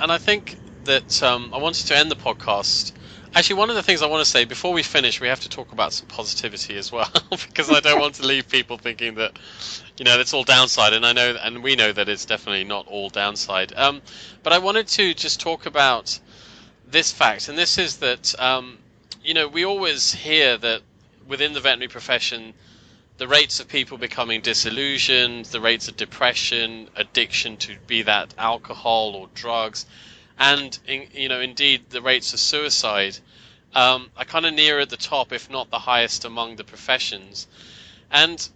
and 0.00 0.12
I 0.12 0.18
think 0.18 0.58
that 0.84 1.22
um, 1.22 1.50
I 1.54 1.58
wanted 1.58 1.86
to 1.86 1.96
end 1.96 2.10
the 2.10 2.16
podcast 2.16 2.92
Actually, 3.34 3.56
one 3.56 3.68
of 3.68 3.76
the 3.76 3.82
things 3.82 4.00
I 4.00 4.06
want 4.06 4.24
to 4.24 4.30
say 4.30 4.44
before 4.44 4.72
we 4.72 4.82
finish, 4.82 5.20
we 5.20 5.28
have 5.28 5.40
to 5.40 5.48
talk 5.48 5.72
about 5.72 5.92
some 5.92 6.06
positivity 6.08 6.76
as 6.76 6.90
well, 6.90 7.10
because 7.30 7.70
I 7.70 7.80
don't 7.80 8.00
want 8.00 8.14
to 8.14 8.26
leave 8.26 8.48
people 8.48 8.78
thinking 8.78 9.14
that, 9.16 9.38
you 9.98 10.04
know, 10.04 10.18
it's 10.18 10.32
all 10.32 10.44
downside, 10.44 10.94
and 10.94 11.04
I 11.04 11.12
know, 11.12 11.36
and 11.42 11.62
we 11.62 11.76
know 11.76 11.92
that 11.92 12.08
it's 12.08 12.24
definitely 12.24 12.64
not 12.64 12.86
all 12.86 13.10
downside. 13.10 13.72
Um, 13.76 14.00
but 14.42 14.52
I 14.52 14.58
wanted 14.58 14.88
to 14.88 15.12
just 15.12 15.40
talk 15.40 15.66
about 15.66 16.18
this 16.86 17.12
fact, 17.12 17.48
and 17.48 17.58
this 17.58 17.76
is 17.76 17.98
that, 17.98 18.34
um, 18.40 18.78
you 19.22 19.34
know, 19.34 19.46
we 19.46 19.64
always 19.64 20.12
hear 20.12 20.56
that 20.56 20.80
within 21.26 21.52
the 21.52 21.60
veterinary 21.60 21.88
profession, 21.88 22.54
the 23.18 23.28
rates 23.28 23.60
of 23.60 23.68
people 23.68 23.98
becoming 23.98 24.40
disillusioned, 24.40 25.44
the 25.46 25.60
rates 25.60 25.86
of 25.86 25.96
depression, 25.96 26.88
addiction 26.96 27.56
to 27.58 27.76
be 27.86 28.02
that 28.02 28.32
alcohol 28.38 29.14
or 29.14 29.28
drugs, 29.34 29.84
and 30.38 30.78
in, 30.86 31.08
you 31.12 31.28
know, 31.28 31.40
indeed, 31.40 31.90
the 31.90 32.00
rates 32.00 32.32
of 32.32 32.40
suicide 32.40 33.18
um, 33.74 34.10
are 34.16 34.24
kind 34.24 34.46
of 34.46 34.54
near 34.54 34.78
at 34.78 34.90
the 34.90 34.96
top, 34.96 35.32
if 35.32 35.50
not 35.50 35.70
the 35.70 35.78
highest 35.78 36.24
among 36.24 36.56
the 36.56 36.64
professions. 36.64 37.46
And 38.10 38.48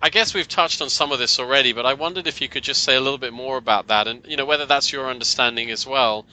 I 0.00 0.10
guess 0.10 0.34
we've 0.34 0.48
touched 0.48 0.80
on 0.80 0.90
some 0.90 1.10
of 1.10 1.18
this 1.18 1.40
already, 1.40 1.72
but 1.72 1.86
I 1.86 1.94
wondered 1.94 2.26
if 2.26 2.40
you 2.40 2.48
could 2.48 2.62
just 2.62 2.84
say 2.84 2.94
a 2.94 3.00
little 3.00 3.18
bit 3.18 3.32
more 3.32 3.56
about 3.56 3.88
that, 3.88 4.06
and 4.06 4.24
you 4.26 4.36
know 4.36 4.44
whether 4.44 4.66
that's 4.66 4.92
your 4.92 5.08
understanding 5.08 5.70
as 5.70 5.86
well, 5.86 6.24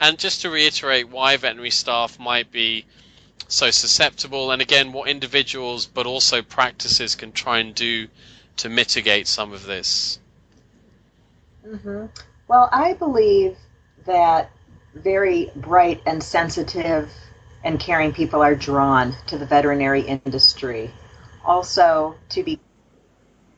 and 0.00 0.18
just 0.18 0.42
to 0.42 0.50
reiterate 0.50 1.08
why 1.08 1.36
veterinary 1.36 1.70
staff 1.70 2.18
might 2.18 2.50
be 2.50 2.86
so 3.48 3.70
susceptible, 3.70 4.52
and 4.52 4.62
again 4.62 4.92
what 4.92 5.08
individuals 5.08 5.84
but 5.86 6.06
also 6.06 6.40
practices 6.40 7.14
can 7.14 7.32
try 7.32 7.58
and 7.58 7.74
do 7.74 8.08
to 8.56 8.68
mitigate 8.70 9.26
some 9.26 9.52
of 9.52 9.66
this. 9.66 10.18
Mm-hmm. 11.66 12.06
Well, 12.48 12.70
I 12.72 12.94
believe 12.94 13.56
that 14.10 14.50
very 14.94 15.50
bright 15.54 16.02
and 16.04 16.22
sensitive 16.22 17.12
and 17.62 17.78
caring 17.78 18.12
people 18.12 18.42
are 18.42 18.56
drawn 18.56 19.14
to 19.26 19.38
the 19.38 19.46
veterinary 19.46 20.02
industry. 20.02 20.90
Also, 21.44 22.16
to 22.30 22.42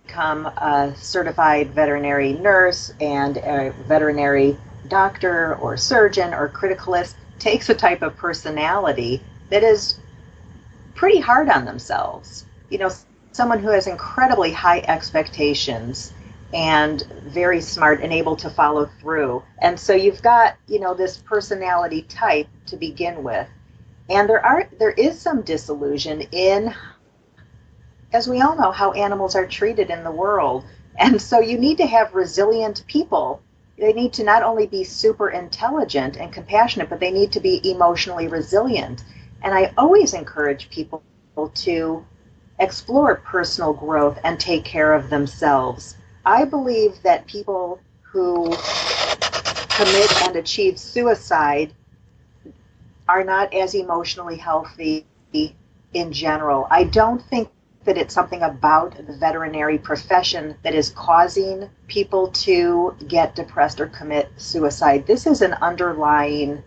become 0.04 0.46
a 0.46 0.92
certified 0.96 1.70
veterinary 1.70 2.34
nurse 2.34 2.92
and 3.00 3.38
a 3.38 3.72
veterinary 3.88 4.58
doctor 4.88 5.54
or 5.56 5.76
surgeon 5.76 6.34
or 6.34 6.48
criticalist 6.50 7.14
takes 7.38 7.70
a 7.70 7.74
type 7.74 8.02
of 8.02 8.14
personality 8.16 9.22
that 9.48 9.62
is 9.62 9.98
pretty 10.94 11.18
hard 11.18 11.48
on 11.48 11.64
themselves. 11.64 12.44
You 12.68 12.78
know, 12.78 12.90
someone 13.32 13.58
who 13.58 13.70
has 13.70 13.86
incredibly 13.86 14.52
high 14.52 14.80
expectations 14.86 16.12
and 16.52 17.02
very 17.24 17.60
smart 17.60 18.02
and 18.02 18.12
able 18.12 18.36
to 18.36 18.50
follow 18.50 18.86
through. 19.00 19.42
And 19.58 19.78
so 19.78 19.94
you've 19.94 20.22
got, 20.22 20.56
you 20.66 20.80
know, 20.80 20.94
this 20.94 21.16
personality 21.18 22.02
type 22.02 22.48
to 22.66 22.76
begin 22.76 23.22
with. 23.22 23.48
And 24.10 24.28
there 24.28 24.44
are 24.44 24.68
there 24.78 24.90
is 24.90 25.18
some 25.18 25.42
disillusion 25.42 26.22
in 26.32 26.74
as 28.12 28.28
we 28.28 28.42
all 28.42 28.56
know 28.56 28.70
how 28.70 28.92
animals 28.92 29.34
are 29.34 29.46
treated 29.46 29.90
in 29.90 30.04
the 30.04 30.10
world. 30.10 30.64
And 30.98 31.20
so 31.22 31.40
you 31.40 31.56
need 31.56 31.78
to 31.78 31.86
have 31.86 32.14
resilient 32.14 32.84
people. 32.86 33.40
They 33.78 33.94
need 33.94 34.12
to 34.14 34.24
not 34.24 34.42
only 34.42 34.66
be 34.66 34.84
super 34.84 35.30
intelligent 35.30 36.18
and 36.18 36.30
compassionate, 36.30 36.90
but 36.90 37.00
they 37.00 37.10
need 37.10 37.32
to 37.32 37.40
be 37.40 37.70
emotionally 37.70 38.28
resilient. 38.28 39.02
And 39.42 39.54
I 39.54 39.72
always 39.78 40.12
encourage 40.12 40.68
people 40.68 41.02
to 41.54 42.04
explore 42.58 43.16
personal 43.16 43.72
growth 43.72 44.18
and 44.22 44.38
take 44.38 44.64
care 44.64 44.92
of 44.92 45.08
themselves 45.08 45.96
I 46.24 46.44
believe 46.44 47.02
that 47.02 47.26
people 47.26 47.80
who 48.02 48.54
commit 49.68 50.22
and 50.22 50.36
achieve 50.36 50.78
suicide 50.78 51.72
are 53.08 53.24
not 53.24 53.52
as 53.52 53.74
emotionally 53.74 54.36
healthy 54.36 55.06
in 55.32 56.12
general. 56.12 56.66
I 56.70 56.84
don't 56.84 57.20
think 57.22 57.50
that 57.84 57.98
it's 57.98 58.14
something 58.14 58.42
about 58.42 58.96
the 59.06 59.16
veterinary 59.16 59.78
profession 59.78 60.56
that 60.62 60.74
is 60.74 60.90
causing 60.90 61.68
people 61.88 62.28
to 62.28 62.94
get 63.08 63.34
depressed 63.34 63.80
or 63.80 63.88
commit 63.88 64.30
suicide. 64.36 65.06
This 65.06 65.26
is 65.26 65.42
an 65.42 65.54
underlying 65.54 66.62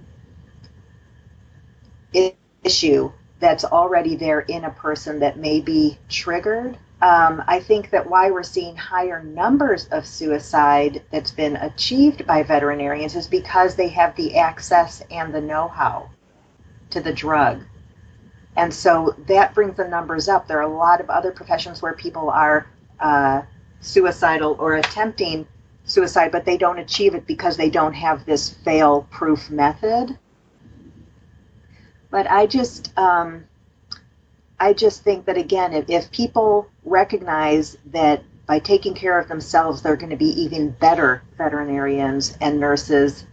issue 2.63 3.11
that's 3.39 3.63
already 3.63 4.15
there 4.15 4.41
in 4.41 4.65
a 4.65 4.71
person 4.71 5.19
that 5.19 5.37
may 5.37 5.61
be 5.61 5.97
triggered 6.09 6.77
um, 7.05 7.43
I 7.45 7.59
think 7.59 7.91
that 7.91 8.09
why 8.09 8.31
we're 8.31 8.41
seeing 8.41 8.75
higher 8.75 9.21
numbers 9.21 9.85
of 9.89 10.07
suicide 10.07 11.03
that's 11.11 11.29
been 11.29 11.55
achieved 11.55 12.25
by 12.25 12.41
veterinarians 12.41 13.15
is 13.15 13.27
because 13.27 13.75
they 13.75 13.89
have 13.89 14.15
the 14.15 14.39
access 14.39 15.03
and 15.11 15.31
the 15.31 15.39
know 15.39 15.67
how 15.67 16.09
to 16.89 17.01
the 17.01 17.13
drug. 17.13 17.61
And 18.55 18.73
so 18.73 19.15
that 19.27 19.53
brings 19.53 19.77
the 19.77 19.87
numbers 19.87 20.27
up. 20.27 20.47
There 20.47 20.57
are 20.57 20.61
a 20.61 20.77
lot 20.77 20.99
of 20.99 21.11
other 21.11 21.31
professions 21.31 21.79
where 21.79 21.93
people 21.93 22.31
are 22.31 22.65
uh, 22.99 23.43
suicidal 23.81 24.55
or 24.57 24.73
attempting 24.73 25.45
suicide, 25.83 26.31
but 26.31 26.43
they 26.43 26.57
don't 26.57 26.79
achieve 26.79 27.13
it 27.13 27.27
because 27.27 27.55
they 27.55 27.69
don't 27.69 27.93
have 27.93 28.25
this 28.25 28.49
fail 28.49 29.07
proof 29.11 29.51
method. 29.51 30.17
But 32.09 32.31
I 32.31 32.47
just, 32.47 32.97
um, 32.97 33.45
I 34.59 34.73
just 34.73 35.03
think 35.03 35.25
that 35.25 35.37
again, 35.37 35.73
if, 35.73 35.89
if 35.89 36.11
people 36.11 36.67
recognize 36.83 37.77
that 37.87 38.23
by 38.47 38.59
taking 38.59 38.93
care 38.93 39.19
of 39.19 39.27
themselves, 39.27 39.81
they're 39.81 39.95
going 39.95 40.11
to 40.11 40.15
be 40.15 40.41
even 40.41 40.69
better 40.69 41.23
veterinarians 41.37 42.37
and 42.39 42.59
nurses, 42.59 43.25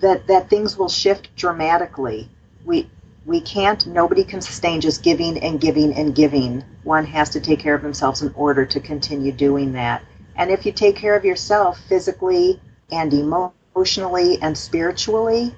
that, 0.00 0.26
that 0.26 0.48
things 0.48 0.76
will 0.76 0.88
shift 0.88 1.34
dramatically. 1.36 2.28
We, 2.64 2.90
we 3.26 3.40
can't, 3.40 3.86
nobody 3.86 4.24
can 4.24 4.40
sustain 4.40 4.80
just 4.80 5.02
giving 5.02 5.38
and 5.38 5.60
giving 5.60 5.92
and 5.94 6.14
giving. 6.14 6.64
One 6.82 7.04
has 7.06 7.30
to 7.30 7.40
take 7.40 7.60
care 7.60 7.74
of 7.74 7.82
themselves 7.82 8.22
in 8.22 8.32
order 8.34 8.64
to 8.64 8.80
continue 8.80 9.32
doing 9.32 9.72
that. 9.72 10.02
And 10.36 10.50
if 10.50 10.64
you 10.64 10.72
take 10.72 10.96
care 10.96 11.16
of 11.16 11.24
yourself 11.24 11.80
physically 11.88 12.60
and 12.90 13.12
emotionally 13.12 14.40
and 14.40 14.56
spiritually, 14.56 15.54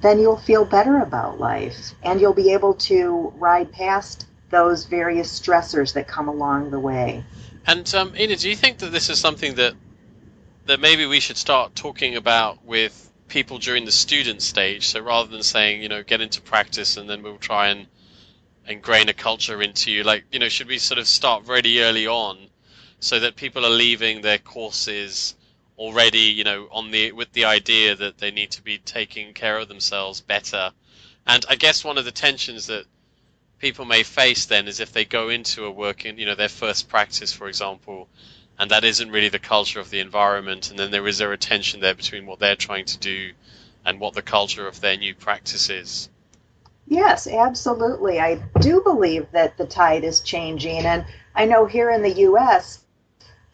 then 0.00 0.20
you'll 0.20 0.36
feel 0.36 0.64
better 0.64 1.00
about 1.00 1.40
life 1.40 1.92
and 2.02 2.20
you'll 2.20 2.32
be 2.32 2.52
able 2.52 2.74
to 2.74 3.32
ride 3.36 3.72
past 3.72 4.26
those 4.50 4.84
various 4.84 5.38
stressors 5.38 5.92
that 5.94 6.08
come 6.08 6.28
along 6.28 6.70
the 6.70 6.80
way. 6.80 7.24
And 7.66 7.92
um, 7.94 8.14
Enid, 8.16 8.38
do 8.38 8.48
you 8.48 8.56
think 8.56 8.78
that 8.78 8.92
this 8.92 9.10
is 9.10 9.18
something 9.18 9.54
that 9.56 9.74
that 10.66 10.80
maybe 10.80 11.06
we 11.06 11.20
should 11.20 11.36
start 11.36 11.74
talking 11.74 12.16
about 12.16 12.64
with 12.64 13.10
people 13.28 13.58
during 13.58 13.84
the 13.84 13.92
student 13.92 14.42
stage? 14.42 14.88
So 14.88 15.00
rather 15.00 15.28
than 15.28 15.42
saying, 15.42 15.82
you 15.82 15.88
know, 15.88 16.02
get 16.02 16.20
into 16.20 16.40
practice 16.40 16.96
and 16.96 17.08
then 17.08 17.22
we'll 17.22 17.38
try 17.38 17.68
and 17.68 17.86
ingrain 18.66 19.08
a 19.08 19.14
culture 19.14 19.62
into 19.62 19.90
you, 19.90 20.02
like, 20.02 20.24
you 20.30 20.38
know, 20.38 20.48
should 20.48 20.68
we 20.68 20.78
sort 20.78 20.98
of 20.98 21.08
start 21.08 21.46
really 21.46 21.80
early 21.80 22.06
on 22.06 22.38
so 23.00 23.18
that 23.20 23.36
people 23.36 23.64
are 23.64 23.70
leaving 23.70 24.20
their 24.20 24.38
courses 24.38 25.34
already, 25.78 26.18
you 26.18 26.44
know, 26.44 26.68
on 26.70 26.90
the 26.90 27.12
with 27.12 27.32
the 27.32 27.44
idea 27.44 27.94
that 27.94 28.18
they 28.18 28.30
need 28.30 28.50
to 28.50 28.62
be 28.62 28.78
taking 28.78 29.32
care 29.32 29.58
of 29.58 29.68
themselves 29.68 30.20
better. 30.20 30.72
And 31.26 31.44
I 31.48 31.56
guess 31.56 31.84
one 31.84 31.98
of 31.98 32.04
the 32.04 32.10
tensions 32.10 32.66
that 32.66 32.84
people 33.58 33.84
may 33.84 34.02
face 34.02 34.46
then 34.46 34.68
is 34.68 34.80
if 34.80 34.92
they 34.92 35.04
go 35.04 35.28
into 35.28 35.64
a 35.64 35.70
working, 35.70 36.18
you 36.18 36.26
know, 36.26 36.34
their 36.34 36.48
first 36.48 36.88
practice, 36.88 37.32
for 37.32 37.48
example, 37.48 38.08
and 38.58 38.70
that 38.70 38.84
isn't 38.84 39.10
really 39.10 39.28
the 39.28 39.38
culture 39.38 39.80
of 39.80 39.90
the 39.90 40.00
environment, 40.00 40.70
and 40.70 40.78
then 40.78 40.90
there 40.90 41.06
is 41.06 41.20
a 41.20 41.36
tension 41.36 41.80
there 41.80 41.94
between 41.94 42.26
what 42.26 42.38
they're 42.38 42.56
trying 42.56 42.84
to 42.86 42.98
do 42.98 43.32
and 43.84 44.00
what 44.00 44.14
the 44.14 44.22
culture 44.22 44.66
of 44.66 44.80
their 44.80 44.96
new 44.96 45.14
practice 45.14 45.70
is. 45.70 46.08
Yes, 46.88 47.26
absolutely. 47.26 48.18
I 48.18 48.36
do 48.60 48.80
believe 48.82 49.30
that 49.32 49.58
the 49.58 49.66
tide 49.66 50.04
is 50.04 50.20
changing, 50.20 50.86
and 50.86 51.04
I 51.34 51.44
know 51.44 51.66
here 51.66 51.90
in 51.90 52.02
the 52.02 52.12
U.S. 52.12 52.80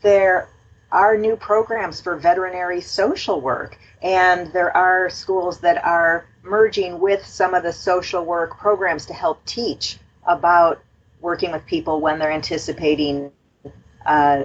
there 0.03 0.49
are 0.95 1.19
new 1.19 1.37
programs 1.37 2.01
for 2.01 2.17
veterinary 2.17 2.81
social 2.81 3.41
work, 3.41 3.77
and 4.01 4.53
there 4.53 4.75
are 4.77 5.11
schools 5.11 5.59
that 5.61 5.85
are 5.85 6.25
merging 6.45 7.01
with 7.01 7.27
some 7.27 7.53
of 7.53 7.65
the 7.65 7.73
social 7.73 8.25
work 8.25 8.57
programs 8.57 9.07
to 9.07 9.13
help 9.13 9.45
teach 9.45 9.99
about 10.27 10.81
working 11.21 11.51
with 11.51 11.67
people 11.67 12.01
when 12.01 12.19
they're 12.19 12.31
anticipating 12.31 13.33
uh, 14.07 14.45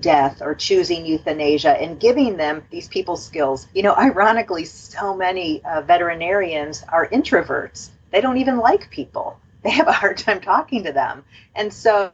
death 0.00 0.40
or 0.40 0.54
choosing 0.54 1.04
euthanasia 1.04 1.70
and 1.70 2.00
giving 2.00 2.36
them 2.38 2.64
these 2.70 2.88
people 2.88 3.16
skills. 3.16 3.66
You 3.74 3.82
know, 3.82 3.94
ironically, 3.94 4.64
so 4.64 5.14
many 5.14 5.62
uh, 5.62 5.82
veterinarians 5.82 6.82
are 6.88 7.06
introverts. 7.08 7.90
They 8.10 8.20
don't 8.22 8.38
even 8.38 8.56
like 8.56 8.90
people. 8.90 9.38
They 9.62 9.70
have 9.70 9.88
a 9.88 9.92
hard 9.92 10.16
time 10.16 10.40
talking 10.40 10.84
to 10.84 10.92
them. 10.92 11.24
And 11.54 11.72
so 11.72 12.12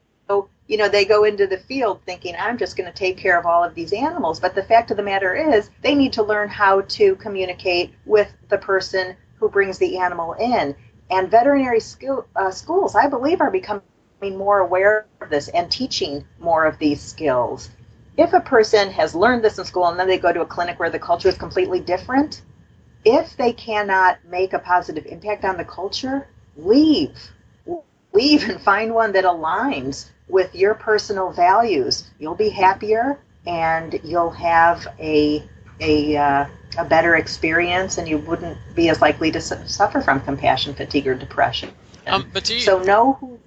you 0.68 0.76
know, 0.76 0.88
they 0.88 1.04
go 1.04 1.24
into 1.24 1.46
the 1.46 1.58
field 1.58 2.00
thinking, 2.06 2.34
I'm 2.38 2.56
just 2.56 2.76
going 2.76 2.90
to 2.90 2.96
take 2.96 3.18
care 3.18 3.38
of 3.38 3.46
all 3.46 3.64
of 3.64 3.74
these 3.74 3.92
animals. 3.92 4.40
But 4.40 4.54
the 4.54 4.62
fact 4.62 4.90
of 4.90 4.96
the 4.96 5.02
matter 5.02 5.34
is, 5.34 5.70
they 5.82 5.94
need 5.94 6.12
to 6.14 6.22
learn 6.22 6.48
how 6.48 6.82
to 6.82 7.16
communicate 7.16 7.92
with 8.06 8.32
the 8.48 8.58
person 8.58 9.16
who 9.38 9.48
brings 9.48 9.78
the 9.78 9.98
animal 9.98 10.34
in. 10.34 10.74
And 11.10 11.30
veterinary 11.30 11.80
school, 11.80 12.26
uh, 12.36 12.50
schools, 12.50 12.94
I 12.94 13.08
believe, 13.08 13.40
are 13.40 13.50
becoming 13.50 13.82
more 14.22 14.60
aware 14.60 15.06
of 15.20 15.30
this 15.30 15.48
and 15.48 15.70
teaching 15.70 16.24
more 16.38 16.64
of 16.64 16.78
these 16.78 17.00
skills. 17.00 17.70
If 18.16 18.32
a 18.32 18.40
person 18.40 18.90
has 18.92 19.14
learned 19.14 19.42
this 19.42 19.58
in 19.58 19.64
school 19.64 19.86
and 19.86 19.98
then 19.98 20.06
they 20.06 20.18
go 20.18 20.32
to 20.32 20.42
a 20.42 20.46
clinic 20.46 20.78
where 20.78 20.90
the 20.90 20.98
culture 20.98 21.28
is 21.28 21.36
completely 21.36 21.80
different, 21.80 22.42
if 23.04 23.36
they 23.36 23.52
cannot 23.52 24.18
make 24.24 24.52
a 24.52 24.58
positive 24.58 25.06
impact 25.06 25.44
on 25.44 25.56
the 25.56 25.64
culture, 25.64 26.28
leave. 26.56 27.18
Leave 28.12 28.42
even 28.42 28.58
find 28.70 28.94
one 28.94 29.12
that 29.12 29.24
aligns 29.24 30.06
with 30.28 30.54
your 30.54 30.74
personal 30.74 31.30
values. 31.30 32.04
You'll 32.18 32.34
be 32.34 32.50
happier 32.50 33.18
and 33.46 33.98
you'll 34.04 34.30
have 34.30 34.86
a 34.98 35.42
a 35.80 36.16
uh, 36.16 36.46
a 36.78 36.84
better 36.84 37.16
experience, 37.16 37.98
and 37.98 38.08
you 38.08 38.18
wouldn't 38.18 38.56
be 38.74 38.88
as 38.88 39.00
likely 39.00 39.30
to 39.32 39.40
su- 39.40 39.66
suffer 39.66 40.00
from 40.00 40.20
compassion 40.20 40.74
fatigue 40.74 41.06
or 41.06 41.14
depression. 41.14 41.70
Um, 42.06 42.30
but 42.32 42.44
do 42.44 42.54
you, 42.54 42.60
so 42.60 42.82
know 42.82 43.14
who. 43.14 43.38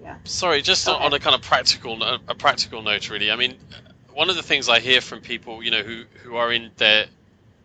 Yeah. 0.00 0.16
Sorry, 0.24 0.62
just 0.62 0.88
on, 0.88 1.00
on 1.02 1.12
a 1.12 1.18
kind 1.18 1.34
of 1.34 1.42
practical 1.42 2.02
a 2.02 2.34
practical 2.34 2.82
note, 2.82 3.10
really. 3.10 3.30
I 3.30 3.36
mean, 3.36 3.56
one 4.14 4.30
of 4.30 4.36
the 4.36 4.42
things 4.42 4.68
I 4.68 4.80
hear 4.80 5.00
from 5.00 5.20
people, 5.20 5.62
you 5.62 5.70
know, 5.70 5.82
who 5.82 6.04
who 6.22 6.36
are 6.36 6.52
in 6.52 6.70
their 6.76 7.06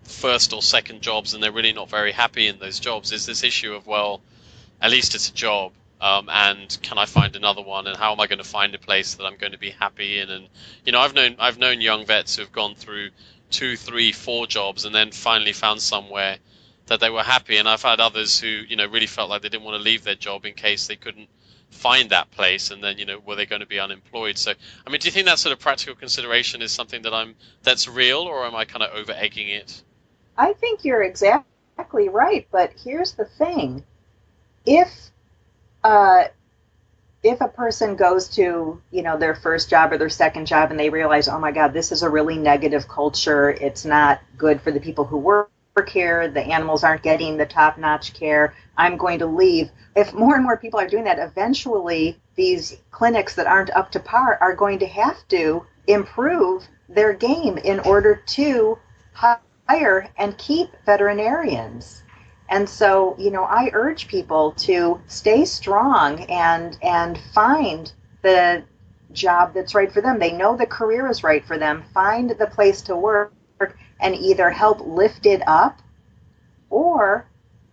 first 0.03 0.53
or 0.53 0.61
second 0.61 1.01
jobs 1.01 1.33
and 1.33 1.41
they're 1.41 1.51
really 1.51 1.73
not 1.73 1.89
very 1.89 2.11
happy 2.11 2.47
in 2.47 2.59
those 2.59 2.79
jobs 2.79 3.11
is 3.11 3.25
this 3.25 3.43
issue 3.43 3.73
of 3.73 3.87
well, 3.87 4.21
at 4.81 4.91
least 4.91 5.15
it's 5.15 5.29
a 5.29 5.33
job. 5.33 5.71
Um, 6.05 6.29
and 6.31 6.77
can 6.83 6.99
I 6.99 7.07
find 7.07 7.35
another 7.35 7.63
one? 7.63 7.87
And 7.87 7.97
how 7.97 8.11
am 8.11 8.19
I 8.19 8.27
going 8.27 8.37
to 8.37 8.43
find 8.43 8.75
a 8.75 8.77
place 8.77 9.15
that 9.15 9.25
I'm 9.25 9.37
going 9.37 9.53
to 9.53 9.57
be 9.57 9.71
happy 9.71 10.19
in? 10.19 10.29
And 10.29 10.47
you 10.85 10.91
know, 10.91 10.99
I've 10.99 11.15
known 11.15 11.37
I've 11.39 11.57
known 11.57 11.81
young 11.81 12.05
vets 12.05 12.35
who 12.35 12.43
have 12.43 12.51
gone 12.51 12.75
through 12.75 13.09
two, 13.49 13.75
three, 13.75 14.11
four 14.11 14.45
jobs 14.45 14.85
and 14.85 14.93
then 14.93 15.11
finally 15.11 15.51
found 15.51 15.81
somewhere 15.81 16.37
that 16.85 16.99
they 16.99 17.09
were 17.09 17.23
happy. 17.23 17.57
And 17.57 17.67
I've 17.67 17.81
had 17.81 17.99
others 17.99 18.39
who, 18.39 18.47
you 18.47 18.75
know, 18.75 18.85
really 18.85 19.07
felt 19.07 19.31
like 19.31 19.41
they 19.41 19.49
didn't 19.49 19.63
want 19.63 19.77
to 19.77 19.83
leave 19.83 20.03
their 20.03 20.13
job 20.13 20.45
in 20.45 20.53
case 20.53 20.85
they 20.85 20.95
couldn't 20.95 21.27
find 21.71 22.11
that 22.11 22.29
place 22.29 22.69
and 22.69 22.83
then 22.83 22.97
you 22.97 23.05
know 23.05 23.19
were 23.25 23.35
they 23.35 23.45
going 23.45 23.59
to 23.59 23.65
be 23.65 23.79
unemployed 23.79 24.37
so 24.37 24.53
i 24.87 24.89
mean 24.89 24.99
do 24.99 25.07
you 25.07 25.11
think 25.11 25.25
that 25.25 25.37
sort 25.37 25.51
of 25.51 25.59
practical 25.59 25.93
consideration 25.93 26.61
is 26.61 26.71
something 26.71 27.01
that 27.01 27.13
i'm 27.13 27.35
that's 27.63 27.85
real 27.87 28.19
or 28.19 28.45
am 28.45 28.55
i 28.55 28.63
kind 28.63 28.81
of 28.81 28.95
over 28.95 29.11
egging 29.11 29.49
it 29.49 29.83
i 30.37 30.53
think 30.53 30.85
you're 30.85 31.03
exactly 31.03 32.07
right 32.07 32.47
but 32.49 32.71
here's 32.81 33.13
the 33.13 33.25
thing 33.25 33.83
if 34.65 35.11
uh, 35.85 36.27
if 37.21 37.41
a 37.41 37.47
person 37.47 37.95
goes 37.95 38.27
to 38.29 38.81
you 38.91 39.03
know 39.03 39.17
their 39.17 39.35
first 39.35 39.69
job 39.69 39.91
or 39.91 39.99
their 39.99 40.09
second 40.09 40.47
job 40.47 40.71
and 40.71 40.79
they 40.79 40.89
realize 40.89 41.27
oh 41.27 41.39
my 41.39 41.51
god 41.51 41.73
this 41.73 41.91
is 41.91 42.01
a 42.01 42.09
really 42.09 42.37
negative 42.37 42.87
culture. 42.87 43.51
It's 43.51 43.85
not 43.85 44.19
good 44.35 44.61
for 44.61 44.71
the 44.71 44.79
people 44.79 45.05
who 45.05 45.17
work 45.17 45.49
here. 45.87 46.27
The 46.27 46.41
animals 46.41 46.83
aren't 46.83 47.03
getting 47.03 47.37
the 47.37 47.45
top 47.45 47.77
notch 47.77 48.15
care. 48.15 48.55
I'm 48.75 48.97
going 48.97 49.19
to 49.19 49.27
leave. 49.27 49.69
If 49.95 50.11
more 50.11 50.35
and 50.35 50.43
more 50.43 50.57
people 50.57 50.79
are 50.79 50.87
doing 50.87 51.03
that 51.03 51.19
eventually 51.19 52.17
these 52.35 52.77
clinics 52.89 53.35
that 53.35 53.45
aren't 53.45 53.69
up 53.71 53.91
to 53.91 53.99
par 53.99 54.39
are 54.41 54.55
going 54.55 54.79
to 54.79 54.87
have 54.87 55.17
to 55.27 55.65
improve 55.85 56.67
their 56.89 57.13
game 57.13 57.59
in 57.59 57.79
order 57.81 58.15
to 58.15 58.79
hire 59.13 60.09
and 60.17 60.37
keep 60.39 60.69
veterinarians 60.83 62.01
and 62.49 62.69
so, 62.69 63.15
you 63.17 63.31
know, 63.31 63.43
I 63.43 63.69
urge 63.73 64.07
people 64.07 64.51
to 64.51 65.01
stay 65.07 65.45
strong 65.45 66.21
and 66.25 66.77
and 66.81 67.17
find 67.33 67.91
the 68.21 68.63
job 69.11 69.53
that's 69.53 69.73
right 69.73 69.91
for 69.91 70.01
them. 70.01 70.19
They 70.19 70.31
know 70.31 70.55
the 70.55 70.65
career 70.65 71.07
is 71.07 71.23
right 71.23 71.43
for 71.45 71.57
them. 71.57 71.83
Find 71.93 72.29
the 72.31 72.47
place 72.47 72.81
to 72.83 72.95
work 72.95 73.33
and 73.99 74.15
either 74.15 74.49
help 74.49 74.81
lift 74.85 75.25
it 75.25 75.41
up 75.47 75.79
or 76.69 77.25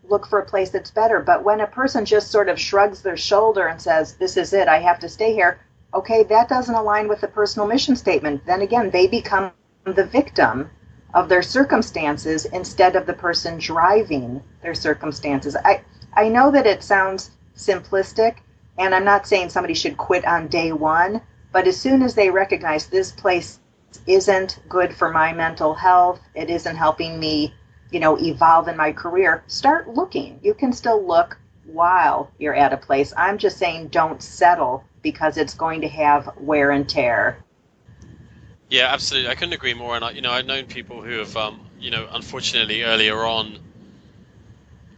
look 0.08 0.26
for 0.26 0.38
a 0.40 0.46
place 0.46 0.70
that's 0.70 0.90
better. 0.90 1.20
But 1.20 1.44
when 1.44 1.60
a 1.60 1.66
person 1.66 2.04
just 2.04 2.30
sort 2.30 2.48
of 2.48 2.58
shrugs 2.58 3.02
their 3.02 3.16
shoulder 3.16 3.66
and 3.66 3.80
says, 3.80 4.14
"This 4.14 4.36
is 4.36 4.52
it. 4.52 4.68
I 4.68 4.78
have 4.78 4.98
to 5.00 5.08
stay 5.08 5.34
here." 5.34 5.60
Okay, 5.94 6.22
that 6.24 6.48
doesn't 6.48 6.74
align 6.74 7.08
with 7.08 7.20
the 7.20 7.28
personal 7.28 7.68
mission 7.68 7.96
statement. 7.96 8.46
Then 8.46 8.62
again, 8.62 8.90
they 8.90 9.06
become 9.06 9.52
the 9.84 10.04
victim 10.04 10.70
of 11.14 11.28
their 11.28 11.42
circumstances 11.42 12.46
instead 12.46 12.96
of 12.96 13.06
the 13.06 13.12
person 13.12 13.58
driving 13.58 14.42
their 14.62 14.74
circumstances. 14.74 15.56
I, 15.56 15.82
I 16.14 16.28
know 16.28 16.50
that 16.50 16.66
it 16.66 16.82
sounds 16.82 17.30
simplistic, 17.56 18.36
and 18.78 18.94
I'm 18.94 19.04
not 19.04 19.26
saying 19.26 19.50
somebody 19.50 19.74
should 19.74 19.96
quit 19.96 20.26
on 20.26 20.48
day 20.48 20.72
one, 20.72 21.20
but 21.52 21.66
as 21.66 21.78
soon 21.78 22.02
as 22.02 22.14
they 22.14 22.30
recognize 22.30 22.86
this 22.86 23.12
place 23.12 23.60
isn't 24.06 24.58
good 24.68 24.94
for 24.94 25.10
my 25.10 25.32
mental 25.32 25.74
health, 25.74 26.20
it 26.34 26.48
isn't 26.48 26.76
helping 26.76 27.20
me, 27.20 27.54
you 27.90 28.00
know, 28.00 28.18
evolve 28.18 28.68
in 28.68 28.76
my 28.76 28.92
career, 28.92 29.44
start 29.46 29.88
looking. 29.88 30.40
You 30.42 30.54
can 30.54 30.72
still 30.72 31.06
look 31.06 31.38
while 31.66 32.30
you're 32.38 32.54
at 32.54 32.72
a 32.72 32.76
place. 32.78 33.12
I'm 33.16 33.38
just 33.38 33.58
saying 33.58 33.88
don't 33.88 34.22
settle 34.22 34.84
because 35.02 35.36
it's 35.36 35.54
going 35.54 35.82
to 35.82 35.88
have 35.88 36.30
wear 36.38 36.70
and 36.70 36.88
tear. 36.88 37.44
Yeah, 38.72 38.86
absolutely. 38.90 39.28
I 39.30 39.34
couldn't 39.34 39.52
agree 39.52 39.74
more. 39.74 39.96
And 39.96 40.02
I, 40.02 40.12
you 40.12 40.22
know, 40.22 40.32
I've 40.32 40.46
known 40.46 40.64
people 40.64 41.02
who 41.02 41.18
have, 41.18 41.36
um, 41.36 41.60
you 41.78 41.90
know, 41.90 42.08
unfortunately 42.10 42.82
earlier 42.84 43.22
on 43.22 43.58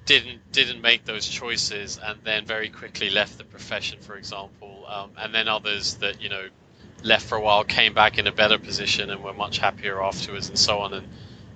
didn't 0.07 0.53
didn't 0.53 0.81
make 0.81 1.05
those 1.05 1.27
choices 1.27 1.99
and 2.05 2.21
then 2.23 2.45
very 2.47 2.69
quickly 2.69 3.11
left 3.11 3.37
the 3.37 3.43
profession, 3.43 3.99
for 4.01 4.17
example, 4.17 4.87
um, 4.89 5.11
and 5.19 5.35
then 5.35 5.49
others 5.49 5.95
that 5.97 6.23
you 6.23 6.29
know 6.29 6.49
left 7.03 7.27
for 7.27 7.37
a 7.37 7.41
while, 7.41 7.65
came 7.65 7.93
back 7.95 8.17
in 8.17 8.29
a 8.29 8.33
better 8.33 8.59
position 8.59 9.11
and 9.11 9.25
were 9.25 9.33
much 9.33 9.59
happier 9.59 10.01
afterwards, 10.01 10.49
and 10.49 10.57
so 10.57 10.79
on. 10.79 10.95
And 10.95 11.09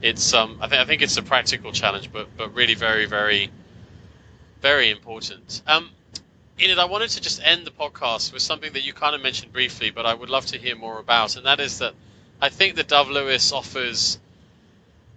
it's 0.02 0.34
um, 0.34 0.58
I 0.60 0.66
think 0.66 0.82
I 0.82 0.86
think 0.86 1.02
it's 1.02 1.16
a 1.18 1.22
practical 1.22 1.70
challenge, 1.70 2.10
but 2.10 2.36
but 2.36 2.52
really 2.52 2.74
very 2.74 3.06
very 3.06 3.48
very 4.60 4.90
important. 4.90 5.62
Um, 5.68 5.90
Enid, 6.60 6.80
I 6.80 6.86
wanted 6.86 7.10
to 7.10 7.20
just 7.20 7.40
end 7.44 7.64
the 7.64 7.70
podcast 7.70 8.32
with 8.32 8.42
something 8.42 8.72
that 8.72 8.82
you 8.82 8.92
kind 8.92 9.14
of 9.14 9.22
mentioned 9.22 9.52
briefly, 9.52 9.90
but 9.90 10.04
I 10.04 10.14
would 10.14 10.28
love 10.30 10.46
to 10.46 10.58
hear 10.58 10.74
more 10.74 10.98
about, 10.98 11.36
and 11.36 11.46
that 11.46 11.60
is 11.60 11.78
that 11.78 11.94
I 12.40 12.48
think 12.50 12.76
that 12.76 12.88
Dove 12.88 13.10
Lewis 13.10 13.52
offers. 13.52 14.18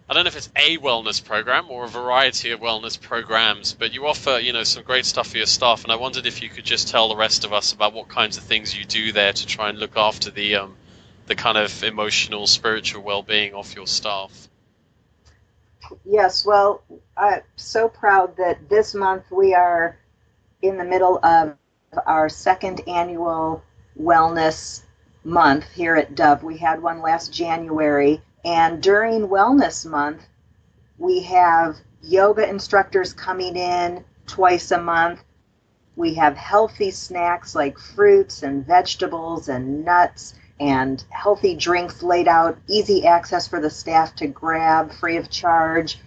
I 0.09 0.13
don't 0.13 0.23
know 0.23 0.29
if 0.29 0.35
it's 0.35 0.49
a 0.55 0.77
wellness 0.79 1.23
program 1.23 1.69
or 1.69 1.85
a 1.85 1.87
variety 1.87 2.51
of 2.51 2.59
wellness 2.59 2.99
programs, 2.99 3.73
but 3.73 3.93
you 3.93 4.07
offer, 4.07 4.39
you 4.39 4.51
know, 4.51 4.63
some 4.63 4.83
great 4.83 5.05
stuff 5.05 5.27
for 5.29 5.37
your 5.37 5.45
staff. 5.45 5.83
And 5.83 5.91
I 5.91 5.95
wondered 5.95 6.25
if 6.25 6.41
you 6.41 6.49
could 6.49 6.65
just 6.65 6.89
tell 6.89 7.07
the 7.07 7.15
rest 7.15 7.45
of 7.45 7.53
us 7.53 7.71
about 7.71 7.93
what 7.93 8.09
kinds 8.09 8.37
of 8.37 8.43
things 8.43 8.75
you 8.77 8.83
do 8.83 9.13
there 9.13 9.31
to 9.31 9.45
try 9.45 9.69
and 9.69 9.79
look 9.79 9.95
after 9.95 10.29
the, 10.29 10.55
um, 10.55 10.75
the 11.27 11.35
kind 11.35 11.57
of 11.57 11.83
emotional, 11.83 12.45
spiritual 12.47 13.03
well-being 13.03 13.53
of 13.53 13.73
your 13.73 13.87
staff. 13.87 14.49
Yes, 16.03 16.45
well, 16.45 16.83
I'm 17.15 17.41
so 17.55 17.87
proud 17.87 18.35
that 18.37 18.67
this 18.67 18.93
month 18.93 19.31
we 19.31 19.53
are 19.53 19.97
in 20.61 20.77
the 20.77 20.85
middle 20.85 21.23
of 21.23 21.55
our 22.05 22.27
second 22.29 22.81
annual 22.87 23.63
wellness 23.99 24.83
month 25.23 25.65
here 25.73 25.95
at 25.95 26.15
Dove. 26.15 26.43
We 26.43 26.57
had 26.57 26.81
one 26.81 27.01
last 27.01 27.33
January, 27.33 28.21
and 28.43 28.81
during 28.81 29.27
Wellness 29.27 29.85
Month, 29.85 30.25
we 30.97 31.23
have 31.23 31.77
yoga 32.01 32.47
instructors 32.49 33.13
coming 33.13 33.55
in 33.55 34.03
twice 34.27 34.71
a 34.71 34.81
month. 34.81 35.23
We 35.95 36.15
have 36.15 36.35
healthy 36.35 36.91
snacks 36.91 37.53
like 37.53 37.77
fruits 37.77 38.43
and 38.43 38.65
vegetables 38.65 39.49
and 39.49 39.85
nuts 39.85 40.33
and 40.59 41.03
healthy 41.09 41.55
drinks 41.55 42.03
laid 42.03 42.27
out, 42.27 42.57
easy 42.67 43.05
access 43.05 43.47
for 43.47 43.59
the 43.59 43.69
staff 43.69 44.15
to 44.15 44.27
grab 44.27 44.91
free 44.91 45.17
of 45.17 45.29
charge. 45.29 45.97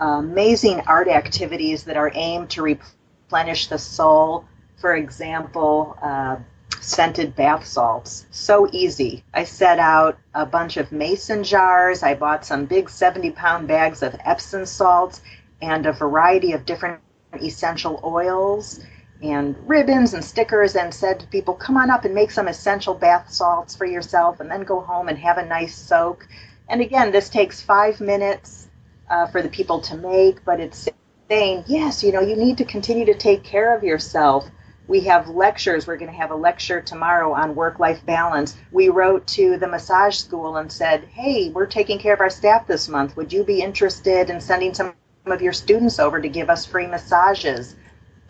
amazing 0.00 0.80
art 0.86 1.08
activities 1.08 1.84
that 1.84 1.96
are 1.96 2.10
aimed 2.14 2.50
to 2.50 2.62
replenish 2.62 3.68
the 3.68 3.78
soul. 3.78 4.44
For 4.80 4.94
example, 4.94 5.96
uh, 6.02 6.36
scented 6.80 7.34
bath 7.36 7.66
salts. 7.66 8.26
So 8.30 8.68
easy. 8.72 9.24
I 9.34 9.44
set 9.44 9.78
out 9.78 10.18
a 10.34 10.46
bunch 10.46 10.76
of 10.76 10.92
mason 10.92 11.44
jars. 11.44 12.02
I 12.02 12.14
bought 12.14 12.44
some 12.44 12.66
big 12.66 12.88
70 12.88 13.32
pound 13.32 13.68
bags 13.68 14.02
of 14.02 14.16
Epsom 14.24 14.66
salts 14.66 15.20
and 15.60 15.86
a 15.86 15.92
variety 15.92 16.52
of 16.52 16.64
different 16.64 17.00
essential 17.42 18.00
oils 18.04 18.80
and 19.22 19.56
ribbons 19.68 20.14
and 20.14 20.24
stickers 20.24 20.76
and 20.76 20.92
said 20.92 21.20
to 21.20 21.26
people, 21.26 21.54
come 21.54 21.76
on 21.76 21.90
up 21.90 22.04
and 22.04 22.14
make 22.14 22.30
some 22.30 22.48
essential 22.48 22.94
bath 22.94 23.30
salts 23.30 23.76
for 23.76 23.84
yourself 23.84 24.40
and 24.40 24.50
then 24.50 24.62
go 24.62 24.80
home 24.80 25.08
and 25.08 25.18
have 25.18 25.38
a 25.38 25.44
nice 25.44 25.74
soak. 25.74 26.26
And 26.68 26.80
again, 26.80 27.12
this 27.12 27.28
takes 27.28 27.60
five 27.60 28.00
minutes 28.00 28.68
uh, 29.10 29.26
for 29.26 29.42
the 29.42 29.48
people 29.48 29.80
to 29.82 29.96
make, 29.96 30.44
but 30.44 30.60
it's 30.60 30.88
saying, 31.28 31.64
yes, 31.66 32.02
you 32.02 32.12
know, 32.12 32.20
you 32.20 32.36
need 32.36 32.58
to 32.58 32.64
continue 32.64 33.04
to 33.06 33.14
take 33.14 33.44
care 33.44 33.76
of 33.76 33.84
yourself 33.84 34.48
we 34.90 35.02
have 35.02 35.28
lectures. 35.28 35.86
We're 35.86 35.98
going 35.98 36.10
to 36.10 36.18
have 36.18 36.32
a 36.32 36.36
lecture 36.36 36.80
tomorrow 36.80 37.32
on 37.32 37.54
work 37.54 37.78
life 37.78 38.04
balance. 38.04 38.56
We 38.72 38.88
wrote 38.88 39.24
to 39.28 39.56
the 39.56 39.68
massage 39.68 40.16
school 40.16 40.56
and 40.56 40.70
said, 40.70 41.04
hey, 41.04 41.50
we're 41.50 41.66
taking 41.66 42.00
care 42.00 42.12
of 42.12 42.20
our 42.20 42.28
staff 42.28 42.66
this 42.66 42.88
month. 42.88 43.16
Would 43.16 43.32
you 43.32 43.44
be 43.44 43.62
interested 43.62 44.30
in 44.30 44.40
sending 44.40 44.74
some 44.74 44.94
of 45.26 45.42
your 45.42 45.52
students 45.52 46.00
over 46.00 46.20
to 46.20 46.28
give 46.28 46.50
us 46.50 46.66
free 46.66 46.88
massages? 46.88 47.76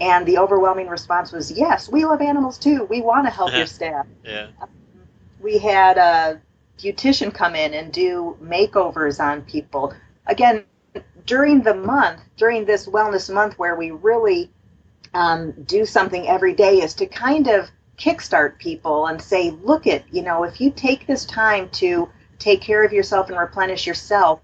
And 0.02 0.26
the 0.26 0.36
overwhelming 0.36 0.88
response 0.88 1.32
was, 1.32 1.50
yes, 1.50 1.88
we 1.88 2.04
love 2.04 2.20
animals 2.20 2.58
too. 2.58 2.84
We 2.84 3.00
want 3.00 3.26
to 3.26 3.30
help 3.30 3.54
your 3.54 3.64
staff. 3.78 4.06
Yeah. 4.22 4.48
We 5.40 5.56
had 5.56 5.96
a 5.96 6.42
beautician 6.78 7.32
come 7.32 7.54
in 7.54 7.72
and 7.72 7.90
do 7.90 8.36
makeovers 8.42 9.18
on 9.18 9.42
people. 9.42 9.94
Again, 10.26 10.64
during 11.24 11.62
the 11.62 11.74
month, 11.74 12.20
during 12.36 12.66
this 12.66 12.86
wellness 12.86 13.32
month 13.32 13.58
where 13.58 13.76
we 13.76 13.92
really 13.92 14.50
um, 15.14 15.52
do 15.64 15.84
something 15.84 16.26
every 16.28 16.54
day 16.54 16.80
is 16.80 16.94
to 16.94 17.06
kind 17.06 17.48
of 17.48 17.70
kickstart 17.98 18.58
people 18.58 19.06
and 19.06 19.20
say, 19.20 19.50
look 19.50 19.86
at, 19.86 20.02
you 20.12 20.22
know, 20.22 20.44
if 20.44 20.60
you 20.60 20.70
take 20.70 21.06
this 21.06 21.24
time 21.26 21.68
to 21.70 22.08
take 22.38 22.60
care 22.60 22.84
of 22.84 22.92
yourself 22.92 23.28
and 23.28 23.38
replenish 23.38 23.86
yourself, 23.86 24.40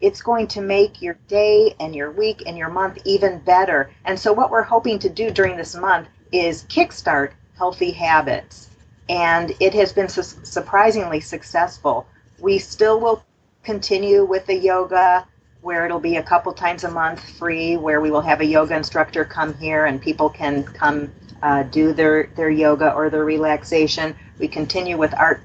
it's 0.00 0.22
going 0.22 0.46
to 0.48 0.62
make 0.62 1.02
your 1.02 1.18
day 1.28 1.74
and 1.78 1.94
your 1.94 2.10
week 2.10 2.42
and 2.46 2.56
your 2.56 2.70
month 2.70 2.98
even 3.04 3.38
better. 3.40 3.90
And 4.04 4.18
so, 4.18 4.32
what 4.32 4.50
we're 4.50 4.62
hoping 4.62 4.98
to 5.00 5.10
do 5.10 5.30
during 5.30 5.56
this 5.56 5.74
month 5.74 6.08
is 6.32 6.64
kickstart 6.64 7.32
healthy 7.58 7.90
habits. 7.90 8.70
And 9.10 9.54
it 9.60 9.74
has 9.74 9.92
been 9.92 10.08
su- 10.08 10.22
surprisingly 10.22 11.20
successful. 11.20 12.06
We 12.38 12.58
still 12.58 12.98
will 12.98 13.22
continue 13.62 14.24
with 14.24 14.46
the 14.46 14.56
yoga 14.56 15.26
where 15.62 15.84
it'll 15.84 16.00
be 16.00 16.16
a 16.16 16.22
couple 16.22 16.52
times 16.52 16.84
a 16.84 16.90
month 16.90 17.20
free, 17.38 17.76
where 17.76 18.00
we 18.00 18.10
will 18.10 18.20
have 18.20 18.40
a 18.40 18.44
yoga 18.44 18.76
instructor 18.76 19.24
come 19.24 19.54
here 19.54 19.86
and 19.86 20.00
people 20.00 20.28
can 20.28 20.64
come 20.64 21.12
uh, 21.42 21.62
do 21.64 21.92
their, 21.92 22.30
their 22.36 22.50
yoga 22.50 22.92
or 22.92 23.10
their 23.10 23.24
relaxation. 23.24 24.16
We 24.38 24.48
continue 24.48 24.96
with 24.96 25.14
art, 25.14 25.42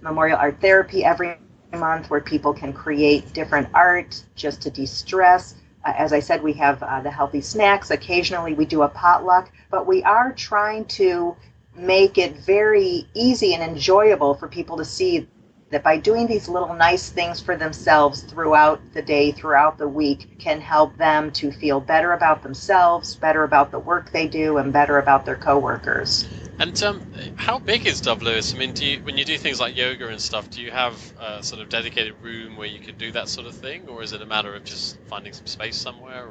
memorial 0.00 0.38
art 0.38 0.60
therapy 0.60 1.04
every 1.04 1.36
month 1.72 2.10
where 2.10 2.20
people 2.20 2.52
can 2.52 2.72
create 2.72 3.32
different 3.32 3.68
art 3.74 4.22
just 4.34 4.62
to 4.62 4.70
de-stress. 4.70 5.56
Uh, 5.84 5.92
as 5.96 6.12
I 6.12 6.20
said, 6.20 6.42
we 6.42 6.52
have 6.54 6.82
uh, 6.82 7.00
the 7.00 7.10
healthy 7.10 7.40
snacks. 7.40 7.90
Occasionally 7.90 8.54
we 8.54 8.64
do 8.64 8.82
a 8.82 8.88
potluck, 8.88 9.50
but 9.70 9.86
we 9.86 10.02
are 10.04 10.32
trying 10.32 10.84
to 10.86 11.36
make 11.76 12.18
it 12.18 12.36
very 12.38 13.06
easy 13.14 13.54
and 13.54 13.62
enjoyable 13.62 14.34
for 14.34 14.48
people 14.48 14.76
to 14.76 14.84
see 14.84 15.28
that 15.70 15.82
by 15.82 15.96
doing 15.96 16.26
these 16.26 16.48
little 16.48 16.74
nice 16.74 17.10
things 17.10 17.40
for 17.40 17.56
themselves 17.56 18.22
throughout 18.22 18.80
the 18.94 19.02
day, 19.02 19.32
throughout 19.32 19.78
the 19.78 19.88
week, 19.88 20.38
can 20.38 20.60
help 20.60 20.96
them 20.96 21.32
to 21.32 21.50
feel 21.50 21.80
better 21.80 22.12
about 22.12 22.42
themselves, 22.42 23.16
better 23.16 23.42
about 23.42 23.72
the 23.72 23.78
work 23.78 24.12
they 24.12 24.28
do, 24.28 24.58
and 24.58 24.72
better 24.72 24.98
about 24.98 25.24
their 25.24 25.36
coworkers. 25.36 26.28
And 26.58 26.80
um, 26.84 27.02
how 27.34 27.58
big 27.58 27.86
is 27.86 28.00
Dove 28.00 28.22
Lewis? 28.22 28.54
I 28.54 28.58
mean, 28.58 28.72
do 28.72 28.86
you, 28.86 29.00
when 29.00 29.18
you 29.18 29.24
do 29.24 29.36
things 29.36 29.60
like 29.60 29.76
yoga 29.76 30.08
and 30.08 30.20
stuff, 30.20 30.48
do 30.50 30.62
you 30.62 30.70
have 30.70 30.94
a 31.18 31.42
sort 31.42 31.60
of 31.60 31.68
dedicated 31.68 32.14
room 32.22 32.56
where 32.56 32.68
you 32.68 32.78
can 32.78 32.96
do 32.96 33.10
that 33.12 33.28
sort 33.28 33.46
of 33.46 33.54
thing, 33.54 33.88
or 33.88 34.02
is 34.02 34.12
it 34.12 34.22
a 34.22 34.26
matter 34.26 34.54
of 34.54 34.64
just 34.64 34.98
finding 35.08 35.32
some 35.32 35.46
space 35.46 35.76
somewhere? 35.76 36.26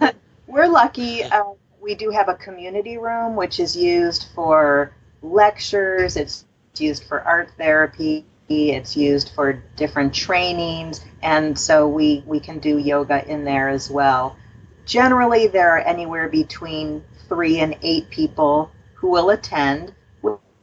Or 0.00 0.12
we're 0.46 0.68
lucky. 0.68 1.24
Uh, 1.24 1.54
we 1.80 1.94
do 1.94 2.10
have 2.10 2.28
a 2.28 2.34
community 2.34 2.98
room, 2.98 3.34
which 3.34 3.58
is 3.58 3.74
used 3.74 4.26
for 4.34 4.92
lectures. 5.22 6.16
It's 6.16 6.44
used 6.78 7.04
for 7.04 7.20
art 7.22 7.50
therapy. 7.56 8.26
It's 8.48 8.94
used 8.94 9.30
for 9.34 9.54
different 9.76 10.12
trainings, 10.12 11.00
and 11.22 11.58
so 11.58 11.88
we 11.88 12.22
we 12.26 12.40
can 12.40 12.58
do 12.58 12.76
yoga 12.76 13.26
in 13.26 13.44
there 13.44 13.70
as 13.70 13.90
well. 13.90 14.36
Generally, 14.84 15.46
there 15.48 15.70
are 15.70 15.78
anywhere 15.78 16.28
between 16.28 17.02
three 17.28 17.60
and 17.60 17.76
eight 17.82 18.10
people 18.10 18.70
who 18.94 19.08
will 19.08 19.30
attend, 19.30 19.94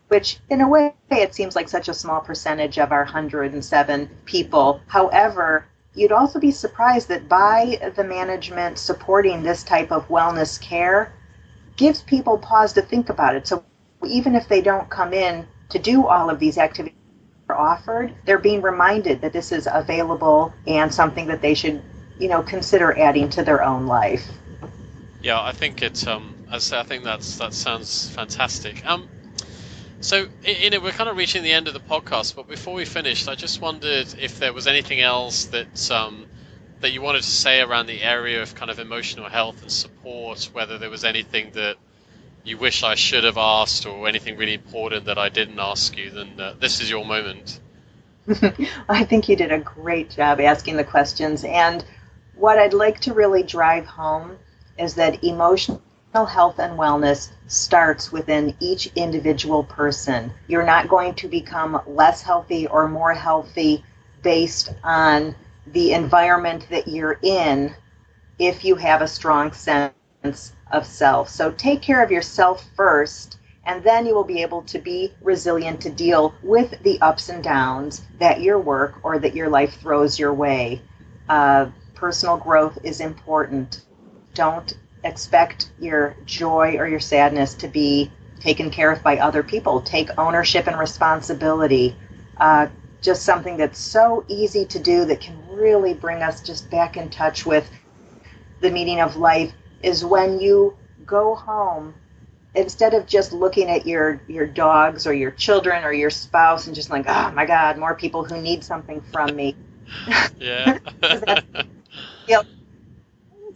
which 0.09 0.39
in 0.49 0.61
a 0.61 0.67
way 0.67 0.93
it 1.09 1.33
seems 1.33 1.55
like 1.55 1.69
such 1.69 1.89
a 1.89 1.93
small 1.93 2.21
percentage 2.21 2.77
of 2.77 2.91
our 2.91 3.03
107 3.03 4.09
people. 4.25 4.79
However, 4.87 5.65
you'd 5.95 6.11
also 6.11 6.39
be 6.39 6.51
surprised 6.51 7.07
that 7.09 7.27
by 7.27 7.91
the 7.95 8.03
management 8.03 8.77
supporting 8.77 9.41
this 9.41 9.63
type 9.63 9.91
of 9.91 10.07
wellness 10.07 10.61
care 10.61 11.13
gives 11.77 12.03
people 12.03 12.37
pause 12.37 12.73
to 12.73 12.81
think 12.83 13.09
about 13.09 13.35
it. 13.35 13.47
So 13.47 13.63
even 14.05 14.35
if 14.35 14.47
they 14.47 14.61
don't 14.61 14.89
come 14.89 15.13
in 15.13 15.47
to 15.69 15.79
do 15.79 16.05
all 16.05 16.29
of 16.29 16.39
these 16.39 16.59
activities 16.59 17.00
offered, 17.55 18.13
they're 18.25 18.37
being 18.37 18.61
reminded 18.61 19.21
that 19.21 19.33
this 19.33 19.51
is 19.51 19.67
available 19.71 20.53
and 20.67 20.93
something 20.93 21.27
that 21.27 21.41
they 21.41 21.53
should, 21.53 21.81
you 22.19 22.27
know, 22.27 22.41
consider 22.41 22.97
adding 22.97 23.29
to 23.29 23.43
their 23.43 23.63
own 23.63 23.87
life. 23.87 24.29
Yeah, 25.21 25.41
I 25.41 25.51
think 25.51 25.81
it 25.83 26.07
um 26.07 26.35
I 26.51 26.57
say 26.57 26.79
I 26.79 26.83
think 26.83 27.03
that's 27.03 27.37
that 27.37 27.53
sounds 27.53 28.09
fantastic. 28.09 28.85
Um, 28.85 29.07
so 29.99 30.27
you 30.43 30.69
know 30.71 30.79
we're 30.79 30.91
kind 30.91 31.09
of 31.09 31.17
reaching 31.17 31.43
the 31.43 31.51
end 31.53 31.67
of 31.67 31.73
the 31.73 31.79
podcast, 31.79 32.35
but 32.35 32.47
before 32.47 32.73
we 32.73 32.85
finished, 32.85 33.29
I 33.29 33.35
just 33.35 33.61
wondered 33.61 34.07
if 34.19 34.39
there 34.39 34.51
was 34.51 34.67
anything 34.67 34.99
else 34.99 35.45
that 35.45 35.91
um, 35.91 36.25
that 36.81 36.91
you 36.91 37.01
wanted 37.01 37.21
to 37.21 37.29
say 37.29 37.61
around 37.61 37.85
the 37.85 38.01
area 38.01 38.41
of 38.41 38.55
kind 38.55 38.71
of 38.71 38.79
emotional 38.79 39.29
health 39.29 39.61
and 39.61 39.71
support. 39.71 40.49
Whether 40.53 40.77
there 40.79 40.89
was 40.89 41.03
anything 41.03 41.51
that 41.51 41.77
you 42.43 42.57
wish 42.57 42.83
I 42.83 42.95
should 42.95 43.23
have 43.23 43.37
asked, 43.37 43.85
or 43.85 44.07
anything 44.07 44.37
really 44.37 44.53
important 44.53 45.05
that 45.05 45.17
I 45.17 45.29
didn't 45.29 45.59
ask 45.59 45.97
you, 45.97 46.09
then 46.09 46.39
uh, 46.39 46.53
this 46.59 46.81
is 46.81 46.89
your 46.89 47.05
moment. 47.05 47.59
I 48.89 49.03
think 49.03 49.29
you 49.29 49.35
did 49.35 49.51
a 49.51 49.59
great 49.59 50.09
job 50.09 50.39
asking 50.39 50.77
the 50.77 50.83
questions, 50.83 51.43
and 51.43 51.83
what 52.35 52.57
I'd 52.57 52.73
like 52.73 52.99
to 53.01 53.13
really 53.13 53.43
drive 53.43 53.85
home 53.85 54.37
is 54.77 54.95
that 54.95 55.23
emotional 55.23 55.81
health 56.13 56.59
and 56.59 56.77
wellness 56.77 57.31
starts 57.47 58.11
within 58.11 58.55
each 58.59 58.87
individual 58.95 59.63
person. 59.63 60.31
You're 60.47 60.65
not 60.65 60.89
going 60.89 61.13
to 61.15 61.27
become 61.27 61.81
less 61.85 62.21
healthy 62.21 62.67
or 62.67 62.87
more 62.87 63.13
healthy 63.13 63.83
based 64.23 64.73
on 64.83 65.35
the 65.67 65.93
environment 65.93 66.67
that 66.69 66.87
you're 66.87 67.19
in 67.21 67.73
if 68.39 68.65
you 68.65 68.75
have 68.75 69.01
a 69.01 69.07
strong 69.07 69.51
sense 69.51 70.53
of 70.71 70.85
self. 70.85 71.29
So 71.29 71.51
take 71.51 71.81
care 71.81 72.03
of 72.03 72.11
yourself 72.11 72.69
first, 72.75 73.37
and 73.65 73.83
then 73.83 74.05
you 74.05 74.15
will 74.15 74.23
be 74.23 74.41
able 74.41 74.63
to 74.63 74.79
be 74.79 75.13
resilient 75.21 75.81
to 75.81 75.89
deal 75.89 76.33
with 76.43 76.81
the 76.83 76.99
ups 77.01 77.29
and 77.29 77.43
downs 77.43 78.03
that 78.19 78.41
your 78.41 78.59
work 78.59 78.95
or 79.03 79.19
that 79.19 79.35
your 79.35 79.49
life 79.49 79.79
throws 79.79 80.17
your 80.17 80.33
way. 80.33 80.81
Uh, 81.29 81.67
personal 81.95 82.37
growth 82.37 82.77
is 82.83 82.99
important. 82.99 83.81
Don't 84.33 84.77
expect 85.03 85.71
your 85.79 86.15
joy 86.25 86.75
or 86.77 86.87
your 86.87 86.99
sadness 86.99 87.53
to 87.55 87.67
be 87.67 88.11
taken 88.39 88.69
care 88.71 88.91
of 88.91 89.03
by 89.03 89.17
other 89.17 89.43
people. 89.43 89.81
Take 89.81 90.09
ownership 90.17 90.67
and 90.67 90.79
responsibility. 90.79 91.95
Uh, 92.37 92.67
just 93.01 93.23
something 93.23 93.57
that's 93.57 93.79
so 93.79 94.23
easy 94.27 94.65
to 94.65 94.79
do 94.79 95.05
that 95.05 95.21
can 95.21 95.37
really 95.49 95.93
bring 95.93 96.21
us 96.21 96.41
just 96.41 96.69
back 96.69 96.97
in 96.97 97.09
touch 97.09 97.45
with 97.45 97.69
the 98.61 98.69
meaning 98.69 99.01
of 99.01 99.15
life 99.15 99.53
is 99.83 100.03
when 100.05 100.39
you 100.39 100.77
go 101.05 101.35
home 101.35 101.93
instead 102.53 102.93
of 102.93 103.05
just 103.07 103.33
looking 103.33 103.69
at 103.69 103.87
your 103.87 104.21
your 104.27 104.45
dogs 104.45 105.07
or 105.07 105.13
your 105.13 105.31
children 105.31 105.83
or 105.83 105.93
your 105.93 106.09
spouse 106.09 106.67
and 106.67 106.75
just 106.75 106.89
like 106.89 107.05
oh 107.07 107.31
my 107.31 107.45
god 107.45 107.77
more 107.77 107.95
people 107.95 108.23
who 108.23 108.41
need 108.41 108.63
something 108.63 109.01
from 109.11 109.35
me. 109.35 109.55
Yeah. 110.39 110.77
You 112.27 112.35
know, 112.35 112.43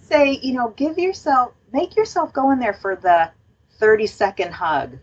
say, 0.01 0.39
you 0.41 0.53
know, 0.53 0.69
give 0.75 0.97
yourself, 0.97 1.53
make 1.71 1.95
yourself 1.95 2.33
go 2.33 2.51
in 2.51 2.59
there 2.59 2.73
for 2.73 2.95
the 2.95 3.31
30 3.79 4.07
second 4.07 4.51
hug, 4.51 4.97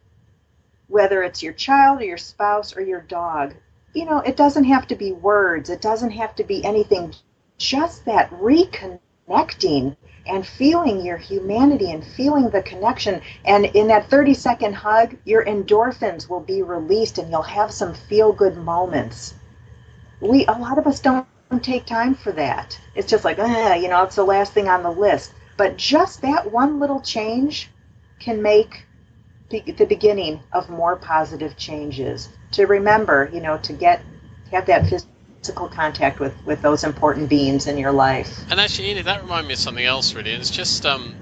whether 0.89 1.23
it's 1.23 1.43
your 1.43 1.53
child 1.53 2.01
or 2.01 2.05
your 2.05 2.18
spouse 2.18 2.77
or 2.77 2.83
your 2.83 3.01
dog. 3.01 3.55
You 3.95 4.05
know, 4.05 4.18
it 4.18 4.37
doesn't 4.37 4.64
have 4.64 4.87
to 4.89 4.97
be 4.97 5.12
words, 5.12 5.70
it 5.70 5.81
doesn't 5.81 6.11
have 6.11 6.35
to 6.37 6.45
be 6.45 6.64
anything, 6.64 7.14
just 7.59 8.05
that 8.07 8.31
reconnecting 8.31 9.97
and 10.27 10.47
feeling 10.47 11.05
your 11.05 11.16
humanity 11.16 11.91
and 11.91 12.05
feeling 12.05 12.51
the 12.51 12.62
connection. 12.62 13.20
And 13.45 13.66
in 13.66 13.89
that 13.89 14.09
30 14.09 14.35
second 14.35 14.75
hug, 14.75 15.16
your 15.25 15.45
endorphins 15.45 16.29
will 16.29 16.41
be 16.41 16.62
released 16.62 17.18
and 17.18 17.31
you'll 17.31 17.43
have 17.43 17.73
some 17.73 17.95
feel 17.95 18.33
good 18.33 18.57
moments. 18.57 19.35
We, 20.20 20.47
a 20.47 20.53
lot 20.53 20.79
of 20.79 20.87
us 20.87 21.01
don't 21.01 21.27
take 21.61 21.85
time 21.85 22.14
for 22.14 22.33
that. 22.33 22.79
It's 22.95 23.11
just 23.11 23.25
like, 23.25 23.39
ah, 23.39 23.75
you 23.75 23.89
know, 23.89 24.03
it's 24.05 24.16
the 24.16 24.25
last 24.25 24.53
thing 24.53 24.68
on 24.68 24.83
the 24.83 24.91
list. 24.91 25.33
But 25.57 25.77
just 25.77 26.23
that 26.23 26.51
one 26.51 26.81
little 26.81 27.01
change 27.01 27.70
can 28.18 28.41
make 28.41 28.87
the 29.51 29.85
beginning 29.85 30.41
of 30.53 30.70
more 30.70 30.97
positive 30.97 31.57
changes. 31.57 32.31
To 32.53 32.66
remember, 32.66 33.29
you 33.33 33.41
know, 33.41 33.59
to 33.59 33.73
get 33.73 34.03
have 34.51 34.66
that 34.66 34.87
physical 34.87 35.11
contact 35.51 36.20
with 36.20 36.34
with 36.47 36.62
those 36.62 36.84
important 36.84 37.28
beings 37.28 37.66
in 37.66 37.76
your 37.76 37.90
life. 37.90 38.45
And 38.51 38.61
actually, 38.61 38.90
Enid, 38.90 39.07
that 39.07 39.22
reminded 39.22 39.49
me 39.49 39.55
of 39.55 39.59
something 39.59 39.84
else. 39.84 40.14
Really, 40.14 40.30
it's 40.30 40.51
just 40.51 40.86
um, 40.86 41.14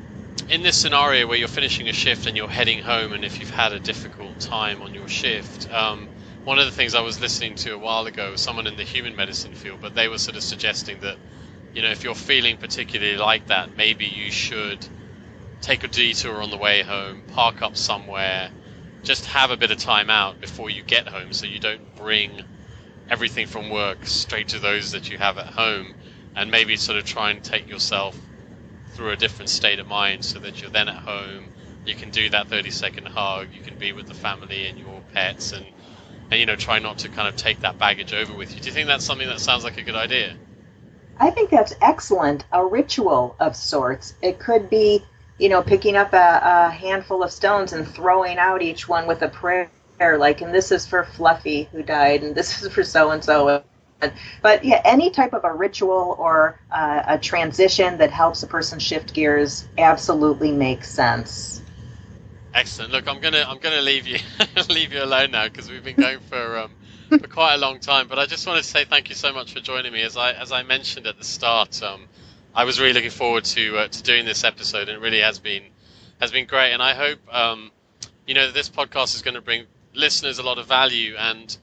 in 0.51 0.63
this 0.63 0.77
scenario 0.77 1.27
where 1.27 1.39
you're 1.39 1.49
finishing 1.49 1.89
a 1.89 1.93
shift 1.93 2.27
and 2.27 2.37
you're 2.37 2.49
heading 2.49 2.83
home, 2.83 3.13
and 3.15 3.25
if 3.25 3.41
you've 3.41 3.51
had 3.51 3.73
a 3.73 3.81
difficult 3.81 4.39
time 4.41 4.83
on 4.83 4.93
your 4.93 5.09
shift. 5.09 5.73
Um, 5.73 6.09
one 6.45 6.59
of 6.59 6.65
the 6.65 6.73
things 6.73 6.95
I 6.95 7.03
was 7.03 7.21
listening 7.21 7.55
to 7.57 7.75
a 7.75 7.79
while 7.79 8.07
ago, 8.07 8.33
was 8.33 8.41
someone 8.41 8.67
in 8.67 8.77
the 8.77 8.83
human 8.83 9.15
medicine 9.15 9.53
field, 9.53 9.81
but 9.81 9.95
they 9.95 10.09
were 10.09 10.19
sort 10.19 10.37
of 10.37 10.43
suggesting 10.43 10.99
that, 11.01 11.17
you 11.75 11.83
know, 11.83 11.91
if 11.91 12.03
you're 12.03 12.15
feeling 12.15 12.57
particularly 12.57 13.19
like 13.19 13.47
that, 13.49 13.77
maybe 13.77 14.07
you 14.07 14.31
should 14.31 14.79
take 15.61 15.85
a 15.85 15.89
detour 15.89 16.43
on 16.43 16.51
the 16.51 16.57
way 16.57 16.83
home, 16.83 17.23
park 17.29 17.61
up 17.61 17.77
somewhere, 17.77 18.51
just 19.03 19.27
have 19.27 19.51
a 19.51 19.57
bit 19.57 19.71
of 19.71 19.77
time 19.77 20.09
out 20.09 20.41
before 20.41 20.71
you 20.71 20.83
get 20.83 21.07
home 21.07 21.33
so 21.33 21.47
you 21.47 21.59
don't 21.59 21.95
bring 21.97 22.43
everything 23.11 23.47
from 23.47 23.71
work 23.71 24.07
straight 24.07 24.49
to 24.49 24.59
those 24.59 24.93
that 24.93 25.11
you 25.11 25.19
have 25.19 25.39
at 25.39 25.47
home 25.47 25.95
and 26.37 26.51
maybe 26.51 26.77
sort 26.77 26.99
of 26.99 27.05
try 27.05 27.31
and 27.31 27.43
take 27.43 27.69
yourself 27.69 28.19
through 28.93 29.11
a 29.11 29.17
different 29.17 29.49
state 29.49 29.79
of 29.79 29.87
mind 29.89 30.25
so 30.25 30.39
that 30.39 30.61
you're 30.61 30.71
then 30.71 30.89
at 30.89 30.97
home 30.97 31.49
you 31.85 31.95
can 31.95 32.11
do 32.11 32.29
that 32.31 32.49
30 32.49 32.71
second 32.71 33.07
hug 33.07 33.49
you 33.53 33.61
can 33.63 33.77
be 33.79 33.93
with 33.93 34.07
the 34.07 34.15
family 34.15 34.67
and 34.67 34.79
your 34.79 35.01
pets 35.13 35.53
and 35.53 35.67
and 36.31 36.39
you 36.39 36.47
know 36.47 36.57
try 36.57 36.79
not 36.79 36.99
to 36.99 37.09
kind 37.09 37.29
of 37.29 37.37
take 37.37 37.61
that 37.61 37.79
baggage 37.79 38.13
over 38.13 38.33
with 38.33 38.55
you. 38.55 38.61
Do 38.61 38.67
you 38.67 38.73
think 38.73 38.87
that's 38.87 39.05
something 39.05 39.29
that 39.29 39.41
sounds 39.41 39.65
like 39.65 39.79
a 39.79 39.83
good 39.83 39.97
idea? 39.97 40.35
I 41.19 41.31
think 41.31 41.51
that's 41.51 41.75
excellent. 41.81 42.45
A 42.53 42.65
ritual 42.65 43.37
of 43.41 43.55
sorts. 43.57 44.15
It 44.23 44.39
could 44.39 44.71
be, 44.71 45.03
you 45.39 45.49
know, 45.49 45.63
picking 45.63 45.97
up 45.97 46.13
a, 46.13 46.41
a 46.43 46.71
handful 46.71 47.23
of 47.23 47.31
stones 47.33 47.73
and 47.73 47.87
throwing 47.87 48.39
out 48.39 48.63
each 48.63 48.89
one 48.89 49.07
with 49.07 49.23
a 49.23 49.29
prayer, 49.29 49.71
like, 50.01 50.41
and 50.41 50.41
this 50.41 50.61
is 50.61 50.87
for 50.87 51.05
Fluffy 51.05 51.69
who 51.73 51.83
died, 51.83 52.23
and 52.23 52.35
this 52.35 52.63
is 52.63 52.73
for 52.73 52.83
so 52.83 53.11
and 53.11 53.23
so, 53.23 53.63
But 54.43 54.65
yeah, 54.65 54.81
any 54.85 55.11
type 55.11 55.33
of 55.35 55.45
a 55.45 55.53
ritual 55.53 56.17
or 56.19 56.59
uh, 56.71 57.03
a 57.07 57.19
transition 57.19 57.99
that 57.99 58.11
helps 58.11 58.43
a 58.43 58.47
person 58.47 58.79
shift 58.79 59.13
gears 59.13 59.69
absolutely 59.79 60.53
makes 60.53 60.89
sense. 60.89 61.63
Excellent. 62.55 62.93
Look, 62.93 63.09
I'm 63.09 63.21
gonna 63.21 63.45
I'm 63.47 63.59
gonna 63.59 63.83
leave 63.83 64.07
you 64.07 64.19
leave 64.71 64.93
you 64.93 65.03
alone 65.03 65.31
now 65.31 65.45
because 65.45 65.71
we've 65.71 65.85
been 65.85 65.97
going 65.97 66.21
for 66.21 66.59
um, 66.59 66.71
for 67.11 67.29
quite 67.29 67.55
a 67.55 67.59
long 67.59 67.79
time. 67.79 68.09
But 68.09 68.19
I 68.19 68.27
just 68.27 68.47
wanted 68.47 68.63
to 68.63 68.69
say 68.69 68.85
thank 68.85 69.09
you 69.09 69.15
so 69.15 69.33
much 69.33 69.53
for 69.53 69.61
joining 69.61 69.93
me. 69.93 70.03
As 70.03 70.17
I 70.17 70.33
as 70.33 70.51
I 70.51 70.63
mentioned 70.63 71.07
at 71.07 71.19
the 71.19 71.25
start, 71.25 71.83
um, 71.83 72.09
I 72.55 72.65
was 72.65 72.81
really 72.81 72.93
looking 72.93 73.11
forward 73.11 73.45
to 73.45 73.79
uh, 73.79 73.89
to 73.89 74.03
doing 74.03 74.25
this 74.25 74.45
episode, 74.45 74.89
and 74.89 74.99
it 74.99 75.01
really 75.01 75.21
has 75.21 75.39
been 75.39 75.63
has 76.21 76.33
been 76.33 76.47
great. 76.47 76.73
And 76.73 76.83
I 76.83 76.95
hope 76.95 77.21
um, 77.33 77.71
you 78.27 78.35
know 78.35 78.51
this 78.51 78.69
podcast 78.69 79.15
is 79.15 79.23
going 79.23 79.35
to 79.35 79.41
bring 79.43 79.67
listeners 79.95 80.39
a 80.39 80.43
lot 80.43 80.59
of 80.59 80.67
value. 80.67 81.17
And 81.17 81.57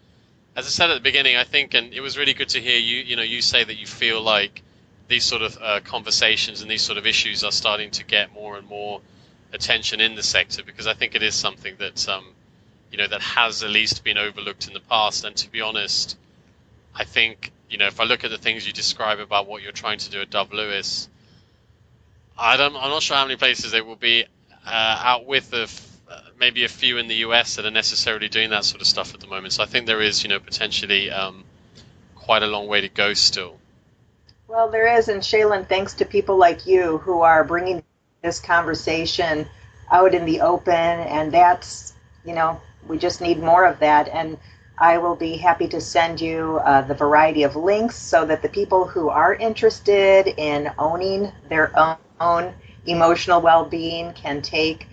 as 0.56 0.66
I 0.66 0.70
said 0.70 0.90
at 0.90 0.96
the 0.96 1.02
beginning, 1.02 1.36
I 1.36 1.44
think, 1.44 1.74
and 1.74 1.94
it 1.94 2.02
was 2.02 2.18
really 2.18 2.34
good 2.34 2.50
to 2.50 2.60
hear 2.60 2.78
you 2.78 2.98
you 2.98 3.16
know 3.16 3.24
you 3.24 3.42
say 3.42 3.64
that 3.64 3.76
you 3.76 3.86
feel 3.86 4.22
like 4.22 4.64
these 5.08 5.24
sort 5.24 5.42
of 5.42 5.58
uh, 5.62 5.80
conversations 5.82 6.62
and 6.62 6.70
these 6.70 6.82
sort 6.82 6.98
of 6.98 7.06
issues 7.06 7.44
are 7.44 7.52
starting 7.52 7.92
to 7.92 8.04
get 8.04 8.34
more 8.34 8.58
and 8.58 8.68
more 8.68 9.02
attention 9.54 10.02
in 10.02 10.16
the 10.16 10.24
sector 10.24 10.64
because 10.64 10.88
I 10.88 10.94
think 10.94 11.16
it 11.16 11.24
is 11.24 11.34
something 11.34 11.76
that 11.80 12.10
um, 12.10 12.26
you 12.92 12.98
know 12.98 13.08
that 13.08 13.22
has 13.22 13.64
at 13.64 13.70
least 13.70 14.04
been 14.04 14.18
overlooked 14.18 14.68
in 14.68 14.74
the 14.74 14.80
past. 14.82 15.24
And 15.24 15.36
to 15.38 15.52
be 15.52 15.62
honest, 15.62 16.18
I 16.96 17.04
think 17.04 17.52
you 17.70 17.78
know 17.78 17.88
if 17.88 18.00
I 18.00 18.04
look 18.04 18.24
at 18.24 18.32
the 18.32 18.38
things 18.38 18.68
you 18.68 18.74
describe 18.74 19.20
about 19.20 19.48
what 19.48 19.62
you're 19.62 19.72
trying 19.72 20.00
to 20.00 20.10
do 20.10 20.22
at 20.22 20.30
Dove 20.30 20.52
Lewis, 20.54 21.08
I 22.38 22.58
don't, 22.58 22.76
I'm 22.76 22.90
not 22.90 23.02
sure 23.02 23.18
how 23.18 23.24
many 23.24 23.36
places 23.36 23.72
there 23.72 23.84
will 23.84 23.96
be 23.96 24.26
uh, 24.66 25.02
out 25.04 25.26
with 25.26 25.50
the 25.50 25.66
maybe 26.40 26.64
a 26.64 26.70
few 26.70 26.98
in 26.98 27.08
the 27.08 27.16
US 27.16 27.56
that 27.56 27.66
are 27.66 27.72
necessarily 27.72 28.30
doing 28.30 28.50
that 28.52 28.66
sort 28.66 28.82
of 28.82 28.88
stuff 28.88 29.14
at 29.14 29.20
the 29.20 29.28
moment. 29.28 29.54
So 29.54 29.64
I 29.64 29.66
think 29.66 29.86
there 29.86 30.02
is 30.02 30.24
you 30.24 30.30
know 30.30 30.40
potentially 30.40 31.12
um, 31.12 31.44
quite 32.16 32.44
a 32.44 32.48
long 32.48 32.68
way 32.68 32.82
to 32.82 32.90
go 32.90 33.14
still. 33.14 33.58
Well, 34.48 34.70
there 34.70 34.98
is, 34.98 35.10
and 35.10 35.22
Shailen, 35.22 35.68
thanks 35.68 35.94
to 35.96 36.06
people 36.06 36.38
like 36.38 36.66
you 36.66 37.00
who 37.00 37.22
are 37.22 37.44
bringing 37.44 37.84
this 38.22 38.40
conversation 38.40 39.46
out 39.92 40.14
in 40.14 40.26
the 40.26 40.42
open, 40.42 40.74
and 40.74 41.32
that's, 41.34 41.94
you 42.26 42.34
know, 42.34 42.60
we 42.88 42.98
just 42.98 43.20
need 43.20 43.40
more 43.40 43.66
of 43.66 43.80
that. 43.80 44.08
And 44.08 44.38
I 44.78 45.00
will 45.00 45.16
be 45.16 45.36
happy 45.36 45.68
to 45.70 45.82
send 45.82 46.22
you 46.22 46.62
uh, 46.64 46.82
the 46.82 46.94
variety 46.94 47.44
of 47.44 47.56
links 47.56 47.98
so 47.98 48.26
that 48.26 48.42
the 48.42 48.50
people 48.50 48.86
who 48.86 49.10
are 49.10 49.36
interested 49.36 50.28
in 50.38 50.72
owning 50.78 51.32
their 51.50 51.78
own, 51.78 51.98
own 52.22 52.54
emotional 52.86 53.42
well-being 53.42 54.14
can 54.14 54.42
take 54.42 54.88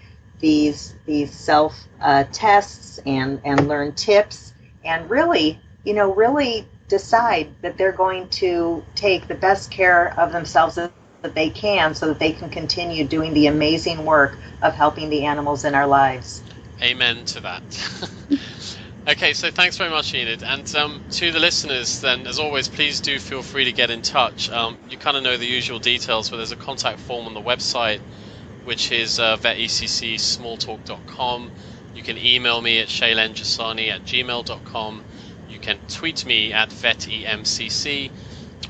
these 0.45 0.95
these 1.07 1.33
self 1.33 1.75
uh, 2.03 2.25
tests 2.31 3.01
and 3.07 3.41
and 3.45 3.67
learn 3.67 3.95
tips 3.95 4.53
and 4.85 5.09
really, 5.09 5.59
you 5.85 5.95
know, 5.95 6.13
really 6.13 6.67
decide 6.89 7.49
that 7.63 7.79
they're 7.79 7.93
going 7.93 8.29
to 8.29 8.85
take 8.95 9.27
the 9.27 9.35
best 9.35 9.71
care 9.71 10.13
of 10.21 10.33
themselves 10.33 10.75
that 10.75 11.35
they 11.35 11.49
can 11.49 11.95
so 11.95 12.09
that 12.09 12.19
they 12.19 12.33
can 12.33 12.51
continue 12.51 13.07
doing 13.07 13.33
the 13.33 13.47
amazing 13.47 14.05
work 14.05 14.39
of 14.61 14.75
helping 14.75 15.09
the 15.09 15.25
animals 15.25 15.65
in 15.65 15.75
our 15.75 15.87
lives. 15.87 16.43
Amen 16.83 17.25
to 17.25 17.41
that. 17.41 17.63
okay, 19.09 19.33
so 19.33 19.51
thanks 19.51 19.79
very 19.79 19.89
much, 19.89 20.13
Enid. 20.13 20.43
And 20.43 20.75
um, 20.77 21.03
to 21.13 21.33
the 21.33 21.41
listeners, 21.41 22.03
then, 22.03 22.27
as 22.27 22.39
always, 22.39 22.69
please 22.69 23.01
do 23.01 23.19
feel 23.19 23.41
free 23.41 23.65
to 23.65 23.73
get 23.73 23.89
in 23.89 24.03
touch. 24.03 24.51
Um, 24.51 24.77
you 24.91 24.99
kind 24.99 25.17
of 25.17 25.23
know 25.23 25.39
the 25.39 25.47
usual 25.47 25.79
details, 25.79 26.29
but 26.29 26.37
there's 26.37 26.53
a 26.53 26.57
contact 26.57 27.01
form 27.01 27.25
on 27.25 27.33
the 27.33 27.41
website, 27.41 28.01
which 28.65 28.93
is 28.93 29.21
uh, 29.21 29.37
veteccsmalltalk.com. 29.37 31.51
You 31.95 32.03
can 32.03 32.19
email 32.19 32.61
me 32.61 32.81
at 32.81 32.89
shailenjasani 32.89 33.91
at 33.91 34.05
gmail.com. 34.05 35.05
You 35.49 35.59
can 35.59 35.79
tweet 35.89 36.27
me 36.27 36.53
at 36.53 36.71
vetemcc 36.71 38.11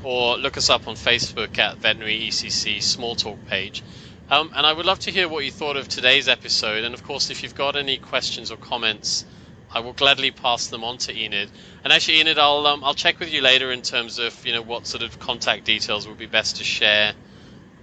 or 0.03 0.37
look 0.37 0.57
us 0.57 0.69
up 0.69 0.87
on 0.87 0.95
Facebook 0.95 1.57
at 1.57 1.77
Veterinary 1.77 2.27
ECC 2.27 2.81
Small 2.81 3.15
Talk 3.15 3.45
page. 3.47 3.83
Um, 4.29 4.51
and 4.55 4.65
I 4.65 4.73
would 4.73 4.85
love 4.85 4.99
to 4.99 5.11
hear 5.11 5.27
what 5.27 5.45
you 5.45 5.51
thought 5.51 5.77
of 5.77 5.87
today's 5.87 6.27
episode. 6.27 6.83
And 6.83 6.93
of 6.93 7.03
course, 7.03 7.29
if 7.29 7.43
you've 7.43 7.55
got 7.55 7.75
any 7.75 7.97
questions 7.97 8.51
or 8.51 8.57
comments, 8.57 9.25
I 9.71 9.79
will 9.79 9.93
gladly 9.93 10.31
pass 10.31 10.67
them 10.67 10.83
on 10.83 10.97
to 10.99 11.15
Enid. 11.15 11.49
And 11.83 11.91
actually, 11.91 12.21
Enid, 12.21 12.37
I'll 12.37 12.65
um, 12.67 12.83
I'll 12.83 12.93
check 12.93 13.19
with 13.19 13.33
you 13.33 13.41
later 13.41 13.71
in 13.71 13.81
terms 13.81 14.19
of 14.19 14.45
you 14.45 14.53
know 14.53 14.61
what 14.61 14.87
sort 14.87 15.03
of 15.03 15.19
contact 15.19 15.65
details 15.65 16.07
would 16.07 16.17
be 16.17 16.27
best 16.27 16.57
to 16.57 16.63
share 16.63 17.13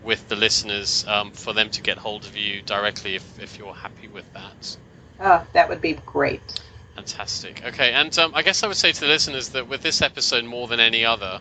with 0.05 0.29
the 0.29 0.37
listeners 0.37 1.05
um, 1.07 1.31
for 1.31 1.53
them 1.53 1.71
to 1.71 1.83
get 1.83 1.99
hold 1.99 2.25
of 2.25 2.37
you 2.37 2.63
directly 2.63 3.15
if, 3.15 3.41
if 3.41 3.59
you're 3.59 3.75
happy 3.75 4.09
with 4.09 4.31
that. 4.35 4.77
Oh, 5.21 5.47
that 5.53 5.69
would 5.69 5.81
be 5.81 5.95
great. 6.07 6.61
Fantastic. 6.95 7.63
Okay, 7.65 7.93
and 7.93 8.17
um, 8.19 8.33
I 8.35 8.43
guess 8.43 8.63
I 8.63 8.67
would 8.67 8.77
say 8.77 8.93
to 8.93 9.01
the 9.01 9.07
listeners 9.07 9.51
that 9.51 9.69
with 9.69 9.83
this 9.83 10.03
episode 10.03 10.45
more 10.45 10.67
than 10.69 10.81
any 10.81 11.05
other, 11.05 11.41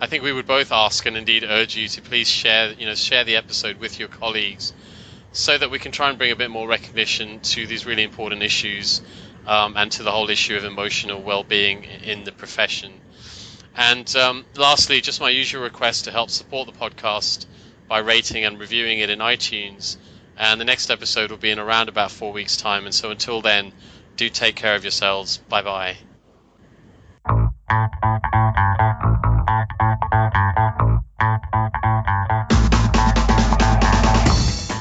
I 0.00 0.06
think 0.06 0.22
we 0.22 0.32
would 0.32 0.46
both 0.46 0.70
ask 0.70 1.04
and 1.06 1.16
indeed 1.16 1.44
urge 1.44 1.76
you 1.76 1.88
to 1.88 2.02
please 2.02 2.28
share, 2.28 2.72
you 2.72 2.86
know, 2.86 2.94
share 2.94 3.24
the 3.24 3.36
episode 3.36 3.78
with 3.78 3.98
your 3.98 4.08
colleagues, 4.08 4.72
so 5.32 5.58
that 5.58 5.70
we 5.70 5.78
can 5.78 5.92
try 5.92 6.08
and 6.08 6.16
bring 6.16 6.30
a 6.30 6.36
bit 6.36 6.50
more 6.50 6.68
recognition 6.68 7.40
to 7.40 7.66
these 7.66 7.84
really 7.84 8.04
important 8.04 8.42
issues, 8.42 9.02
um, 9.46 9.74
and 9.76 9.90
to 9.92 10.02
the 10.04 10.10
whole 10.10 10.30
issue 10.30 10.56
of 10.56 10.64
emotional 10.64 11.20
well-being 11.20 11.84
in 12.04 12.24
the 12.24 12.32
profession. 12.32 12.92
And 13.76 14.14
um, 14.16 14.44
lastly, 14.56 15.00
just 15.00 15.20
my 15.20 15.30
usual 15.30 15.62
request 15.62 16.04
to 16.04 16.10
help 16.10 16.30
support 16.30 16.66
the 16.66 16.72
podcast 16.72 17.46
by 17.88 17.98
rating 17.98 18.44
and 18.44 18.58
reviewing 18.58 19.00
it 19.00 19.10
in 19.10 19.18
iTunes. 19.18 19.96
And 20.36 20.60
the 20.60 20.64
next 20.64 20.90
episode 20.90 21.30
will 21.30 21.38
be 21.38 21.50
in 21.50 21.58
around 21.58 21.88
about 21.88 22.12
four 22.12 22.32
weeks' 22.32 22.56
time. 22.56 22.84
And 22.84 22.94
so 22.94 23.10
until 23.10 23.40
then, 23.40 23.72
do 24.16 24.28
take 24.28 24.56
care 24.56 24.74
of 24.74 24.84
yourselves. 24.84 25.38
Bye 25.48 25.62
bye. 25.62 25.96